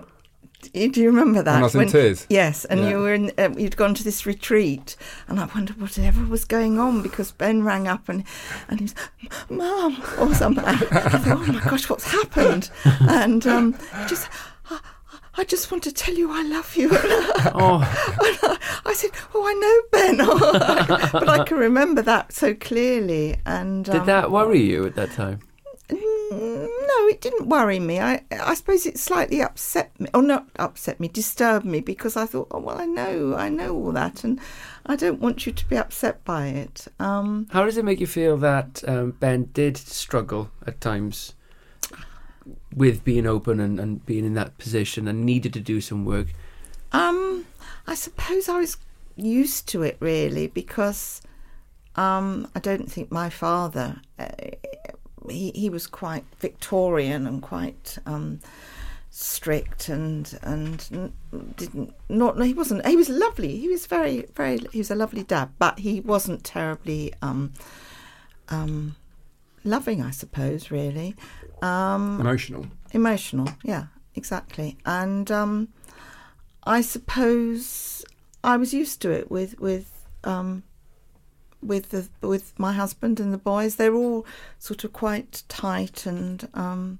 Do 0.74 1.02
you 1.02 1.08
remember 1.10 1.44
that? 1.44 1.54
When 1.54 1.62
I 1.62 1.64
was 1.64 1.76
in 1.76 1.80
When- 1.80 1.88
tears. 1.90 2.26
Yes, 2.30 2.66
and 2.66 2.80
Yeah. 2.82 2.90
you 2.90 2.98
were 2.98 3.14
in. 3.14 3.32
Uh, 3.38 3.50
you'd 3.58 3.78
gone 3.78 3.94
to 3.94 4.04
this 4.04 4.26
retreat, 4.26 4.96
and 5.28 5.40
I 5.40 5.46
wondered 5.54 5.80
whatever 5.80 6.24
was 6.26 6.46
going 6.46 6.80
on 6.80 7.02
because 7.02 7.32
Ben 7.32 7.64
rang 7.64 7.88
up 7.88 8.10
and 8.10 8.24
and 8.68 8.80
he 8.80 8.84
was, 8.86 8.96
"Mum," 9.50 10.02
or 10.20 10.34
something. 10.34 10.66
I 10.68 10.76
thought, 10.76 11.28
"Oh 11.28 11.52
my 11.52 11.60
gosh, 11.64 11.90
what's 11.90 12.12
happened?" 12.12 12.70
And 13.02 13.46
um, 13.48 13.74
he 13.74 14.08
just. 14.08 14.30
I, 14.70 14.80
I 15.40 15.44
just 15.44 15.70
want 15.72 15.84
to 15.84 15.92
tell 15.94 16.16
you 16.16 16.32
I 16.32 16.42
love 16.44 16.76
you. 16.76 16.90
Oh, 17.54 17.80
I 18.86 18.94
said, 18.94 19.12
"Oh, 19.36 19.46
I 19.46 19.54
know 19.54 19.82
Ben," 19.92 20.18
but 21.12 21.30
I 21.30 21.44
can 21.46 21.58
remember 21.58 22.02
that 22.02 22.34
so 22.34 22.56
clearly. 22.56 23.36
And 23.46 23.86
did 23.86 23.96
um, 24.02 24.06
that 24.08 24.32
worry 24.32 24.62
you 24.62 24.86
at 24.88 24.96
that 24.96 25.12
time? 25.12 25.40
Mm, 25.90 26.68
No, 27.08 27.14
it 27.14 27.22
didn't 27.22 27.48
worry 27.48 27.80
me. 27.80 28.02
I 28.02 28.24
I 28.32 28.54
suppose 28.54 28.86
it 28.86 29.00
slightly 29.00 29.42
upset 29.42 29.98
me, 29.98 30.10
or 30.14 30.22
not 30.22 30.48
upset 30.58 31.00
me, 31.00 31.08
disturbed 31.08 31.66
me 31.66 31.80
because 31.80 32.18
I 32.18 32.26
thought, 32.26 32.48
oh 32.52 32.60
well, 32.60 32.82
I 32.82 32.86
know, 32.86 33.34
I 33.34 33.48
know 33.48 33.74
all 33.74 33.94
that, 33.94 34.26
and 34.26 34.42
I 34.86 34.98
don't 34.98 35.22
want 35.22 35.46
you 35.46 35.54
to 35.54 35.70
be 35.70 35.78
upset 35.78 36.26
by 36.26 36.48
it. 36.48 36.88
Um, 37.00 37.48
How 37.52 37.64
does 37.64 37.78
it 37.78 37.86
make 37.86 38.02
you 38.02 38.08
feel 38.08 38.36
that 38.38 38.84
um, 38.88 39.12
Ben 39.12 39.50
did 39.54 39.78
struggle 39.78 40.52
at 40.66 40.82
times 40.82 41.34
with 42.76 43.06
being 43.06 43.26
open 43.26 43.62
and, 43.62 43.80
and 43.80 44.06
being 44.06 44.26
in 44.26 44.34
that 44.34 44.58
position 44.58 45.08
and 45.08 45.26
needed 45.26 45.54
to 45.54 45.62
do 45.62 45.80
some 45.80 46.04
work? 46.04 46.28
um, 46.92 47.46
I 47.86 47.96
suppose 47.96 48.50
I 48.50 48.60
was 48.60 48.76
used 49.16 49.70
to 49.70 49.82
it 49.84 49.96
really 50.02 50.48
because 50.48 51.22
um, 51.96 52.50
I 52.54 52.60
don't 52.60 52.92
think 52.92 53.12
my 53.14 53.30
father. 53.30 54.02
He 55.30 55.52
he 55.56 55.70
was 55.70 55.88
quite 55.88 56.26
Victorian 56.40 57.28
and 57.28 57.42
quite. 57.42 57.98
Um, 58.06 58.40
strict 59.10 59.90
and 59.90 60.38
and 60.44 61.12
didn't 61.56 61.92
not 62.08 62.40
he 62.40 62.54
wasn't 62.54 62.86
he 62.86 62.96
was 62.96 63.10
lovely 63.10 63.58
he 63.58 63.68
was 63.68 63.88
very 63.88 64.28
very 64.36 64.60
he 64.72 64.78
was 64.78 64.92
a 64.92 64.96
lovely 64.96 65.24
dad 65.24 65.50
but 65.58 65.80
he 65.80 66.00
wasn't 66.02 66.44
terribly 66.44 67.12
um 67.24 67.52
um 68.50 68.96
loving 69.64 70.04
i 70.04 70.12
suppose 70.12 70.70
really 70.70 71.16
um 71.64 72.20
Emotional. 72.20 72.68
emotional 72.92 73.50
yeah 73.64 73.86
exactly 74.14 74.78
and 74.86 75.32
um 75.32 75.68
i 76.66 76.80
suppose 76.80 78.06
i 78.44 78.56
was 78.56 78.72
used 78.72 79.02
to 79.02 79.10
it 79.10 79.32
with 79.32 79.60
with 79.60 80.06
um 80.26 80.62
with 81.62 81.90
the 81.90 82.08
with 82.22 82.58
my 82.60 82.74
husband 82.74 83.20
and 83.20 83.34
the 83.34 83.38
boys 83.38 83.76
they're 83.78 83.96
all 83.96 84.26
sort 84.60 84.84
of 84.84 84.94
quite 84.94 85.44
tight 85.50 86.06
and 86.06 86.48
um 86.54 87.00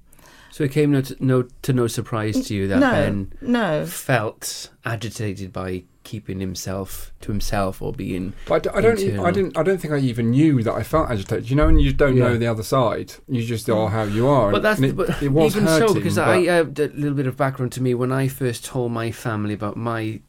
So 0.50 0.64
it 0.64 0.72
came 0.72 0.90
no 0.90 1.00
to 1.02 1.16
no, 1.20 1.42
to 1.62 1.72
no 1.72 1.86
surprise 1.86 2.46
to 2.46 2.54
you 2.54 2.66
that 2.68 2.80
no 2.80 2.90
Ben 2.90 3.32
no 3.40 3.86
felt 3.86 4.70
agitated 4.84 5.52
by 5.52 5.84
keeping 6.04 6.40
himself 6.40 7.12
to 7.20 7.30
himself 7.30 7.82
or 7.82 7.92
being 7.92 8.32
But 8.46 8.54
I 8.54 8.58
d- 8.58 8.70
I 8.78 8.80
don't. 8.80 8.98
I 8.98 9.02
Internal. 9.02 9.32
didn't. 9.32 9.58
I 9.58 9.62
don't 9.62 9.78
think 9.78 9.92
I 9.92 9.98
even 9.98 10.30
knew 10.30 10.62
that 10.62 10.72
I 10.72 10.82
felt 10.82 11.10
agitated. 11.10 11.50
You 11.50 11.56
know, 11.56 11.68
and 11.68 11.78
you 11.80 11.92
don't 11.92 12.16
Yeah. 12.16 12.28
know 12.28 12.38
the 12.38 12.46
other 12.46 12.62
side, 12.62 13.12
you 13.28 13.44
just 13.44 13.68
are 13.68 13.90
how 13.90 14.04
you 14.04 14.26
are. 14.26 14.50
But 14.50 14.62
that's 14.62 14.80
and 14.80 14.86
it, 14.90 14.96
but 14.96 15.22
it 15.22 15.28
was 15.28 15.54
even 15.54 15.66
hurting, 15.68 15.88
so 15.88 15.94
because 15.94 16.16
but- 16.16 16.28
I 16.28 16.48
uh, 16.48 16.62
a 16.64 16.88
little 16.96 17.12
bit 17.14 17.26
of 17.26 17.36
background 17.36 17.72
to 17.72 17.82
me 17.82 17.92
when 17.94 18.10
I 18.10 18.26
first 18.26 18.64
told 18.64 18.90
my 18.90 19.10
family 19.10 19.52
about 19.52 19.76
my 19.76 20.20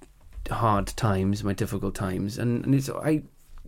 hard 0.51 0.87
times, 0.87 1.43
my 1.45 1.53
difficult 1.53 1.95
times, 1.95 2.37
and, 2.37 2.65
and 2.65 2.75
it's 2.75 2.89
I 2.89 3.23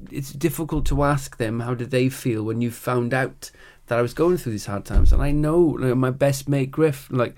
it's 0.09 0.31
difficult 0.31 0.85
to 0.87 1.03
ask 1.03 1.37
them 1.37 1.59
how 1.59 1.73
did 1.73 1.91
they 1.91 2.09
feel 2.09 2.43
when 2.43 2.61
you 2.61 2.71
found 2.71 3.13
out 3.13 3.51
that 3.91 3.99
I 3.99 4.01
was 4.01 4.13
going 4.13 4.37
through 4.37 4.53
these 4.53 4.67
hard 4.67 4.85
times, 4.85 5.11
and 5.11 5.21
I 5.21 5.31
know 5.31 5.59
like, 5.59 5.97
my 5.97 6.11
best 6.11 6.47
mate 6.47 6.71
Griff, 6.71 7.09
like 7.11 7.35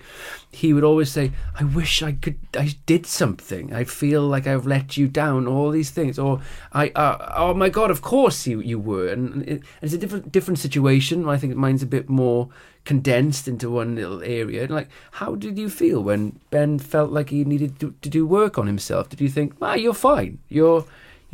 he 0.52 0.72
would 0.72 0.84
always 0.84 1.10
say, 1.10 1.32
"I 1.58 1.64
wish 1.64 2.00
I 2.00 2.12
could, 2.12 2.38
I 2.56 2.76
did 2.86 3.06
something. 3.06 3.72
I 3.72 3.82
feel 3.82 4.22
like 4.22 4.46
I've 4.46 4.64
let 4.64 4.96
you 4.96 5.08
down. 5.08 5.48
All 5.48 5.72
these 5.72 5.90
things, 5.90 6.16
or 6.16 6.40
I, 6.72 6.90
uh, 6.90 7.32
oh 7.36 7.54
my 7.54 7.70
God, 7.70 7.90
of 7.90 8.02
course 8.02 8.46
you 8.46 8.60
you 8.60 8.78
were." 8.78 9.08
And, 9.08 9.42
it, 9.48 9.62
it's 9.82 9.94
a 9.94 9.98
different 9.98 10.30
different 10.30 10.60
situation. 10.60 11.28
I 11.28 11.38
think 11.38 11.56
mine's 11.56 11.82
a 11.82 11.86
bit 11.86 12.08
more 12.08 12.50
condensed 12.84 13.48
into 13.48 13.68
one 13.68 13.96
little 13.96 14.22
area. 14.22 14.68
Like, 14.68 14.90
how 15.10 15.34
did 15.34 15.58
you 15.58 15.68
feel 15.68 16.04
when 16.04 16.38
Ben 16.50 16.78
felt 16.78 17.10
like 17.10 17.30
he 17.30 17.44
needed 17.44 17.80
to, 17.80 17.96
to 18.00 18.08
do 18.08 18.24
work 18.24 18.58
on 18.58 18.68
himself? 18.68 19.08
Did 19.08 19.20
you 19.20 19.28
think, 19.28 19.56
"Ah, 19.60 19.74
you're 19.74 19.92
fine. 19.92 20.38
You're." 20.48 20.84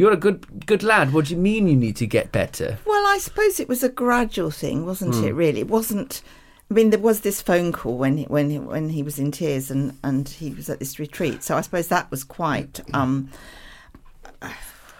You're 0.00 0.12
a 0.12 0.16
good 0.16 0.64
good 0.64 0.82
lad. 0.82 1.12
What 1.12 1.26
do 1.26 1.34
you 1.34 1.38
mean 1.38 1.68
you 1.68 1.76
need 1.76 1.94
to 1.96 2.06
get 2.06 2.32
better? 2.32 2.78
Well, 2.86 3.06
I 3.06 3.18
suppose 3.18 3.60
it 3.60 3.68
was 3.68 3.82
a 3.82 3.90
gradual 3.90 4.50
thing, 4.50 4.86
wasn't 4.86 5.14
it? 5.22 5.34
Really, 5.34 5.60
it 5.60 5.68
wasn't. 5.68 6.22
I 6.70 6.74
mean, 6.74 6.88
there 6.88 6.98
was 6.98 7.20
this 7.20 7.42
phone 7.42 7.70
call 7.70 7.98
when 7.98 8.16
he, 8.16 8.24
when 8.24 8.48
he, 8.48 8.58
when 8.58 8.88
he 8.88 9.02
was 9.02 9.18
in 9.18 9.30
tears 9.30 9.70
and, 9.70 9.98
and 10.02 10.26
he 10.26 10.52
was 10.52 10.70
at 10.70 10.78
this 10.78 10.98
retreat. 10.98 11.42
So 11.42 11.54
I 11.54 11.60
suppose 11.60 11.88
that 11.88 12.10
was 12.10 12.24
quite. 12.24 12.80
Um, 12.94 13.28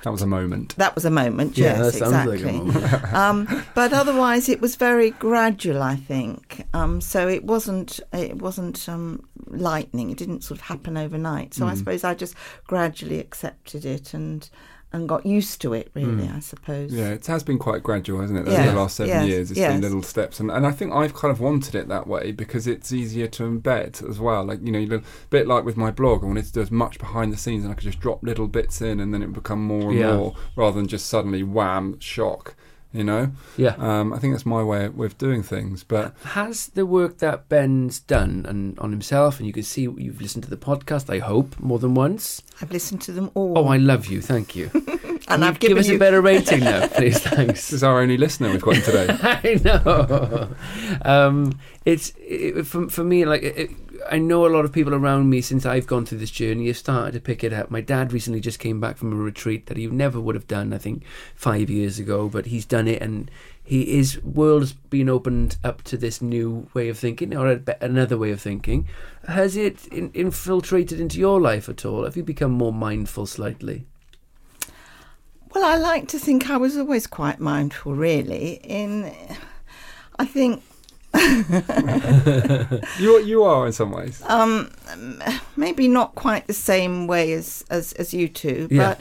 That 0.02 0.10
was 0.12 0.20
a 0.20 0.26
moment. 0.26 0.76
that 0.76 0.94
was 0.94 1.06
a 1.06 1.10
moment. 1.10 1.56
Yeah, 1.56 1.78
yes, 1.78 1.92
that 1.92 1.98
sounds 1.98 2.12
like 2.12 2.28
a 2.28 2.32
exactly. 2.32 2.58
moment. 2.58 3.14
um, 3.14 3.64
but 3.74 3.94
otherwise, 3.94 4.50
it 4.50 4.60
was 4.60 4.76
very 4.76 5.12
gradual. 5.12 5.82
I 5.82 5.96
think. 5.96 6.66
Um, 6.74 7.00
so 7.00 7.26
it 7.26 7.44
wasn't. 7.44 8.00
It 8.12 8.36
wasn't 8.36 8.86
um, 8.86 9.26
lightning. 9.46 10.10
It 10.10 10.18
didn't 10.18 10.42
sort 10.44 10.60
of 10.60 10.66
happen 10.66 10.98
overnight. 10.98 11.54
So 11.54 11.66
I 11.66 11.74
suppose 11.74 12.04
I 12.04 12.14
just 12.14 12.34
gradually 12.66 13.18
accepted 13.18 13.86
it 13.86 14.12
and 14.12 14.46
and 14.92 15.08
got 15.08 15.24
used 15.24 15.60
to 15.62 15.72
it. 15.72 15.90
Really, 15.94 16.26
hmm. 16.26 16.36
I 16.36 16.40
suppose. 16.40 16.92
Yeah, 16.92 17.10
it 17.10 17.26
has 17.26 17.42
been 17.42 17.58
quite 17.58 17.82
gradual, 17.82 18.20
hasn't 18.20 18.38
it? 18.40 18.42
Over 18.48 18.50
Yeah. 18.52 18.70
the 18.72 18.76
last 18.80 18.96
seven 18.96 19.14
Yes, 19.14 19.28
years, 19.28 19.50
it's 19.50 19.60
yes. 19.60 19.72
been 19.72 19.80
little 19.82 20.02
steps, 20.02 20.40
and, 20.40 20.50
and 20.50 20.66
I 20.66 20.72
think 20.72 20.92
I've 20.92 21.14
kind 21.14 21.30
of 21.32 21.40
wanted 21.40 21.74
it 21.74 21.88
that 21.88 22.06
way 22.06 22.32
because 22.32 22.66
it's 22.66 22.92
easier 22.92 23.26
to 23.28 23.42
embed 23.44 24.08
as 24.08 24.18
well. 24.18 24.44
Like 24.44 24.60
you 24.64 24.72
know, 24.72 24.96
a 24.96 25.02
bit 25.30 25.46
like 25.46 25.64
with 25.64 25.76
my 25.76 25.90
blog, 25.90 26.22
I 26.22 26.26
wanted 26.26 26.46
to 26.46 26.52
do 26.52 26.60
as 26.60 26.70
much 26.70 26.98
behind 26.98 27.32
the 27.32 27.36
scenes, 27.36 27.64
and 27.64 27.72
I 27.72 27.74
could 27.74 27.84
just 27.84 28.00
drop 28.00 28.22
little 28.22 28.48
bits 28.48 28.80
in, 28.82 29.00
and 29.00 29.12
then 29.14 29.22
it 29.22 29.26
would 29.26 29.34
become 29.34 29.62
more 29.64 29.90
and 29.90 29.98
Yeah. 29.98 30.16
more, 30.16 30.34
rather 30.56 30.76
than 30.76 30.88
just 30.88 31.06
suddenly 31.06 31.42
wham 31.42 31.98
shock. 32.00 32.54
You 32.92 33.04
know, 33.04 33.30
Yeah. 33.56 33.76
um, 33.78 34.12
I 34.12 34.18
think 34.18 34.34
that's 34.34 34.44
my 34.44 34.64
way 34.64 34.86
of 34.86 35.16
doing 35.16 35.44
things. 35.44 35.84
But 35.84 36.12
Has 36.24 36.66
the 36.74 36.84
work 36.84 37.18
that 37.18 37.48
Ben's 37.48 38.00
done 38.00 38.44
and 38.48 38.76
on 38.80 38.90
himself, 38.90 39.38
and 39.38 39.46
you 39.46 39.52
can 39.52 39.62
see 39.62 39.82
you've 39.82 40.20
listened 40.20 40.42
to 40.44 40.50
the 40.50 40.56
podcast, 40.56 41.08
I 41.08 41.20
hope, 41.20 41.54
more 41.60 41.78
than 41.78 41.94
once. 41.94 42.42
I've 42.60 42.72
listened 42.72 43.00
to 43.02 43.12
them 43.12 43.30
all. 43.34 43.56
Oh, 43.56 43.66
I 43.68 43.76
love 43.76 44.06
you. 44.06 44.20
Thank 44.20 44.56
you. 44.56 44.70
and 44.74 45.20
Can 45.22 45.42
I've 45.44 45.60
give 45.60 45.68
given 45.68 45.82
us 45.82 45.88
you 45.88 45.96
a 45.96 45.98
better 46.00 46.20
rating 46.32 46.60
now, 46.60 46.88
please. 46.88 47.20
Thanks. 47.20 47.70
This 47.70 47.72
is 47.74 47.84
our 47.84 48.00
only 48.00 48.16
listener 48.16 48.50
we've 48.50 48.60
got 48.60 48.82
today. 48.82 49.06
I 49.22 49.60
know. 49.64 50.48
Um, 51.02 51.58
it's 51.84 52.12
it, 52.18 52.64
for 52.66 52.88
for 52.88 53.04
me 53.04 53.24
like 53.24 53.42
it, 53.42 53.56
it- 53.56 53.70
I 54.08 54.18
know 54.18 54.46
a 54.46 54.48
lot 54.48 54.64
of 54.64 54.72
people 54.72 54.94
around 54.94 55.28
me 55.28 55.40
since 55.40 55.66
I've 55.66 55.86
gone 55.86 56.06
through 56.06 56.18
this 56.18 56.30
journey 56.30 56.68
have 56.68 56.76
started 56.76 57.12
to 57.12 57.20
pick 57.20 57.42
it 57.42 57.52
up. 57.52 57.70
My 57.70 57.80
dad 57.80 58.12
recently 58.12 58.40
just 58.40 58.58
came 58.58 58.80
back 58.80 58.96
from 58.96 59.12
a 59.12 59.16
retreat 59.16 59.66
that 59.66 59.76
he 59.76 59.86
never 59.88 60.20
would 60.20 60.34
have 60.34 60.46
done. 60.46 60.72
I 60.72 60.78
think 60.78 61.04
five 61.34 61.68
years 61.68 61.98
ago, 61.98 62.28
but 62.28 62.46
he's 62.46 62.64
done 62.64 62.88
it 62.88 63.02
and. 63.02 63.30
He, 63.62 63.84
his 63.84 64.20
world 64.24 64.62
has 64.62 64.72
been 64.72 65.08
opened 65.08 65.56
up 65.62 65.82
to 65.82 65.96
this 65.96 66.20
new 66.20 66.68
way 66.74 66.88
of 66.88 66.98
thinking, 66.98 67.36
or 67.36 67.52
a, 67.52 67.60
another 67.80 68.18
way 68.18 68.32
of 68.32 68.40
thinking. 68.40 68.88
Has 69.28 69.56
it 69.56 69.86
in, 69.88 70.10
infiltrated 70.12 70.98
into 70.98 71.20
your 71.20 71.40
life 71.40 71.68
at 71.68 71.84
all? 71.84 72.02
Have 72.02 72.16
you 72.16 72.24
become 72.24 72.50
more 72.50 72.72
mindful 72.72 73.26
slightly? 73.26 73.86
Well, 75.54 75.64
I 75.64 75.76
like 75.76 76.08
to 76.08 76.18
think 76.18 76.50
I 76.50 76.56
was 76.56 76.76
always 76.76 77.06
quite 77.06 77.38
mindful, 77.38 77.94
really. 77.94 78.54
In, 78.64 79.14
I 80.18 80.24
think 80.24 80.64
you 82.98 83.18
you 83.24 83.42
are 83.42 83.66
in 83.66 83.72
some 83.72 83.90
ways. 83.90 84.22
um, 84.28 84.70
maybe 85.56 85.88
not 85.88 86.14
quite 86.14 86.46
the 86.46 86.52
same 86.54 87.06
way 87.06 87.32
as 87.32 87.64
as, 87.70 87.92
as 87.94 88.12
you 88.14 88.28
two, 88.28 88.68
Yeah. 88.70 88.94
but 88.94 89.00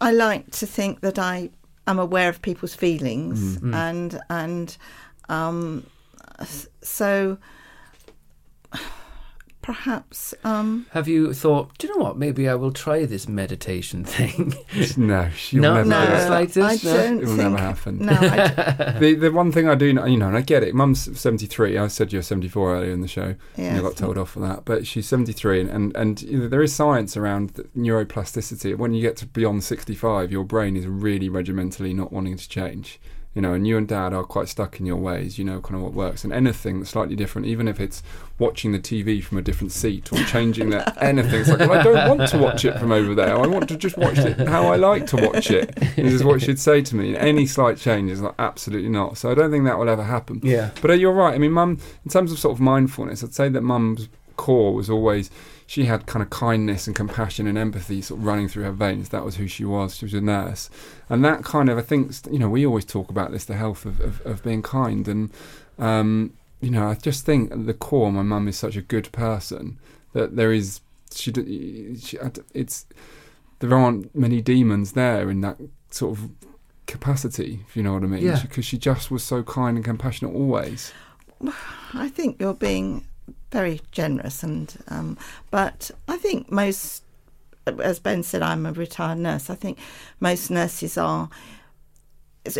I 0.00 0.12
like 0.12 0.50
to 0.52 0.66
think 0.66 1.00
that 1.00 1.18
I 1.18 1.50
am 1.86 1.98
aware 1.98 2.28
of 2.28 2.40
people's 2.42 2.74
feelings 2.74 3.58
Mm. 3.58 3.74
and 3.74 4.20
and 4.28 4.76
um, 5.28 5.86
so 6.82 7.38
perhaps 9.64 10.34
um, 10.44 10.84
Have 10.90 11.08
you 11.08 11.32
thought, 11.32 11.76
do 11.78 11.86
you 11.86 11.96
know 11.96 12.04
what? 12.04 12.18
Maybe 12.18 12.48
I 12.48 12.54
will 12.54 12.70
try 12.70 13.06
this 13.06 13.26
meditation 13.26 14.04
thing. 14.14 14.52
no, 14.98 15.30
she'll 15.30 15.62
No, 15.62 15.74
never 15.76 15.88
no, 15.88 16.04
do 16.06 16.12
no, 16.12 16.18
it. 16.26 16.28
like 16.30 16.52
this, 16.52 16.84
I 16.84 16.88
no? 16.88 16.96
don't 16.96 17.16
It 17.18 17.20
will 17.26 17.36
think. 17.36 17.38
never 17.50 17.56
happen. 17.58 17.98
No, 18.04 18.12
I, 18.12 18.96
the 19.00 19.14
the 19.14 19.32
one 19.32 19.50
thing 19.52 19.68
I 19.68 19.74
do, 19.74 19.92
know, 19.94 20.04
you 20.04 20.18
know, 20.18 20.28
and 20.28 20.36
I 20.36 20.42
get 20.42 20.62
it. 20.62 20.74
Mum's 20.74 21.18
seventy 21.18 21.46
three. 21.46 21.78
I 21.78 21.86
said 21.88 22.12
you're 22.12 22.22
seventy 22.22 22.48
four 22.48 22.74
earlier 22.76 22.92
in 22.92 23.00
the 23.00 23.08
show. 23.08 23.34
and 23.56 23.78
I 23.78 23.80
got 23.80 23.96
told 23.96 24.18
off 24.18 24.30
for 24.30 24.40
that. 24.40 24.64
But 24.66 24.86
she's 24.86 25.06
seventy 25.08 25.32
three, 25.32 25.60
and 25.60 25.70
and, 25.70 25.96
and 25.96 26.20
you 26.22 26.38
know, 26.40 26.48
there 26.48 26.62
is 26.62 26.74
science 26.74 27.16
around 27.16 27.54
neuroplasticity. 27.76 28.76
When 28.76 28.92
you 28.92 29.00
get 29.02 29.16
to 29.18 29.26
beyond 29.26 29.64
sixty 29.64 29.94
five, 29.94 30.30
your 30.30 30.44
brain 30.44 30.76
is 30.76 30.86
really 30.86 31.28
regimentally 31.28 31.94
not 31.94 32.12
wanting 32.12 32.36
to 32.36 32.48
change. 32.48 33.00
You 33.34 33.42
know, 33.42 33.52
and 33.52 33.66
you 33.66 33.76
and 33.76 33.88
Dad 33.88 34.12
are 34.12 34.22
quite 34.22 34.48
stuck 34.48 34.78
in 34.78 34.86
your 34.86 34.96
ways. 34.96 35.38
You 35.38 35.44
know, 35.44 35.60
kind 35.60 35.74
of 35.76 35.82
what 35.82 35.92
works, 35.92 36.22
and 36.24 36.32
anything 36.32 36.78
that's 36.78 36.90
slightly 36.90 37.16
different, 37.16 37.48
even 37.48 37.66
if 37.66 37.80
it's 37.80 38.02
watching 38.38 38.72
the 38.72 38.78
TV 38.78 39.22
from 39.22 39.38
a 39.38 39.42
different 39.42 39.72
seat 39.72 40.12
or 40.12 40.18
changing 40.24 40.70
that 40.70 40.96
anything. 41.02 41.40
It's 41.40 41.48
like, 41.48 41.60
well, 41.60 41.72
I 41.72 41.82
don't 41.82 42.18
want 42.18 42.30
to 42.30 42.38
watch 42.38 42.64
it 42.64 42.78
from 42.78 42.92
over 42.92 43.14
there. 43.14 43.36
I 43.36 43.46
want 43.46 43.68
to 43.68 43.76
just 43.76 43.96
watch 43.96 44.18
it 44.18 44.38
how 44.48 44.66
I 44.66 44.76
like 44.76 45.06
to 45.08 45.16
watch 45.16 45.50
it. 45.50 45.74
This 45.96 46.12
is 46.12 46.24
what 46.24 46.42
she'd 46.42 46.58
say 46.58 46.82
to 46.82 46.96
me. 46.96 47.14
And 47.14 47.16
any 47.16 47.46
slight 47.46 47.76
change 47.78 48.10
is 48.10 48.20
like, 48.22 48.34
absolutely 48.38 48.88
not. 48.88 49.18
So 49.18 49.30
I 49.30 49.34
don't 49.34 49.50
think 49.50 49.64
that 49.64 49.78
will 49.78 49.88
ever 49.88 50.04
happen. 50.04 50.40
yeah. 50.42 50.70
But 50.80 50.90
uh, 50.90 50.94
you're 50.94 51.12
right. 51.12 51.34
I 51.34 51.38
mean, 51.38 51.52
mum, 51.52 51.78
in 52.04 52.10
terms 52.10 52.32
of 52.32 52.38
sort 52.38 52.54
of 52.54 52.60
mindfulness, 52.60 53.22
I'd 53.22 53.34
say 53.34 53.48
that 53.48 53.62
mum's 53.62 54.08
core 54.36 54.74
was 54.74 54.90
always 54.90 55.30
she 55.66 55.84
had 55.86 56.06
kind 56.06 56.22
of 56.22 56.30
kindness 56.30 56.86
and 56.86 56.94
compassion 56.94 57.46
and 57.46 57.56
empathy 57.56 58.02
sort 58.02 58.20
of 58.20 58.26
running 58.26 58.48
through 58.48 58.64
her 58.64 58.72
veins. 58.72 59.08
That 59.10 59.24
was 59.24 59.36
who 59.36 59.46
she 59.46 59.64
was. 59.64 59.96
She 59.96 60.04
was 60.04 60.14
a 60.14 60.20
nurse, 60.20 60.68
and 61.08 61.24
that 61.24 61.42
kind 61.44 61.68
of 61.70 61.78
I 61.78 61.82
think 61.82 62.12
you 62.30 62.38
know 62.38 62.48
we 62.50 62.66
always 62.66 62.84
talk 62.84 63.10
about 63.10 63.30
this 63.32 63.44
the 63.44 63.54
health 63.54 63.84
of 63.84 64.00
of, 64.00 64.20
of 64.26 64.42
being 64.42 64.62
kind 64.62 65.06
and 65.08 65.30
um, 65.78 66.32
you 66.60 66.70
know 66.70 66.88
I 66.88 66.94
just 66.94 67.24
think 67.26 67.50
at 67.52 67.66
the 67.66 67.74
core 67.74 68.12
my 68.12 68.22
mum 68.22 68.48
is 68.48 68.56
such 68.56 68.76
a 68.76 68.82
good 68.82 69.10
person 69.12 69.78
that 70.12 70.36
there 70.36 70.52
is 70.52 70.80
she, 71.14 71.32
she 72.00 72.18
it's 72.52 72.86
there 73.60 73.72
aren't 73.74 74.14
many 74.14 74.40
demons 74.42 74.92
there 74.92 75.30
in 75.30 75.40
that 75.42 75.56
sort 75.90 76.18
of 76.18 76.30
capacity 76.86 77.60
if 77.68 77.76
you 77.76 77.82
know 77.82 77.94
what 77.94 78.02
I 78.02 78.06
mean 78.06 78.22
Yeah. 78.22 78.40
because 78.42 78.64
she 78.64 78.76
just 78.78 79.10
was 79.10 79.22
so 79.22 79.42
kind 79.42 79.76
and 79.76 79.84
compassionate 79.84 80.34
always 80.34 80.92
I 81.94 82.08
think 82.08 82.40
you're 82.40 82.54
being 82.54 83.06
very 83.54 83.80
generous, 83.92 84.42
and 84.42 84.74
um, 84.88 85.16
but 85.52 85.92
I 86.08 86.16
think 86.16 86.50
most, 86.50 87.04
as 87.66 88.00
Ben 88.00 88.24
said, 88.24 88.42
I'm 88.42 88.66
a 88.66 88.72
retired 88.72 89.18
nurse. 89.18 89.48
I 89.48 89.54
think 89.54 89.78
most 90.18 90.50
nurses 90.50 90.98
are, 90.98 91.30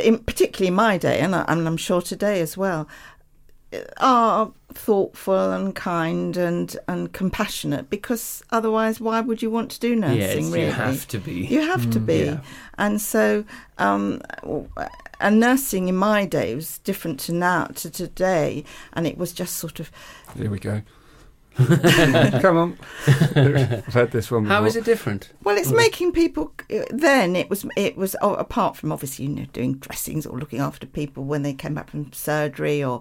in, 0.00 0.18
particularly 0.18 0.70
my 0.70 0.96
day, 0.96 1.18
and, 1.18 1.34
I, 1.34 1.44
and 1.48 1.66
I'm 1.66 1.76
sure 1.76 2.00
today 2.00 2.40
as 2.40 2.56
well, 2.56 2.88
are 3.96 4.52
thoughtful 4.72 5.50
and 5.50 5.74
kind 5.74 6.36
and 6.36 6.76
and 6.86 7.12
compassionate. 7.12 7.90
Because 7.90 8.44
otherwise, 8.50 9.00
why 9.00 9.20
would 9.20 9.42
you 9.42 9.50
want 9.50 9.72
to 9.72 9.80
do 9.80 9.96
nursing? 9.96 10.20
yes, 10.20 10.52
really, 10.52 10.66
you 10.66 10.70
have 10.70 11.08
to 11.08 11.18
be. 11.18 11.32
you 11.32 11.60
have 11.60 11.90
to 11.90 11.98
be. 11.98 12.18
yeah. 12.18 12.40
And 12.78 13.00
so, 13.00 13.44
um, 13.78 14.22
and 15.24 15.40
nursing 15.40 15.88
in 15.88 15.96
my 15.96 16.26
day 16.26 16.54
was 16.54 16.78
different 16.80 17.18
to 17.20 17.32
now, 17.32 17.64
to 17.64 17.88
today. 17.88 18.62
And 18.92 19.06
it 19.06 19.16
was 19.16 19.32
just 19.32 19.56
sort 19.56 19.80
of, 19.80 19.90
Here 20.36 20.50
we 20.50 20.58
go. 20.58 20.82
Come 21.56 22.56
on. 22.58 22.78
I've 23.06 23.94
had 23.94 24.10
this 24.10 24.30
one 24.30 24.42
before. 24.42 24.56
How 24.56 24.64
is 24.64 24.76
it 24.76 24.84
different? 24.84 25.32
well, 25.42 25.56
it's 25.56 25.72
making 25.72 26.12
people. 26.12 26.52
Then 26.90 27.36
it 27.36 27.48
was, 27.48 27.64
it 27.74 27.96
was 27.96 28.14
oh, 28.20 28.34
apart 28.34 28.76
from 28.76 28.92
obviously, 28.92 29.24
you 29.24 29.30
know, 29.30 29.46
doing 29.52 29.76
dressings 29.76 30.26
or 30.26 30.38
looking 30.38 30.60
after 30.60 30.86
people 30.86 31.24
when 31.24 31.42
they 31.42 31.54
came 31.54 31.74
back 31.74 31.88
from 31.88 32.12
surgery 32.12 32.84
or 32.84 33.00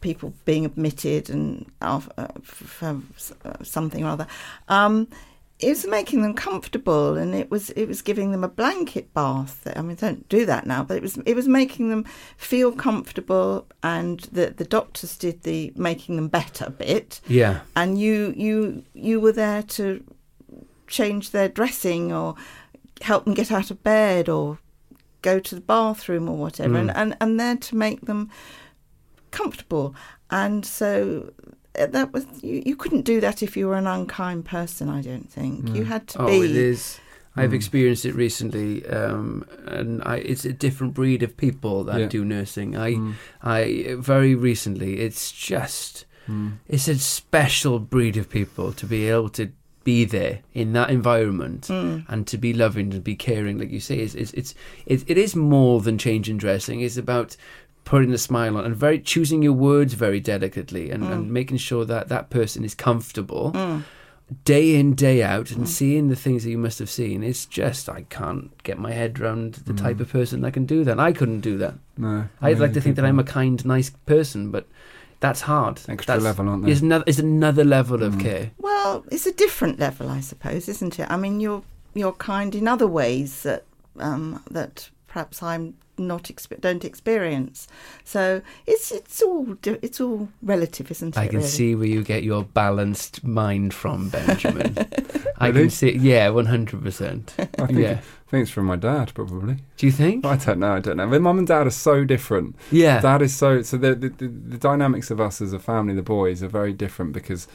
people 0.00 0.32
being 0.46 0.64
admitted 0.64 1.28
and 1.28 1.70
uh, 1.82 2.00
for 2.42 3.02
something 3.62 4.04
or 4.04 4.08
other. 4.08 4.26
Um, 4.68 5.08
it 5.60 5.68
was 5.70 5.86
making 5.86 6.22
them 6.22 6.34
comfortable, 6.34 7.16
and 7.16 7.34
it 7.34 7.50
was 7.50 7.70
it 7.70 7.86
was 7.86 8.00
giving 8.02 8.30
them 8.32 8.44
a 8.44 8.48
blanket 8.48 9.12
bath. 9.12 9.66
I 9.74 9.82
mean, 9.82 9.96
don't 9.96 10.28
do 10.28 10.46
that 10.46 10.66
now, 10.66 10.84
but 10.84 10.96
it 10.96 11.02
was 11.02 11.16
it 11.26 11.34
was 11.34 11.48
making 11.48 11.88
them 11.90 12.04
feel 12.36 12.70
comfortable, 12.72 13.66
and 13.82 14.20
the 14.32 14.54
the 14.56 14.64
doctors 14.64 15.16
did 15.16 15.42
the 15.42 15.72
making 15.76 16.16
them 16.16 16.28
better 16.28 16.70
bit, 16.70 17.20
Yeah. 17.26 17.60
and 17.74 17.98
you 17.98 18.32
you 18.36 18.84
you 18.94 19.20
were 19.20 19.32
there 19.32 19.62
to 19.64 20.04
change 20.86 21.32
their 21.32 21.48
dressing 21.48 22.12
or 22.12 22.34
help 23.02 23.24
them 23.24 23.34
get 23.34 23.50
out 23.52 23.70
of 23.70 23.82
bed 23.82 24.28
or 24.28 24.58
go 25.22 25.40
to 25.40 25.54
the 25.54 25.60
bathroom 25.60 26.28
or 26.28 26.36
whatever, 26.36 26.74
Mm. 26.74 26.80
and, 26.80 26.96
and 26.96 27.16
and 27.20 27.40
there 27.40 27.56
to 27.56 27.76
make 27.76 28.02
them 28.02 28.30
comfortable. 29.30 29.94
And 30.30 30.64
so 30.64 31.32
that 31.86 32.12
was 32.12 32.26
you, 32.42 32.62
you 32.66 32.76
couldn't 32.76 33.02
do 33.02 33.20
that 33.20 33.42
if 33.42 33.56
you 33.56 33.66
were 33.68 33.76
an 33.76 33.86
unkind 33.86 34.44
person. 34.44 34.88
I 34.88 35.02
don't 35.02 35.30
think 35.30 35.74
you 35.74 35.84
had 35.84 36.06
to 36.08 36.22
Oh, 36.22 36.26
be. 36.26 36.44
it 36.46 36.50
is. 36.56 37.00
I've 37.36 37.50
Mm. 37.50 37.54
experienced 37.54 38.04
it 38.04 38.14
recently, 38.16 38.84
um, 38.86 39.44
and 39.66 40.02
I, 40.04 40.16
it's 40.16 40.44
a 40.44 40.52
different 40.52 40.94
breed 40.94 41.22
of 41.22 41.36
people 41.36 41.84
that 41.84 42.00
Yeah. 42.00 42.06
do 42.08 42.24
nursing. 42.24 42.76
I, 42.76 42.94
Mm, 42.94 43.14
I 43.42 43.94
very 43.98 44.34
recently, 44.34 44.98
it's 44.98 45.30
just, 45.30 46.04
mm, 46.28 46.54
it's 46.66 46.88
a 46.88 46.98
special 46.98 47.78
breed 47.78 48.16
of 48.16 48.28
people 48.28 48.72
to 48.72 48.86
be 48.86 49.08
able 49.08 49.28
to 49.30 49.50
be 49.84 50.04
there 50.04 50.40
in 50.52 50.72
that 50.72 50.90
environment 50.90 51.68
Mm. 51.70 52.04
and 52.08 52.26
to 52.26 52.36
be 52.36 52.52
loving 52.52 52.92
and 52.92 53.04
be 53.04 53.14
caring, 53.14 53.56
like 53.58 53.70
you 53.70 53.80
say, 53.80 54.00
is 54.00 54.14
it's 54.16 54.32
it's 54.32 54.54
it, 54.86 55.04
it 55.06 55.16
is 55.16 55.36
more 55.36 55.80
than 55.80 55.96
changing 55.96 56.38
dressing. 56.38 56.80
It's 56.80 56.96
about 56.96 57.36
putting 57.90 58.10
the 58.10 58.18
smile 58.18 58.54
on 58.58 58.64
and 58.66 58.76
very 58.76 58.98
choosing 59.00 59.40
your 59.42 59.54
words 59.54 59.94
very 59.94 60.20
delicately 60.20 60.90
and, 60.90 61.02
and 61.04 61.32
making 61.32 61.56
sure 61.56 61.84
that 61.86 62.08
that 62.08 62.28
person 62.28 62.62
is 62.64 62.74
comfortable 62.74 63.50
Mm. 63.54 63.82
day 64.44 64.74
in 64.78 64.94
day 64.94 65.22
out 65.22 65.50
and 65.50 65.66
seeing 65.66 66.08
the 66.08 66.16
things 66.24 66.44
that 66.44 66.50
you 66.50 66.58
must 66.58 66.78
have 66.80 66.90
seen. 66.90 67.22
It's 67.22 67.46
just 67.46 67.88
I 67.88 68.02
can't 68.10 68.50
get 68.62 68.78
my 68.78 68.92
head 68.92 69.18
around 69.18 69.54
the 69.68 69.72
type 69.72 70.00
of 70.00 70.08
person 70.12 70.42
that 70.42 70.52
can 70.52 70.66
do 70.66 70.84
that. 70.84 71.00
I 71.00 71.12
couldn't 71.12 71.40
do 71.40 71.56
that. 71.64 71.74
no. 71.96 72.28
I'd 72.42 72.58
like 72.58 72.74
to 72.74 72.80
think 72.82 72.96
that 72.96 73.06
I'm 73.06 73.18
a 73.18 73.24
kind, 73.24 73.64
nice 73.64 73.88
person, 74.04 74.50
but 74.50 74.66
that's 75.20 75.40
hard. 75.40 75.80
extra 75.88 76.12
that's, 76.14 76.24
level, 76.24 76.46
aren't 76.50 76.64
they? 76.66 76.70
Is 76.72 76.82
another 76.82 77.04
is 77.06 77.18
another 77.18 77.64
level 77.64 78.02
of 78.02 78.14
Mm. 78.16 78.20
care. 78.20 78.50
Well, 78.58 79.04
it's 79.10 79.26
a 79.26 79.32
different 79.32 79.78
level, 79.80 80.10
I 80.10 80.20
suppose, 80.20 80.68
isn't 80.68 80.98
it? 81.00 81.06
I 81.10 81.16
mean, 81.16 81.40
you're 81.40 81.62
you're 81.94 82.12
kind 82.12 82.54
in 82.54 82.68
other 82.68 82.86
ways 82.86 83.42
that 83.44 83.64
um, 83.98 84.42
that 84.50 84.90
perhaps 85.08 85.42
I'm 85.42 85.74
not 85.96 86.24
exp- 86.24 86.60
don't 86.60 86.84
experience. 86.84 87.66
So 88.04 88.40
it's 88.66 88.92
it's 88.92 89.20
all 89.20 89.56
it's 89.64 90.00
all 90.00 90.28
relative, 90.42 90.90
isn't 90.92 91.16
it? 91.16 91.20
I 91.20 91.26
can 91.26 91.38
really? 91.38 91.48
see 91.48 91.74
where 91.74 91.88
you 91.88 92.04
get 92.04 92.22
your 92.22 92.44
balanced 92.44 93.24
mind 93.24 93.74
from, 93.74 94.08
Benjamin. 94.16 94.76
I 95.38 95.48
Really? 95.48 95.60
can 95.62 95.70
see, 95.70 95.92
yeah, 95.96 96.28
one 96.28 96.46
hundred 96.46 96.82
percent. 96.82 97.34
I 97.38 97.44
think, 97.66 97.78
Yeah. 97.78 98.00
I 98.00 98.30
think 98.30 98.42
it's 98.42 98.50
from 98.50 98.66
my 98.66 98.76
dad, 98.76 99.12
probably. 99.14 99.56
Do 99.76 99.86
you 99.86 99.92
think? 99.92 100.24
I 100.26 100.36
don't 100.36 100.58
know. 100.60 100.74
I 100.74 100.80
don't 100.80 100.98
know. 100.98 101.06
My 101.06 101.18
mum 101.18 101.38
and 101.38 101.46
dad 101.48 101.66
are 101.66 101.70
so 101.70 102.04
different. 102.04 102.54
Yeah. 102.70 103.00
Dad 103.00 103.22
is 103.22 103.34
so 103.34 103.62
so 103.62 103.76
the, 103.76 103.94
the 103.94 104.08
the 104.10 104.28
the 104.28 104.58
dynamics 104.58 105.10
of 105.10 105.20
us 105.20 105.40
as 105.40 105.52
a 105.52 105.58
family, 105.58 105.94
the 105.94 106.02
boys, 106.02 106.42
are 106.42 106.48
very 106.48 106.72
different 106.72 107.12
because 107.12 107.48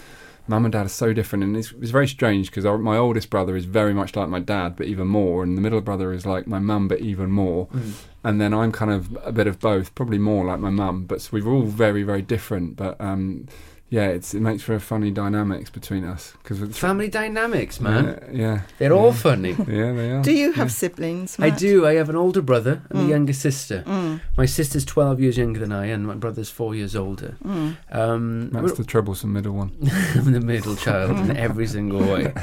mum 0.48 0.66
and 0.66 0.72
dad 0.72 0.86
are 0.86 0.89
so 0.89 1.14
different, 1.14 1.44
and 1.44 1.56
it's, 1.56 1.72
it's 1.82 1.91
very 1.91 2.08
strange 2.08 2.50
because 2.52 2.66
my 2.82 2.98
oldest 2.98 3.30
brother 3.30 3.56
is 3.56 3.66
very 3.66 3.94
much 3.94 4.16
like 4.16 4.30
my 4.30 4.39
dad, 4.39 4.76
but 4.76 4.88
even 4.88 5.08
more, 5.08 5.41
and 5.44 5.58
the 5.58 5.62
middle 5.62 5.80
brother 5.82 6.12
is 6.14 6.26
like 6.26 6.48
my 6.48 6.60
mum, 6.60 6.88
but 6.88 7.00
even 7.00 7.32
more, 7.32 7.68
Mm. 7.68 7.94
and 8.26 8.41
then 8.41 8.54
I'm 8.54 8.72
kind 8.72 8.91
of 8.91 9.18
a 9.24 9.32
bit 9.32 9.48
of 9.48 9.60
both, 9.60 9.96
probably 9.96 10.18
more 10.20 10.46
like 10.46 10.60
my 10.60 10.70
mum, 10.70 11.06
but 11.06 11.22
so 11.22 11.30
we're 11.34 11.48
all 11.48 11.64
very 11.64 12.04
very 12.04 12.22
different, 12.22 12.76
but 12.76 13.00
um. 13.00 13.48
Yeah, 13.94 14.08
it's, 14.08 14.34
it 14.34 14.41
makes 14.41 14.64
for 14.64 14.74
a 14.74 14.80
funny 14.80 15.12
dynamics 15.12 15.70
between 15.70 16.04
us 16.04 16.34
because 16.41 16.58
Family 16.80 17.10
dynamics, 17.10 17.80
man. 17.80 18.06
Yeah, 18.06 18.41
yeah, 18.41 18.62
They're 18.80 18.91
all 18.94 19.14
funny. 19.14 19.52
yeah, 19.68 19.91
they 19.94 20.10
are. 20.12 20.22
Do 20.24 20.32
you 20.34 20.52
have 20.54 20.70
Yeah. 20.70 20.80
siblings? 20.82 21.38
I 21.39 21.52
do. 21.52 21.86
I 21.86 21.94
have 22.02 22.10
an 22.10 22.16
older 22.16 22.41
brother 22.41 22.82
and 22.89 23.00
a 23.00 23.04
Mm. 23.04 23.10
younger 23.10 23.34
sister. 23.34 23.84
Mm, 23.86 24.20
My 24.36 24.48
sister's 24.48 24.84
12 24.86 25.20
years 25.20 25.38
younger 25.38 25.60
than 25.60 25.72
I, 25.72 25.86
and 25.94 26.08
my 26.08 26.16
brother's 26.16 26.50
four 26.50 26.74
years 26.74 26.96
older. 26.96 27.36
mm. 27.46 27.76
Um, 27.91 28.50
That's 28.50 28.78
the 28.78 28.84
troublesome 28.84 29.32
middle 29.32 29.54
one. 29.54 29.72
I'm 30.16 30.32
the 30.39 30.41
middle 30.41 30.76
child 30.76 31.12
in 31.20 31.38
every 31.48 31.68
single 31.68 32.02
way. 32.14 32.34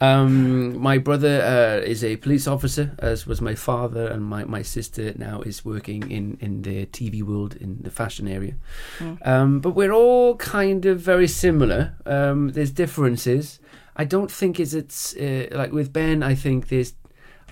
Um, 0.00 0.78
my 0.78 0.98
brother 0.98 1.42
uh, 1.42 1.86
is 1.86 2.02
a 2.04 2.16
police 2.16 2.46
officer, 2.46 2.92
as 2.98 3.26
was 3.26 3.40
my 3.40 3.54
father, 3.54 4.06
and 4.06 4.22
my, 4.24 4.44
my 4.44 4.62
sister 4.62 5.12
now 5.16 5.42
is 5.42 5.62
working 5.64 6.10
in, 6.10 6.38
in 6.40 6.62
the 6.62 6.86
TV 6.86 7.22
world 7.22 7.54
in 7.60 7.78
the 7.82 7.90
fashion 7.90 8.26
area. 8.28 8.54
Mm. 8.98 9.26
Um, 9.26 9.60
but 9.60 9.72
we're 9.72 9.92
all 9.92 10.36
kind 10.36 10.85
of 10.86 11.00
very 11.00 11.28
similar. 11.28 11.94
Um, 12.06 12.50
there's 12.50 12.70
differences. 12.70 13.60
I 13.96 14.04
don't 14.04 14.30
think 14.30 14.60
is 14.60 14.74
it's 14.74 15.16
uh, 15.16 15.48
like 15.52 15.72
with 15.72 15.92
Ben. 15.92 16.22
I 16.22 16.34
think 16.34 16.68
there's. 16.68 16.94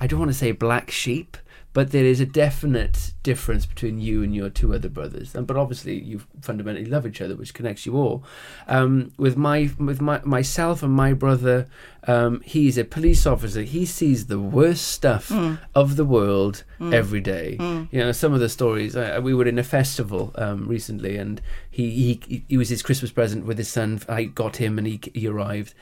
I 0.01 0.07
don't 0.07 0.19
want 0.19 0.31
to 0.31 0.37
say 0.37 0.53
black 0.53 0.91
sheep, 0.91 1.37
but 1.75 1.91
there 1.91 2.05
is 2.07 2.21
a 2.21 2.27
definite 2.27 3.13
difference 3.23 3.67
between 3.67 4.01
you 4.01 4.23
and 4.23 4.35
your 4.35 4.49
two 4.49 4.73
other 4.73 4.89
brothers. 4.89 5.35
And 5.35 5.47
but 5.47 5.57
obviously 5.57 5.99
you 6.01 6.23
fundamentally 6.41 6.87
love 6.87 7.07
each 7.07 7.21
other, 7.21 7.37
which 7.37 7.53
connects 7.53 7.85
you 7.85 7.97
all. 7.97 8.25
Um, 8.69 9.13
with 9.19 9.37
my 9.37 9.71
with 9.79 10.01
my 10.01 10.21
myself 10.25 10.83
and 10.83 10.93
my 10.93 11.13
brother, 11.13 11.67
um, 12.07 12.41
he's 12.45 12.79
a 12.79 12.85
police 12.85 13.27
officer. 13.27 13.63
He 13.63 13.85
sees 13.85 14.27
the 14.27 14.41
worst 14.41 14.87
stuff 14.89 15.29
Mm. 15.29 15.59
of 15.75 15.97
the 15.97 16.05
world 16.05 16.63
Mm. 16.81 16.95
every 16.95 17.21
day. 17.21 17.57
Mm. 17.61 17.89
You 17.93 18.01
know, 18.01 18.13
some 18.13 18.33
of 18.33 18.41
the 18.41 18.49
stories. 18.49 18.95
Uh, 18.97 19.21
we 19.23 19.35
were 19.35 19.47
in 19.47 19.59
a 19.59 19.63
festival 19.65 20.33
um, 20.37 20.67
recently, 20.69 21.17
and 21.17 21.41
he, 21.71 21.91
he 22.29 22.45
he 22.49 22.57
was 22.57 22.69
his 22.69 22.83
Christmas 22.83 23.11
present 23.11 23.45
with 23.47 23.59
his 23.59 23.69
son. 23.69 24.01
I 24.09 24.25
got 24.25 24.57
him, 24.57 24.79
and 24.79 24.87
he 24.87 25.01
he 25.13 25.27
arrived, 25.27 25.75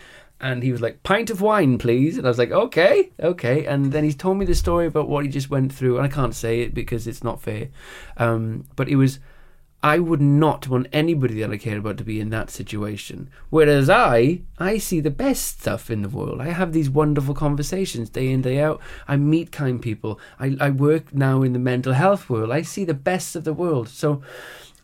and 0.43 0.63
he 0.63 0.73
was 0.73 0.81
like, 0.81 1.03
"Pint 1.05 1.31
of 1.31 1.41
wine, 1.41 1.79
please." 1.79 2.19
And 2.19 2.27
I 2.27 2.31
was 2.31 2.39
like, 2.39 2.51
"Okay, 2.51 3.11
okay." 3.21 3.65
And 3.65 3.93
then 3.93 4.05
he 4.05 4.13
told 4.13 4.39
me 4.39 4.45
the 4.45 4.55
story 4.55 4.87
about 4.87 5.09
what 5.09 5.25
he 5.25 5.31
just 5.31 5.51
went 5.51 5.73
through, 5.73 5.97
and 5.97 6.05
I 6.05 6.09
can't 6.09 6.35
say 6.35 6.61
it 6.61 6.75
because 6.75 7.07
it's 7.07 7.25
not 7.25 7.41
fair. 7.41 7.69
Um, 8.17 8.65
but 8.77 8.89
it 8.89 8.97
was. 8.97 9.21
I 9.85 9.99
would 9.99 10.21
not 10.21 10.69
want 10.69 10.87
anybody 10.93 11.41
that 11.41 11.51
I 11.51 11.57
care 11.57 11.79
about 11.79 11.97
to 11.99 12.05
be 12.05 12.21
in 12.21 12.31
that 12.31 12.51
situation. 12.51 13.29
Whereas 13.51 13.91
I, 13.91 14.43
I 14.57 14.79
see 14.79 15.01
the 15.01 15.11
best 15.11 15.59
stuff 15.61 15.91
in 15.91 16.03
the 16.03 16.09
world. 16.09 16.41
I 16.41 16.51
have 16.51 16.73
these 16.73 16.89
wonderful 16.89 17.35
conversations 17.35 18.09
day 18.09 18.31
in, 18.31 18.43
day 18.43 18.61
out. 18.61 18.81
I 19.09 19.17
meet 19.17 19.51
kind 19.51 19.83
people. 19.83 20.21
I, 20.39 20.57
I 20.61 20.71
work 20.71 21.13
now 21.13 21.43
in 21.43 21.53
the 21.53 21.59
mental 21.59 21.95
health 21.95 22.31
world. 22.31 22.53
I 22.53 22.63
see 22.63 22.85
the 22.85 22.95
best 22.95 23.35
of 23.35 23.43
the 23.43 23.53
world. 23.53 23.89
So 23.89 24.23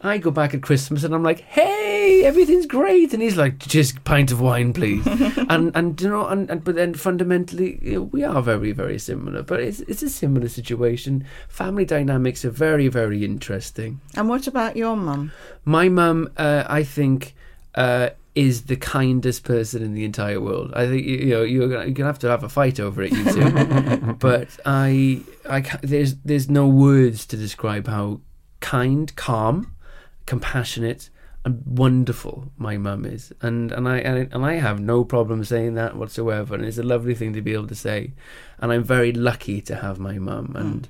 I 0.01 0.19
go 0.19 0.31
back 0.31 0.55
at 0.55 0.63
Christmas 0.63 1.03
and 1.03 1.15
I'm 1.15 1.25
like, 1.25 1.41
hey, 1.41 2.23
everything's 2.25 2.67
great. 2.67 3.13
And 3.13 3.21
he's 3.21 3.37
like, 3.37 3.59
just 3.59 4.05
pint 4.05 4.31
of 4.31 4.41
wine, 4.41 4.73
please. 4.73 5.05
and, 5.49 5.73
and, 5.75 6.01
you 6.01 6.09
know, 6.09 6.27
and, 6.29 6.49
and, 6.49 6.63
but 6.63 6.77
then 6.77 6.95
fundamentally, 6.95 7.81
you 7.83 7.93
know, 7.95 8.03
we 8.03 8.23
are 8.23 8.41
very, 8.41 8.71
very 8.73 8.99
similar. 8.99 9.43
But 9.43 9.61
it's, 9.61 9.81
it's 9.81 10.03
a 10.03 10.11
similar 10.11 10.49
situation. 10.49 11.27
Family 11.49 11.85
dynamics 11.85 12.45
are 12.45 12.51
very, 12.51 12.87
very 12.87 13.25
interesting. 13.25 14.01
And 14.15 14.29
what 14.29 14.47
about 14.47 14.77
your 14.77 14.97
mum? 14.97 15.33
My 15.65 15.89
mum, 15.89 16.31
uh, 16.37 16.65
I 16.69 16.85
think, 16.85 17.35
uh, 17.75 18.11
is 18.37 18.67
the 18.67 18.77
kindest 18.77 19.43
person 19.43 19.83
in 19.83 19.95
the 19.95 20.05
entire 20.05 20.41
world. 20.41 20.73
I 20.75 20.87
think 20.87 21.05
you, 21.05 21.17
you 21.17 21.31
know 21.31 21.43
you're 21.43 21.69
gonna, 21.69 21.87
you're 21.87 21.93
gonna 21.93 22.07
have 22.07 22.21
to 22.21 22.29
have 22.29 22.45
a 22.45 22.49
fight 22.49 22.79
over 22.79 23.03
it, 23.03 23.11
you 23.11 23.25
two. 23.25 24.15
but 24.21 24.49
I, 24.65 25.23
I, 25.51 25.61
there's 25.83 26.15
there's 26.25 26.49
no 26.49 26.69
words 26.69 27.27
to 27.27 27.37
describe 27.37 27.89
how 27.89 28.21
kind, 28.61 29.15
calm, 29.17 29.75
compassionate, 30.29 31.09
and 31.43 31.63
wonderful 31.65 32.53
my 32.59 32.77
mum 32.77 33.07
is, 33.07 33.33
and 33.41 33.73
and 33.73 33.89
I 33.89 33.97
and, 33.99 34.45
I 34.45 34.55
have 34.55 34.79
no 34.79 35.05
problem 35.05 35.43
saying 35.43 35.75
that 35.75 35.97
whatsoever, 35.97 36.55
and 36.55 36.67
it's 36.67 36.77
a 36.77 36.83
lovely 36.83 37.15
thing 37.15 37.33
to 37.33 37.41
be 37.41 37.55
able 37.55 37.67
to 37.69 37.75
say, 37.75 38.13
and 38.59 38.71
I'm 38.71 38.85
very 38.85 39.11
lucky 39.11 39.63
to 39.63 39.77
have 39.77 39.99
my 39.99 40.19
mum, 40.19 40.49
hmm. 40.49 40.57
and 40.57 40.89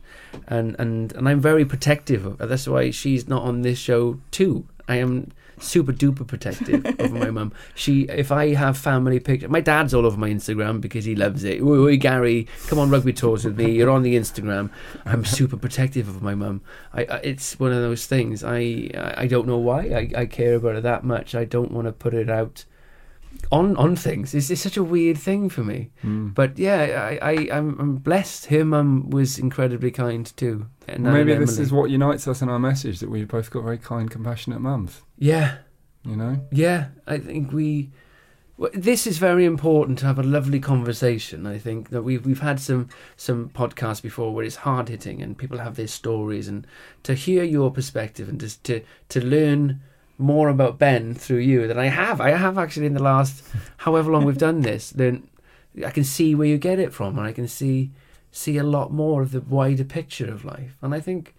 and 0.49 0.76
and 0.80 1.12
and 1.12 1.28
I'm 1.28 1.41
very 1.41 1.64
protective 1.64 2.26
of 2.26 2.41
her. 2.41 2.47
That's 2.47 2.66
why 2.66 2.91
she's 2.91 3.28
not 3.28 3.45
on 3.45 3.62
this 3.62 3.78
show 3.78 4.20
too. 4.32 4.66
I 4.89 4.97
am 4.97 5.30
super 5.61 5.93
duper 5.93 6.26
protective 6.26 6.84
over 7.01 7.14
my 7.14 7.30
mum. 7.30 7.53
She, 7.74 8.03
if 8.05 8.32
I 8.32 8.55
have 8.55 8.76
family 8.76 9.20
pictures, 9.20 9.51
my 9.51 9.61
dad's 9.61 9.95
all 9.95 10.07
over 10.07 10.16
my 10.16 10.30
Instagram 10.30 10.80
because 10.80 11.05
he 11.05 11.14
loves 11.14 11.45
it. 11.45 11.61
Oi, 11.62 11.76
oi, 11.76 11.97
Gary, 11.97 12.49
come 12.66 12.78
on 12.78 12.91
rugby 12.91 13.12
tours 13.12 13.45
with 13.45 13.59
me. 13.59 13.72
You're 13.72 13.91
on 13.91 14.03
the 14.03 14.16
Instagram. 14.16 14.70
I'm 15.05 15.24
super 15.39 15.57
protective 15.57 16.09
of 16.09 16.22
my 16.22 16.34
mum. 16.34 16.62
I, 16.93 17.05
I, 17.05 17.16
it's 17.18 17.59
one 17.61 17.72
of 17.72 17.78
those 17.78 18.07
things. 18.07 18.43
I, 18.43 18.91
I, 18.95 19.14
I 19.18 19.26
don't 19.26 19.47
know 19.47 19.59
why. 19.59 19.82
I, 19.89 20.20
I 20.20 20.26
care 20.26 20.55
about 20.55 20.74
her 20.74 20.80
that 20.80 21.05
much. 21.05 21.34
I 21.34 21.45
don't 21.45 21.70
want 21.70 21.86
to 21.86 21.93
put 21.93 22.14
it 22.14 22.30
out 22.30 22.64
on 23.51 23.76
on 23.76 23.97
things. 23.97 24.34
It's, 24.34 24.51
it's 24.51 24.61
such 24.61 24.76
a 24.76 24.82
weird 24.82 25.18
thing 25.18 25.49
for 25.49 25.62
me. 25.64 25.91
Mm. 26.05 26.34
But 26.34 26.59
yeah, 26.59 27.09
I, 27.22 27.30
I 27.30 27.49
I'm, 27.53 27.78
I'm 27.80 27.97
blessed. 27.97 28.47
Her 28.47 28.64
mum 28.64 29.11
was 29.11 29.39
incredibly 29.39 29.91
kind 29.91 30.26
too. 30.36 30.66
And 30.86 31.05
Well, 31.05 31.12
maybe 31.12 31.34
this 31.34 31.59
is 31.59 31.72
what 31.72 31.91
unites 31.91 32.26
us 32.28 32.43
in 32.43 32.49
our 32.49 32.59
message 32.59 33.01
that 33.01 33.11
we've 33.11 33.28
both 33.28 33.51
got 33.51 33.64
very 33.64 33.78
kind, 33.78 34.11
compassionate 34.11 34.61
mums. 34.61 35.03
Yeah, 35.18 35.59
You 36.05 36.16
know, 36.16 36.41
yeah. 36.51 36.89
I 37.07 37.18
think 37.18 37.53
we. 37.53 37.91
well, 38.57 38.70
This 38.74 39.07
is 39.07 39.18
very 39.18 39.45
important 39.45 39.99
to 40.01 40.07
have 40.07 40.18
a 40.18 40.22
lovely 40.22 40.61
conversation. 40.61 41.47
I 41.47 41.59
think 41.59 41.91
that 41.91 42.03
we've 42.03 42.24
we've 42.24 42.41
had 42.41 42.61
some 42.61 42.89
some 43.16 43.51
podcasts 43.51 44.03
before 44.03 44.34
where 44.34 44.45
it's 44.45 44.57
hard 44.57 44.89
hitting 44.89 45.22
and 45.22 45.36
people 45.39 45.59
have 45.59 45.76
their 45.76 45.86
stories 45.89 46.49
and 46.49 46.66
to 47.03 47.14
hear 47.14 47.45
your 47.45 47.70
perspective 47.70 48.28
and 48.28 48.41
just 48.41 48.64
to 48.64 48.80
to 49.11 49.24
learn 49.24 49.80
more 50.19 50.49
about 50.49 50.79
Ben 50.79 51.14
through 51.14 51.39
you 51.39 51.66
than 51.69 51.79
I 51.79 51.87
have. 51.87 52.21
I 52.21 52.31
have 52.31 52.59
actually 52.59 52.87
in 52.87 52.95
the 52.95 53.03
last 53.03 53.45
however 53.79 54.11
long 54.11 54.25
we've 54.25 54.37
done 54.39 54.62
this. 54.62 54.91
Then 54.91 55.29
I 55.87 55.91
can 55.91 56.05
see 56.05 56.35
where 56.35 56.49
you 56.49 56.59
get 56.59 56.79
it 56.79 56.93
from 56.93 57.16
and 57.19 57.27
I 57.27 57.33
can 57.33 57.49
see 57.49 57.91
see 58.31 58.59
a 58.59 58.64
lot 58.64 58.93
more 58.93 59.23
of 59.23 59.33
the 59.33 59.41
wider 59.41 59.85
picture 59.85 60.31
of 60.31 60.45
life. 60.45 60.77
And 60.83 60.95
I 60.95 61.01
think 61.01 61.35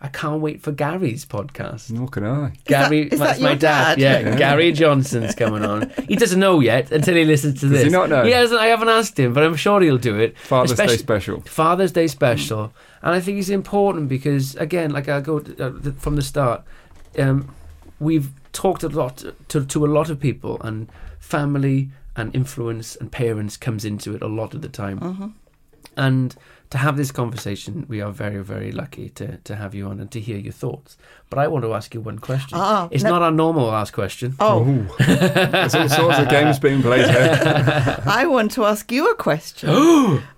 I 0.00 0.08
can't 0.08 0.42
wait 0.42 0.60
for 0.60 0.72
Gary's 0.72 1.24
podcast. 1.24 1.90
nor 1.90 2.06
can 2.08 2.26
I. 2.26 2.52
Gary, 2.66 3.04
that- 3.04 3.12
is 3.14 3.18
that's 3.18 3.38
that 3.38 3.42
my 3.42 3.50
your 3.50 3.58
dad. 3.58 3.98
dad? 3.98 3.98
Yeah, 3.98 4.18
Yeah. 4.30 4.36
Gary 4.36 4.70
Johnson's 4.72 5.34
coming 5.34 5.64
on. 5.64 5.90
He 6.06 6.16
doesn't 6.16 6.38
know 6.38 6.60
yet 6.60 6.92
until 6.92 7.14
he 7.14 7.24
listens 7.24 7.60
to 7.60 7.68
Does 7.68 7.70
this. 7.70 7.84
he 7.84 7.88
not 7.90 8.10
know? 8.10 8.22
He 8.24 8.32
hasn't. 8.32 8.60
I 8.60 8.66
haven't 8.66 8.90
asked 8.90 9.18
him, 9.18 9.32
but 9.32 9.42
I'm 9.42 9.56
sure 9.56 9.80
he'll 9.80 9.96
do 9.96 10.18
it. 10.18 10.36
Father's 10.38 10.76
Day 10.76 10.96
special. 10.98 11.40
Father's 11.42 11.92
Day 11.92 12.08
special, 12.08 12.74
and 13.02 13.14
I 13.14 13.20
think 13.20 13.38
it's 13.38 13.48
important 13.48 14.10
because, 14.10 14.54
again, 14.56 14.90
like 14.90 15.08
I 15.08 15.22
go 15.22 15.38
to, 15.40 15.66
uh, 15.66 15.80
th- 15.82 15.94
from 15.96 16.16
the 16.16 16.22
start, 16.22 16.62
um, 17.18 17.54
we've 17.98 18.30
talked 18.52 18.82
a 18.82 18.88
lot 18.88 19.24
to 19.48 19.64
to 19.64 19.84
a 19.84 19.88
lot 19.88 20.10
of 20.10 20.20
people, 20.20 20.60
and 20.62 20.88
family 21.18 21.90
and 22.14 22.34
influence 22.34 22.96
and 22.96 23.12
parents 23.12 23.56
comes 23.56 23.84
into 23.84 24.14
it 24.14 24.22
a 24.22 24.26
lot 24.28 24.54
of 24.54 24.62
the 24.62 24.68
time. 24.68 24.98
hmm 24.98 25.26
and 25.96 26.34
to 26.70 26.78
have 26.78 26.96
this 26.96 27.12
conversation, 27.12 27.86
we 27.88 28.00
are 28.00 28.10
very, 28.10 28.42
very 28.42 28.72
lucky 28.72 29.08
to, 29.10 29.38
to 29.38 29.54
have 29.54 29.74
you 29.74 29.86
on 29.86 30.00
and 30.00 30.10
to 30.10 30.20
hear 30.20 30.36
your 30.36 30.52
thoughts. 30.52 30.96
But 31.30 31.38
I 31.38 31.46
want 31.48 31.64
to 31.64 31.72
ask 31.74 31.94
you 31.94 32.00
one 32.00 32.18
question. 32.18 32.58
Ah, 32.60 32.88
it's 32.90 33.04
no- 33.04 33.10
not 33.10 33.22
our 33.22 33.30
normal 33.30 33.72
ask 33.72 33.94
question. 33.94 34.34
Oh, 34.40 34.66
Ooh. 34.66 34.88
There's 34.98 35.74
all 35.74 35.88
sorts 35.88 36.18
of 36.18 36.28
games 36.28 36.58
being 36.58 36.82
played 36.82 37.08
here. 37.08 38.02
I 38.06 38.26
want 38.26 38.50
to 38.52 38.64
ask 38.64 38.90
you 38.90 39.10
a 39.10 39.14
question. 39.14 40.22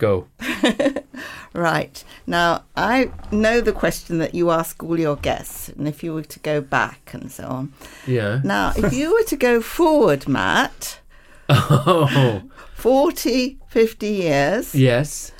Go. 0.00 0.26
Right. 1.52 2.04
Now, 2.26 2.64
I 2.76 3.10
know 3.32 3.60
the 3.60 3.72
question 3.72 4.18
that 4.18 4.34
you 4.34 4.50
ask 4.50 4.82
all 4.84 4.98
your 4.98 5.16
guests, 5.16 5.68
and 5.68 5.88
if 5.88 6.04
you 6.04 6.14
were 6.14 6.22
to 6.22 6.38
go 6.38 6.60
back 6.60 7.10
and 7.12 7.30
so 7.30 7.44
on. 7.44 7.72
Yeah. 8.06 8.40
Now, 8.44 8.72
if 8.76 8.92
you 8.92 9.12
were 9.12 9.24
to 9.24 9.36
go 9.36 9.60
forward, 9.60 10.28
Matt, 10.28 11.00
Oh, 11.48 12.42
40, 12.74 13.58
50 13.66 14.06
years, 14.06 14.74
yes. 14.76 15.32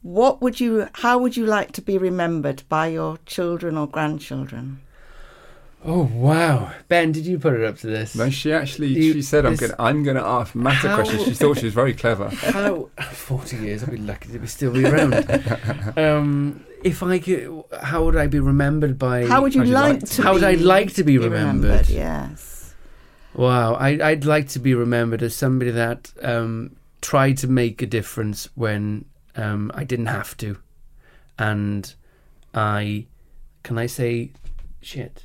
what 0.00 0.40
would 0.40 0.60
you, 0.60 0.88
how 0.94 1.18
would 1.18 1.36
you 1.36 1.44
like 1.44 1.72
to 1.72 1.82
be 1.82 1.98
remembered 1.98 2.62
by 2.70 2.86
your 2.86 3.18
children 3.26 3.76
or 3.76 3.86
grandchildren? 3.86 4.80
Oh, 5.82 6.02
wow. 6.12 6.72
Ben, 6.88 7.10
did 7.12 7.24
you 7.24 7.38
put 7.38 7.54
it 7.54 7.64
up 7.64 7.78
to 7.78 7.86
this? 7.86 8.14
No, 8.14 8.28
she 8.28 8.52
actually 8.52 8.88
You- 8.88 9.14
she 9.14 9.22
said 9.22 9.46
I'm 9.46 9.52
this- 9.56 9.60
going 9.60 9.72
I'm 9.78 10.02
going 10.02 10.16
to 10.16 10.24
ask 10.24 10.54
Matt 10.54 10.84
a 10.84 10.88
How- 10.88 10.96
question. 10.96 11.24
She 11.24 11.32
thought 11.32 11.58
she 11.58 11.64
was 11.64 11.74
very 11.74 11.94
clever. 11.94 12.28
How 12.34 12.90
40 13.12 13.56
years, 13.56 13.82
I'd 13.82 13.90
be 13.92 13.96
lucky 13.96 14.30
to 14.32 14.38
be 14.38 14.46
still 14.46 14.72
be 14.72 14.84
around. 14.84 15.14
um, 15.98 16.64
if 16.84 17.02
I 17.02 17.18
could, 17.18 17.64
how 17.82 18.04
would 18.04 18.16
I 18.16 18.26
be 18.26 18.40
remembered 18.40 18.98
by. 18.98 19.26
How 19.26 19.40
would 19.42 19.54
you 19.54 19.60
How'd 19.62 19.68
you 19.68 19.74
like 19.74 20.00
like 20.02 20.10
to 20.10 20.22
How 20.22 20.32
would 20.34 20.40
be 20.40 20.46
I 20.46 20.52
like 20.54 20.92
to 20.94 21.04
be 21.04 21.16
remembered? 21.18 21.88
Yes. 21.88 22.74
Wow, 23.34 23.74
I, 23.74 23.88
I'd 24.10 24.24
like 24.24 24.48
to 24.50 24.58
be 24.58 24.74
remembered 24.74 25.22
as 25.22 25.34
somebody 25.36 25.70
that 25.70 26.12
um, 26.22 26.76
tried 27.00 27.38
to 27.38 27.46
make 27.48 27.80
a 27.80 27.86
difference 27.86 28.48
when 28.54 29.04
um, 29.36 29.70
I 29.74 29.84
didn't 29.84 30.06
have 30.06 30.36
to, 30.38 30.58
and 31.38 31.94
I, 32.52 33.06
can 33.62 33.78
I 33.78 33.86
say, 33.86 34.32
shit? 34.82 35.24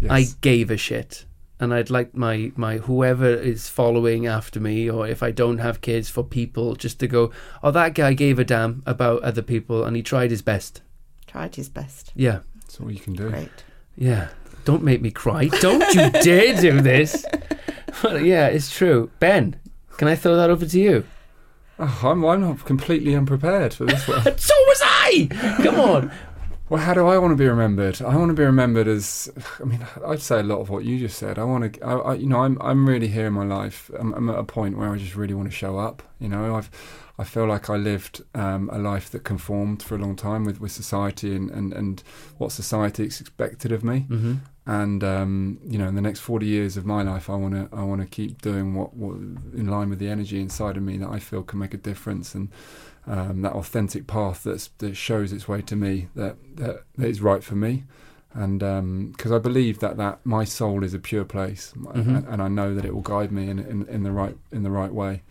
Yes. 0.00 0.10
I 0.10 0.24
gave 0.40 0.70
a 0.70 0.76
shit, 0.76 1.24
and 1.58 1.74
I'd 1.74 1.90
like 1.90 2.14
my 2.16 2.52
my 2.56 2.78
whoever 2.78 3.28
is 3.28 3.68
following 3.68 4.26
after 4.26 4.58
me, 4.60 4.88
or 4.90 5.06
if 5.06 5.22
I 5.22 5.30
don't 5.30 5.58
have 5.58 5.80
kids, 5.82 6.08
for 6.08 6.24
people 6.24 6.74
just 6.74 6.98
to 7.00 7.06
go, 7.06 7.30
oh, 7.62 7.70
that 7.70 7.94
guy 7.94 8.14
gave 8.14 8.38
a 8.38 8.44
damn 8.44 8.82
about 8.86 9.22
other 9.22 9.42
people, 9.42 9.84
and 9.84 9.94
he 9.96 10.02
tried 10.02 10.30
his 10.30 10.42
best. 10.42 10.80
Tried 11.26 11.56
his 11.56 11.68
best. 11.68 12.12
Yeah, 12.16 12.40
That's 12.62 12.80
all 12.80 12.90
you 12.90 12.98
can 13.00 13.12
do. 13.14 13.28
Great. 13.30 13.64
yeah. 13.96 14.28
Don't 14.66 14.82
make 14.82 15.00
me 15.00 15.10
cry. 15.10 15.46
Don't 15.60 15.94
you 15.94 16.10
dare 16.22 16.60
do 16.60 16.80
this. 16.82 17.24
Well, 18.04 18.20
yeah, 18.20 18.46
it's 18.48 18.70
true. 18.70 19.10
Ben, 19.18 19.56
can 19.96 20.06
I 20.06 20.14
throw 20.14 20.36
that 20.36 20.50
over 20.50 20.66
to 20.66 20.78
you? 20.78 21.04
Oh, 21.78 22.00
I'm, 22.04 22.22
I'm 22.26 22.42
not 22.42 22.64
completely 22.66 23.14
unprepared 23.14 23.72
for 23.72 23.86
this 23.86 24.06
one. 24.08 24.22
So 24.22 24.54
was 24.66 24.80
I. 24.84 25.28
Come 25.62 25.80
on. 25.80 26.12
Well, 26.70 26.80
how 26.80 26.94
do 26.94 27.08
I 27.08 27.18
want 27.18 27.32
to 27.32 27.36
be 27.36 27.48
remembered? 27.48 28.00
I 28.00 28.16
want 28.16 28.28
to 28.28 28.34
be 28.34 28.44
remembered 28.44 28.86
as. 28.86 29.28
I 29.60 29.64
mean, 29.64 29.84
I'd 30.06 30.22
say 30.22 30.38
a 30.38 30.44
lot 30.44 30.60
of 30.60 30.70
what 30.70 30.84
you 30.84 31.00
just 31.00 31.18
said. 31.18 31.36
I 31.36 31.42
want 31.42 31.74
to. 31.74 31.84
I, 31.84 31.94
I, 31.94 32.14
you 32.14 32.26
know, 32.26 32.42
I'm 32.42 32.56
I'm 32.62 32.88
really 32.88 33.08
here 33.08 33.26
in 33.26 33.32
my 33.32 33.44
life. 33.44 33.90
I'm, 33.98 34.14
I'm 34.14 34.30
at 34.30 34.38
a 34.38 34.44
point 34.44 34.78
where 34.78 34.88
I 34.88 34.96
just 34.96 35.16
really 35.16 35.34
want 35.34 35.50
to 35.50 35.54
show 35.54 35.78
up. 35.78 36.02
You 36.20 36.28
know, 36.28 36.56
I've. 36.56 36.70
I 37.20 37.24
feel 37.24 37.46
like 37.46 37.68
I 37.70 37.76
lived 37.76 38.22
um, 38.34 38.70
a 38.72 38.78
life 38.78 39.10
that 39.10 39.22
conformed 39.24 39.82
for 39.82 39.94
a 39.94 39.98
long 39.98 40.16
time 40.16 40.42
with, 40.44 40.58
with 40.60 40.72
society 40.72 41.30
and, 41.36 41.50
and, 41.50 41.72
and 41.80 42.02
what 42.38 42.50
society 42.52 43.02
expected 43.04 43.72
of 43.72 43.82
me. 43.84 44.06
Mm-hmm. 44.08 44.34
and 44.66 45.02
um, 45.04 45.58
you 45.72 45.78
know 45.80 45.88
in 45.88 45.94
the 46.00 46.06
next 46.08 46.20
40 46.20 46.46
years 46.46 46.76
of 46.76 46.84
my 46.84 47.02
life 47.12 47.28
I 47.34 47.36
want 47.42 47.54
to 47.54 47.64
I 47.80 47.82
want 47.90 48.00
to 48.02 48.06
keep 48.06 48.32
doing 48.42 48.74
what, 48.78 48.90
what 49.02 49.16
in 49.62 49.66
line 49.76 49.88
with 49.90 49.98
the 49.98 50.08
energy 50.16 50.38
inside 50.40 50.76
of 50.76 50.82
me 50.82 50.94
that 50.98 51.08
I 51.16 51.18
feel 51.18 51.42
can 51.42 51.58
make 51.58 51.74
a 51.74 51.82
difference 51.90 52.34
and 52.38 52.48
um, 53.06 53.42
that 53.42 53.52
authentic 53.52 54.06
path 54.06 54.38
that's, 54.44 54.68
that 54.78 54.94
shows 54.96 55.32
its 55.32 55.48
way 55.48 55.60
to 55.62 55.76
me 55.76 56.08
that, 56.20 56.36
that, 56.56 56.74
that 56.98 57.08
is 57.08 57.20
right 57.30 57.42
for 57.42 57.56
me 57.56 57.84
and 58.34 58.60
because 59.12 59.32
I 59.32 59.38
believe 59.38 59.80
that, 59.80 59.96
that 59.96 60.20
my 60.24 60.44
soul 60.44 60.84
is 60.84 60.94
a 60.94 60.98
pure 61.10 61.24
place 61.24 61.72
Mhm. 61.76 62.16
and, 62.16 62.26
and 62.28 62.42
I 62.42 62.48
know 62.48 62.74
that 62.76 62.84
it 62.84 62.94
will 62.94 63.02
guide 63.16 63.32
me 63.32 63.48
in, 63.52 63.58
in, 63.58 63.78
in 63.88 64.02
the 64.04 64.12
right 64.12 64.36
in 64.52 64.62
the 64.62 64.70
right 64.70 64.92
way 65.02 65.22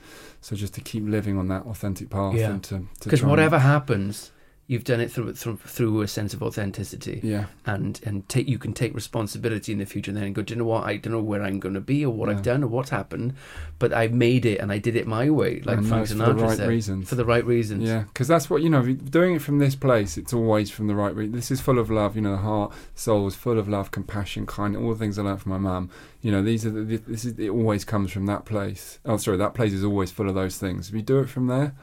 so 0.42 0.56
just 0.56 0.74
to 0.76 0.82
keep 0.82 1.04
living 1.06 1.38
on 1.38 1.48
that 1.50 1.64
authentic 1.66 2.10
path 2.10 2.34
Yeah. 2.36 2.52
and 2.52 2.64
to 2.64 2.80
to 2.80 2.86
Because 3.04 3.24
whatever 3.24 3.60
happens, 3.60 4.32
you've 4.70 4.84
done 4.84 5.00
it 5.02 5.12
through 5.12 5.34
through, 5.34 5.58
through 5.58 6.02
a 6.02 6.08
sense 6.08 6.32
of 6.36 6.44
authenticity. 6.44 7.20
yeah 7.24 7.46
and 7.66 8.00
and 8.06 8.30
take 8.30 8.48
you 8.48 8.60
can 8.60 8.72
take 8.72 8.94
responsibility 8.94 9.72
in 9.74 9.80
the 9.80 9.86
future 9.86 10.12
and 10.12 10.18
then 10.22 10.32
go 10.32 10.42
do 10.44 10.54
you 10.54 10.60
know 10.60 10.66
what 10.66 10.84
I 10.84 10.98
don't 10.98 11.12
know 11.14 11.22
where 11.22 11.42
I'm 11.42 11.60
going 11.60 11.74
to 11.74 11.82
be 11.82 12.06
or 12.06 12.14
what 12.14 12.30
Yeah. 12.30 12.36
I've 12.36 12.44
done 12.44 12.64
or 12.64 12.68
what's 12.68 12.92
happened 12.92 13.34
but 13.80 13.92
I 13.94 14.08
made 14.10 14.46
it 14.46 14.60
and 14.60 14.72
I 14.72 14.78
did 14.78 14.96
it 14.96 15.08
my 15.08 15.30
way 15.30 15.62
like 15.66 15.80
And 15.80 15.88
Frank 15.88 16.08
that's 16.08 16.20
for 16.20 16.34
the 16.34 16.36
right 16.36 16.58
said 16.58 16.70
reasons 16.70 17.10
for 17.10 17.16
the 17.16 17.26
right 17.26 17.44
reasons 17.46 17.84
Yeah, 17.90 18.04
because 18.04 18.28
that's 18.28 18.50
what 18.50 18.62
you 18.62 18.70
know. 18.70 18.84
Doing 18.94 19.36
it 19.36 19.42
from 19.42 19.58
this 19.60 19.76
place, 19.76 20.18
it's 20.18 20.34
always 20.34 20.70
from 20.70 20.86
the 20.88 20.96
right. 20.96 21.16
Re- 21.16 21.28
this 21.28 21.50
is 21.50 21.60
full 21.62 21.80
of 21.80 21.90
love. 21.90 22.16
You 22.16 22.22
know, 22.22 22.32
the 22.32 22.38
heart, 22.50 22.72
soul 22.94 23.26
is 23.28 23.36
full 23.36 23.58
of 23.58 23.68
love, 23.68 23.90
compassion, 23.92 24.46
kind. 24.46 24.78
All 24.78 24.90
the 24.92 25.00
things 25.00 25.18
I 25.18 25.24
learned 25.24 25.42
from 25.42 25.52
my 25.54 25.58
mum. 25.58 25.90
You 26.22 26.32
know, 26.32 26.44
these 26.44 26.66
are 26.66 26.70
the, 26.72 26.98
this 26.98 27.26
is 27.26 27.40
it. 27.40 27.50
Always 27.50 27.84
comes 27.86 28.12
from 28.12 28.26
that 28.28 28.46
place. 28.46 29.00
Oh, 29.06 29.18
sorry, 29.18 29.38
that 29.38 29.54
place 29.54 29.74
is 29.74 29.84
always 29.84 30.12
full 30.12 30.30
of 30.30 30.36
those 30.36 30.58
things. 30.58 30.90
If 30.90 30.96
you 30.96 31.02
do 31.02 31.20
it 31.20 31.30
from 31.30 31.48
there, 31.48 31.74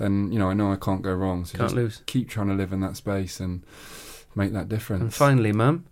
then 0.00 0.32
you 0.32 0.38
know 0.40 0.50
I 0.50 0.54
know 0.54 0.72
I 0.72 0.76
can't 0.76 1.02
go 1.02 1.14
wrong. 1.14 1.44
So 1.44 1.56
can't 1.58 1.68
just 1.70 1.76
lose 1.76 2.02
keep 2.06 2.28
trying 2.28 2.48
to 2.48 2.54
live 2.54 2.72
in 2.72 2.80
that 2.80 2.96
space 2.96 3.38
and 3.38 3.62
make 4.34 4.52
that 4.52 4.68
difference. 4.68 5.02
and 5.02 5.14
finally 5.14 5.52
mum 5.52 5.84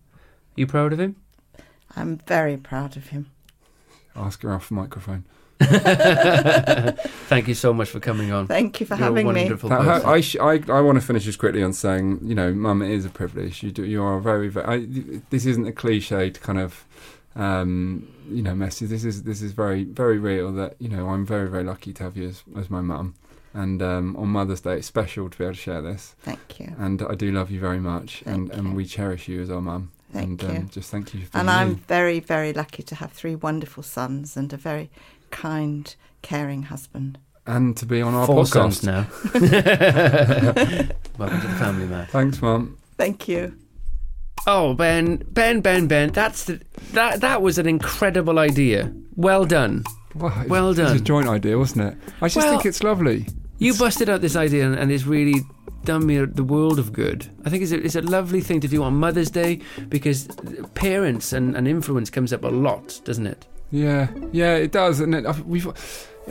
you 0.56 0.66
proud 0.66 0.92
of 0.92 0.98
him 0.98 1.14
I'm 1.96 2.18
very 2.26 2.56
proud 2.56 2.96
of 2.96 3.08
him. 3.08 3.30
Ask 4.14 4.42
her 4.42 4.52
off 4.52 4.68
the 4.68 4.74
microphone. 4.74 5.24
thank 7.28 7.48
you 7.48 7.54
so 7.54 7.72
much 7.72 7.88
for 7.88 7.98
coming 8.00 8.30
on 8.32 8.46
Thank 8.46 8.78
you 8.80 8.86
for 8.86 8.94
You're 8.94 9.02
a 9.02 9.08
having 9.08 9.26
me. 9.32 9.42
wonderful 9.42 9.68
That- 9.70 10.04
I, 10.04 10.20
sh- 10.20 10.36
I, 10.40 10.62
I 10.68 10.80
want 10.80 11.00
to 11.00 11.04
finish 11.06 11.24
just 11.24 11.38
quickly 11.38 11.62
on 11.62 11.72
saying, 11.72 12.20
you 12.22 12.34
know, 12.34 12.52
Mum, 12.54 12.82
it 12.82 12.90
is 12.90 13.04
a 13.04 13.08
privilege. 13.10 13.62
You 13.62 13.70
do, 13.72 13.84
you 13.84 14.02
are 14.02 14.20
very, 14.20 14.48
very. 14.48 14.66
I, 14.66 14.86
this 15.30 15.46
isn't 15.46 15.66
a 15.66 15.72
cliched 15.72 16.40
kind 16.40 16.58
of, 16.60 16.84
um, 17.34 18.06
you 18.30 18.42
know, 18.42 18.54
message. 18.54 18.88
This 18.90 19.04
is 19.04 19.24
this 19.24 19.42
is 19.42 19.52
very, 19.52 19.84
very 19.84 20.18
real. 20.18 20.52
That 20.52 20.76
you 20.78 20.88
know, 20.88 21.08
I'm 21.08 21.26
very, 21.26 21.48
very 21.48 21.64
lucky 21.64 21.92
to 21.94 22.02
have 22.04 22.16
you 22.16 22.28
as, 22.28 22.42
as 22.56 22.70
my 22.70 22.80
mum. 22.80 23.14
And 23.54 23.82
um, 23.82 24.16
on 24.16 24.28
Mother's 24.28 24.60
Day, 24.60 24.76
it's 24.76 24.86
special 24.86 25.28
to 25.30 25.38
be 25.38 25.44
able 25.44 25.54
to 25.54 25.60
share 25.60 25.82
this. 25.82 26.14
Thank 26.20 26.60
you. 26.60 26.74
And 26.78 27.02
I 27.02 27.14
do 27.14 27.32
love 27.32 27.50
you 27.50 27.60
very 27.60 27.80
much, 27.80 28.22
and, 28.26 28.48
Thank 28.48 28.58
and 28.58 28.68
you. 28.70 28.74
we 28.74 28.84
cherish 28.84 29.26
you 29.28 29.40
as 29.42 29.50
our 29.50 29.60
mum. 29.60 29.90
Thank 30.12 30.42
and 30.42 30.52
you. 30.52 30.58
Um, 30.60 30.68
just 30.68 30.90
thank 30.90 31.12
you 31.14 31.20
for 31.24 31.32
being 31.32 31.40
And 31.40 31.50
I'm 31.50 31.68
you. 31.70 31.74
very, 31.86 32.20
very 32.20 32.52
lucky 32.52 32.82
to 32.84 32.94
have 32.94 33.12
three 33.12 33.34
wonderful 33.34 33.82
sons 33.82 34.36
and 34.36 34.52
a 34.52 34.56
very 34.56 34.90
kind, 35.30 35.94
caring 36.22 36.64
husband. 36.64 37.18
and 37.46 37.76
to 37.78 37.86
be 37.86 38.00
on 38.02 38.14
our 38.14 38.26
four 38.26 38.44
podcast. 38.44 38.84
now 38.84 39.06
welcome 41.18 41.40
to 41.40 41.46
the 41.46 41.54
family 41.56 41.86
man 41.86 42.06
Thanks, 42.06 42.40
Mum. 42.42 42.76
Thank 42.96 43.28
you. 43.28 43.56
oh 44.46 44.74
Ben 44.74 45.16
Ben 45.30 45.60
Ben 45.60 45.86
Ben 45.86 46.10
that's 46.12 46.44
the, 46.44 46.60
that 46.92 47.20
that 47.20 47.40
was 47.42 47.58
an 47.58 47.66
incredible 47.66 48.38
idea 48.38 48.92
well 49.16 49.44
done 49.44 49.84
Well, 50.18 50.32
it 50.32 50.38
was- 50.40 50.48
Well 50.48 50.70
It 50.70 50.78
was 50.78 50.92
a 51.00 51.00
joint 51.00 51.28
idea, 51.28 51.58
wasn't 51.58 51.82
it? 51.92 51.96
I 52.20 52.26
just 52.26 52.36
Well- 52.36 52.50
think 52.50 52.66
it's 52.66 52.82
lovely. 52.82 53.26
You 53.58 53.70
It's- 53.70 53.78
busted 53.80 54.08
out 54.08 54.20
this 54.20 54.36
idea 54.36 54.66
and, 54.66 54.74
and 54.76 54.92
it's 54.92 55.04
really 55.06 55.42
done 55.84 56.06
me 56.06 56.24
the 56.24 56.44
world 56.44 56.78
of 56.78 56.92
good. 56.92 57.26
I 57.44 57.50
think 57.50 57.62
it's 57.62 57.72
a, 57.72 57.82
it's 57.82 57.94
a 57.96 58.02
lovely 58.02 58.40
thing 58.40 58.60
to 58.60 58.68
do 58.68 58.82
on 58.82 58.94
Mother's 58.94 59.30
Day 59.30 59.60
because 59.88 60.28
parents 60.74 61.32
and, 61.32 61.56
and 61.56 61.66
influence 61.66 62.10
comes 62.10 62.32
up 62.32 62.44
a 62.44 62.48
lot, 62.48 63.00
doesn't 63.04 63.26
it? 63.26 63.46
Yeah, 63.70 64.08
yeah, 64.32 64.54
it 64.56 64.72
does, 64.72 65.00
and 65.00 65.14
it, 65.14 65.46
we've. 65.46 65.66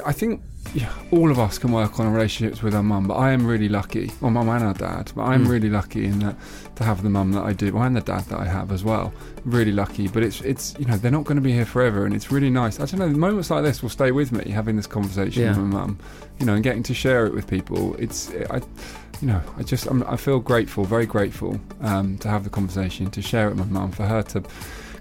I 0.06 0.12
think 0.14 0.42
yeah, 0.74 0.92
all 1.12 1.32
of 1.32 1.40
us 1.40 1.58
can 1.58 1.72
work 1.72 2.00
on 2.00 2.06
our 2.08 2.12
relationships 2.12 2.62
with 2.62 2.76
our 2.76 2.84
mum, 2.84 3.08
but 3.08 3.16
I 3.16 3.32
am 3.32 3.48
really 3.48 3.70
lucky. 3.70 4.12
Well, 4.20 4.32
mum 4.32 4.50
and 4.50 4.64
our 4.64 4.74
dad, 4.74 5.12
but 5.16 5.24
I'm 5.24 5.46
Mm. 5.46 5.50
really 5.50 5.70
lucky 5.70 6.06
in 6.06 6.20
that 6.20 6.36
to 6.76 6.84
have 6.84 7.04
the 7.04 7.10
mum 7.10 7.32
that 7.32 7.44
I 7.44 7.54
do, 7.54 7.76
and 7.78 7.96
the 7.96 8.02
dad 8.02 8.26
that 8.26 8.40
I 8.40 8.46
have 8.46 8.72
as 8.74 8.84
well. 8.84 9.14
Really 9.46 9.72
lucky, 9.72 10.08
but 10.10 10.24
it's 10.24 10.42
it's 10.42 10.76
you 10.78 10.86
know 10.86 10.98
they're 10.98 11.10
not 11.12 11.24
going 11.24 11.38
to 11.38 11.42
be 11.42 11.54
here 11.54 11.66
forever, 11.66 12.06
and 12.06 12.14
it's 12.14 12.32
really 12.32 12.50
nice. 12.50 12.80
I 12.80 12.86
don't 12.86 13.00
know, 13.00 13.08
moments 13.10 13.50
like 13.50 13.64
this 13.64 13.82
will 13.82 13.90
stay 13.90 14.12
with 14.12 14.32
me. 14.32 14.52
Having 14.52 14.76
this 14.76 14.88
conversation 14.88 15.44
Yeah. 15.44 15.50
with 15.50 15.60
my 15.60 15.80
mum, 15.80 16.00
you 16.40 16.46
know, 16.46 16.54
and 16.56 16.64
getting 16.64 16.84
to 16.84 16.94
share 16.94 17.26
it 17.26 17.34
with 17.34 17.48
people. 17.48 17.96
It's 17.98 18.30
I. 18.50 18.62
You 19.20 19.30
know, 19.30 19.42
I 19.58 19.64
just 19.64 19.88
I'm, 19.88 20.04
I 20.04 20.16
feel 20.16 20.40
grateful, 20.40 20.84
very 20.84 21.08
grateful 21.08 21.60
um, 21.82 22.20
to 22.20 22.28
have 22.30 22.44
the 22.44 22.52
conversation, 22.52 23.10
to 23.10 23.20
share 23.22 23.48
it 23.50 23.56
with 23.56 23.72
my 23.72 23.80
mum, 23.80 23.92
for 23.92 24.06
her 24.06 24.22
to 24.22 24.44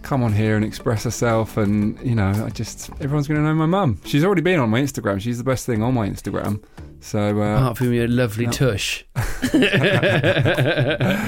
come 0.07 0.23
on 0.23 0.33
here 0.33 0.55
and 0.55 0.65
express 0.65 1.03
herself 1.03 1.57
and 1.57 2.01
you 2.01 2.15
know 2.15 2.31
i 2.47 2.51
just 2.51 2.91
everyone's 3.01 3.27
going 3.27 3.41
to 3.41 3.45
know 3.45 3.53
my 3.53 3.67
mum 3.67 4.01
she's 4.05 4.25
already 4.25 4.41
been 4.41 4.61
on 4.61 4.71
my 4.71 4.81
instagram 4.81 5.21
she's 5.21 5.37
the 5.37 5.43
best 5.43 5.67
thing 5.67 5.83
on 5.83 5.93
my 5.93 6.09
instagram 6.09 6.63
so 7.01 7.43
uh, 7.43 7.57
Apart 7.57 7.79
from 7.79 7.93
your 7.93 8.07
lovely 8.07 8.47
no. 8.47 8.53
tush. 8.53 9.03
yeah 9.53 11.19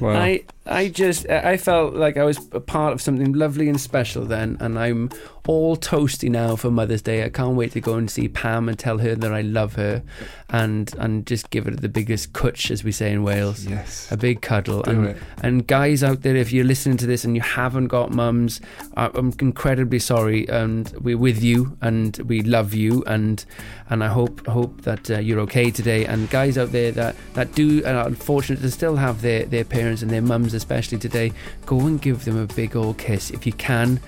well 0.00 0.16
I 0.16 0.42
I 0.68 0.88
just 0.88 1.28
I 1.28 1.56
felt 1.56 1.94
like 1.94 2.16
I 2.16 2.24
was 2.24 2.38
a 2.52 2.60
part 2.60 2.92
of 2.92 3.00
something 3.00 3.32
lovely 3.32 3.68
and 3.68 3.80
special 3.80 4.24
then, 4.24 4.56
and 4.60 4.78
I'm 4.78 5.10
all 5.48 5.78
toasty 5.78 6.30
now 6.30 6.56
for 6.56 6.70
Mother's 6.70 7.00
Day. 7.00 7.24
I 7.24 7.30
can't 7.30 7.56
wait 7.56 7.72
to 7.72 7.80
go 7.80 7.94
and 7.94 8.10
see 8.10 8.28
Pam 8.28 8.68
and 8.68 8.78
tell 8.78 8.98
her 8.98 9.14
that 9.14 9.32
I 9.32 9.40
love 9.40 9.76
her, 9.76 10.02
and 10.50 10.94
and 10.98 11.26
just 11.26 11.48
give 11.50 11.64
her 11.64 11.70
the 11.70 11.88
biggest 11.88 12.34
cwtch, 12.34 12.70
as 12.70 12.84
we 12.84 12.92
say 12.92 13.10
in 13.12 13.22
Wales. 13.22 13.64
Yes. 13.64 14.12
A 14.12 14.16
big 14.16 14.42
cuddle. 14.42 14.82
Do 14.82 14.90
and, 14.90 15.06
it. 15.06 15.16
and 15.42 15.66
guys 15.66 16.04
out 16.04 16.20
there, 16.20 16.36
if 16.36 16.52
you're 16.52 16.66
listening 16.66 16.98
to 16.98 17.06
this 17.06 17.24
and 17.24 17.34
you 17.34 17.40
haven't 17.40 17.88
got 17.88 18.12
mums, 18.12 18.60
I'm 18.94 19.32
incredibly 19.40 19.98
sorry, 19.98 20.46
and 20.48 20.92
we're 21.00 21.18
with 21.18 21.42
you, 21.42 21.78
and 21.80 22.16
we 22.18 22.42
love 22.42 22.74
you, 22.74 23.02
and 23.06 23.42
and 23.88 24.04
I 24.04 24.08
hope 24.08 24.46
hope 24.46 24.82
that 24.82 25.10
uh, 25.10 25.18
you're 25.18 25.40
okay 25.40 25.70
today. 25.70 26.04
And 26.04 26.28
guys 26.28 26.58
out 26.58 26.72
there 26.72 26.92
that 26.92 27.16
that 27.32 27.54
do 27.54 27.82
and 27.86 27.96
are 27.96 28.06
unfortunate 28.06 28.60
to 28.60 28.70
still 28.70 28.96
have 28.96 29.22
their 29.22 29.46
their 29.46 29.64
parents 29.64 30.02
and 30.02 30.10
their 30.10 30.22
mums, 30.22 30.54
especially 30.58 30.98
today, 30.98 31.32
go 31.64 31.80
and 31.86 32.00
give 32.02 32.24
them 32.26 32.36
a 32.36 32.46
big 32.46 32.76
old 32.76 32.98
kiss 32.98 33.30
if 33.30 33.46
you 33.46 33.52
can. 33.54 33.98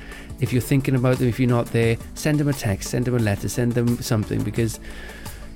If 0.41 0.53
you're 0.53 0.63
thinking 0.63 0.95
about 0.95 1.19
them, 1.19 1.29
if 1.29 1.41
you're 1.41 1.49
not 1.49 1.67
there, 1.67 1.97
send 2.15 2.39
them 2.41 2.49
a 2.49 2.53
text, 2.53 2.91
send 2.91 3.05
them 3.07 3.15
a 3.15 3.19
letter, 3.19 3.49
send 3.49 3.73
them 3.73 4.01
something 4.03 4.43
because 4.43 4.79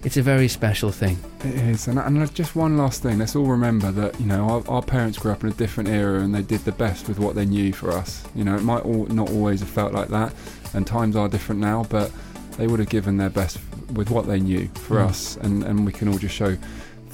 it's 0.03 0.19
a 0.19 0.23
very 0.23 0.49
special 0.49 0.91
thing. 0.93 1.17
It 1.41 1.55
is, 1.55 1.89
and, 1.89 1.99
and 1.99 2.35
just 2.35 2.55
one 2.55 2.77
last 2.77 3.03
thing. 3.03 3.19
Let's 3.19 3.35
all 3.35 3.47
remember 3.47 3.91
that 3.93 4.21
you 4.21 4.27
know 4.27 4.45
our, 4.51 4.63
our 4.69 4.83
parents 4.83 5.19
grew 5.19 5.33
up 5.33 5.43
in 5.43 5.49
a 5.51 5.55
different 5.55 5.89
era, 5.89 6.21
and 6.21 6.35
they 6.35 6.43
did 6.43 6.61
the 6.67 6.73
best 6.73 7.09
with 7.09 7.19
what 7.19 7.35
they 7.35 7.47
knew 7.47 7.73
for 7.73 7.91
us. 7.91 8.23
You 8.35 8.45
know, 8.45 8.55
it 8.55 8.63
might 8.63 8.83
all, 8.85 9.07
not 9.07 9.31
always 9.31 9.61
have 9.61 9.71
felt 9.71 9.93
like 9.95 10.09
that, 10.09 10.35
and 10.75 10.87
times 10.87 11.17
are 11.17 11.29
different 11.29 11.61
now, 11.63 11.85
but 11.89 12.11
they 12.59 12.67
would 12.67 12.81
have 12.81 12.91
given 12.91 13.17
their 13.17 13.31
best 13.31 13.59
with 13.95 14.11
what 14.11 14.27
they 14.27 14.39
knew 14.41 14.69
for 14.75 14.97
Mm. 14.99 15.09
us, 15.09 15.37
and, 15.39 15.65
and 15.65 15.87
we 15.87 15.93
can 15.93 16.09
all 16.09 16.19
just 16.19 16.35
show 16.35 16.57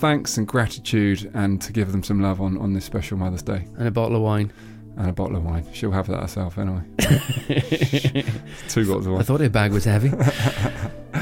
thanks 0.01 0.37
and 0.39 0.47
gratitude, 0.49 1.31
and 1.35 1.61
to 1.63 1.73
give 1.73 1.93
them 1.93 2.03
some 2.03 2.21
love 2.21 2.41
on, 2.41 2.57
on 2.59 2.73
this 2.73 2.85
special 2.85 3.17
Mother's 3.19 3.43
Day, 3.43 3.67
And 3.79 3.87
a 3.87 3.91
bottle 3.91 4.17
of 4.17 4.23
wine. 4.23 4.53
and 4.97 5.09
a 5.09 5.13
bottle 5.13 5.37
of 5.37 5.45
wine. 5.45 5.65
She'll 5.73 5.93
have 5.93 6.07
that 6.09 6.21
herself 6.21 6.59
anyway. 6.59 6.83
Two 8.69 8.87
bottles 8.87 9.07
of 9.07 9.13
wine. 9.13 9.21
I 9.21 9.25
thought 9.25 9.41
her 9.41 9.49
bag 9.49 9.73
was 9.73 9.85
heavy. 9.85 10.11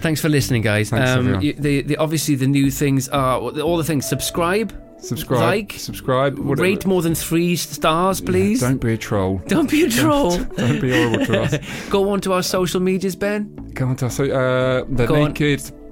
Thanks 0.00 0.20
for 0.20 0.28
listening, 0.28 0.62
guys. 0.62 0.90
Thanks, 0.90 1.10
um, 1.10 1.18
everyone. 1.20 1.42
y- 1.42 1.54
the, 1.58 1.82
the 1.82 1.96
obviously 1.96 2.34
the 2.34 2.46
new 2.46 2.70
things 2.70 3.08
are 3.08 3.38
all 3.40 3.76
the 3.76 3.84
things. 3.84 4.06
Subscribe, 4.08 4.72
Subscribe, 5.00 5.40
like, 5.40 5.72
subscribe, 5.72 6.38
whatever. 6.38 6.62
rate 6.62 6.86
more 6.86 7.02
than 7.02 7.14
three 7.14 7.56
stars, 7.56 8.20
Yeah, 8.20 8.26
please. 8.26 8.60
don't 8.60 8.80
be 8.80 8.92
a 8.92 8.96
troll. 8.98 9.38
Don't 9.46 9.70
be 9.70 9.84
a 9.84 9.90
troll. 9.90 10.36
Don't 10.38 10.80
be 10.80 10.90
horrible 10.92 11.26
to 11.26 11.42
us. 11.42 11.88
Go 11.90 12.10
on 12.10 12.20
to 12.22 12.32
our 12.34 12.42
social 12.42 12.80
medias, 12.80 13.16
Ben. 13.16 13.54
Go 13.74 13.86
on, 13.88 13.96
to 13.96 14.06
us. 14.06 14.16
so 14.16 14.24
uh, 14.24 14.84
the 14.88 15.06
Go 15.06 15.22
on. 15.22 15.34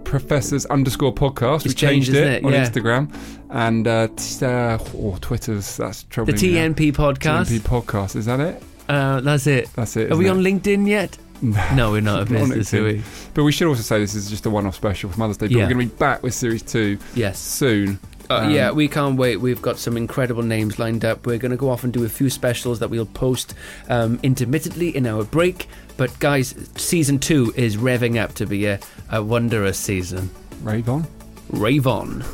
Professors 0.04 0.66
underscore 0.66 1.14
podcast. 1.14 1.64
we 1.64 1.72
changed, 1.72 2.08
changed 2.08 2.10
it, 2.14 2.26
it? 2.26 2.44
on 2.44 2.52
Yeah. 2.52 2.64
Instagram 2.68 3.14
and 3.50 3.86
uh, 3.86 4.08
t- 4.16 4.44
uh, 4.44 4.78
oh, 4.96 5.16
Twitter's. 5.20 5.76
That's 5.76 6.04
trouble. 6.04 6.32
The 6.32 6.38
troubling. 6.38 6.54
me 6.54 6.68
now. 6.68 6.74
TNP 6.74 6.92
podcast. 6.94 7.58
TNP 7.58 7.60
podcast. 7.60 8.16
Is 8.16 8.26
that 8.26 8.40
it? 8.40 8.62
Uh, 8.88 9.20
that's 9.20 9.46
it. 9.46 9.68
That's 9.74 9.96
it. 9.96 10.12
Are 10.12 10.16
we 10.16 10.26
isn't 10.26 10.38
on? 10.38 10.44
LinkedIn 10.44 10.86
yet? 10.88 11.16
No, 11.74 11.90
we're 11.90 12.00
not 12.00 12.22
a 12.22 12.24
business, 12.32 12.72
are 12.72 12.84
we? 12.84 13.02
But 13.34 13.42
we 13.44 13.52
should 13.52 13.66
also 13.68 13.82
say 13.82 13.98
this 13.98 14.14
is 14.14 14.30
just 14.30 14.46
a 14.46 14.50
one-off 14.50 14.76
special 14.76 15.10
for 15.10 15.18
Mother's 15.18 15.36
Day. 15.36 15.46
But 15.46 15.52
Yeah. 15.52 15.64
we're 15.66 15.74
going 15.74 15.88
to 15.88 15.94
be 15.94 15.98
back 15.98 16.22
with 16.22 16.32
series 16.32 16.62
two 16.62 16.96
Yes. 17.14 17.38
soon. 17.38 17.98
Uh, 18.30 18.34
Um, 18.34 18.50
yeah, 18.50 18.70
we 18.70 18.88
can't 18.88 19.16
wait. 19.18 19.36
We've 19.36 19.60
got 19.62 19.78
some 19.78 19.96
incredible 19.96 20.42
names 20.42 20.78
lined 20.78 21.04
up. 21.04 21.26
We're 21.26 21.38
going 21.38 21.50
to 21.50 21.56
go 21.56 21.70
off 21.70 21.84
and 21.84 21.92
do 21.92 22.04
a 22.04 22.08
few 22.08 22.30
specials 22.30 22.78
that 22.78 22.88
we'll 22.88 23.06
post 23.06 23.54
um, 23.88 24.18
intermittently 24.22 24.94
in 24.96 25.06
our 25.06 25.24
break. 25.24 25.68
But 25.96 26.18
guys, 26.18 26.54
season 26.76 27.18
two 27.18 27.52
is 27.56 27.76
revving 27.76 28.20
up 28.22 28.34
to 28.34 28.46
be 28.46 28.66
a, 28.66 28.80
a 29.10 29.22
wondrous 29.22 29.78
season. 29.78 30.30
Rave 30.62 30.88
on. 30.88 31.06
Rave 31.50 31.86
on. 31.86 32.24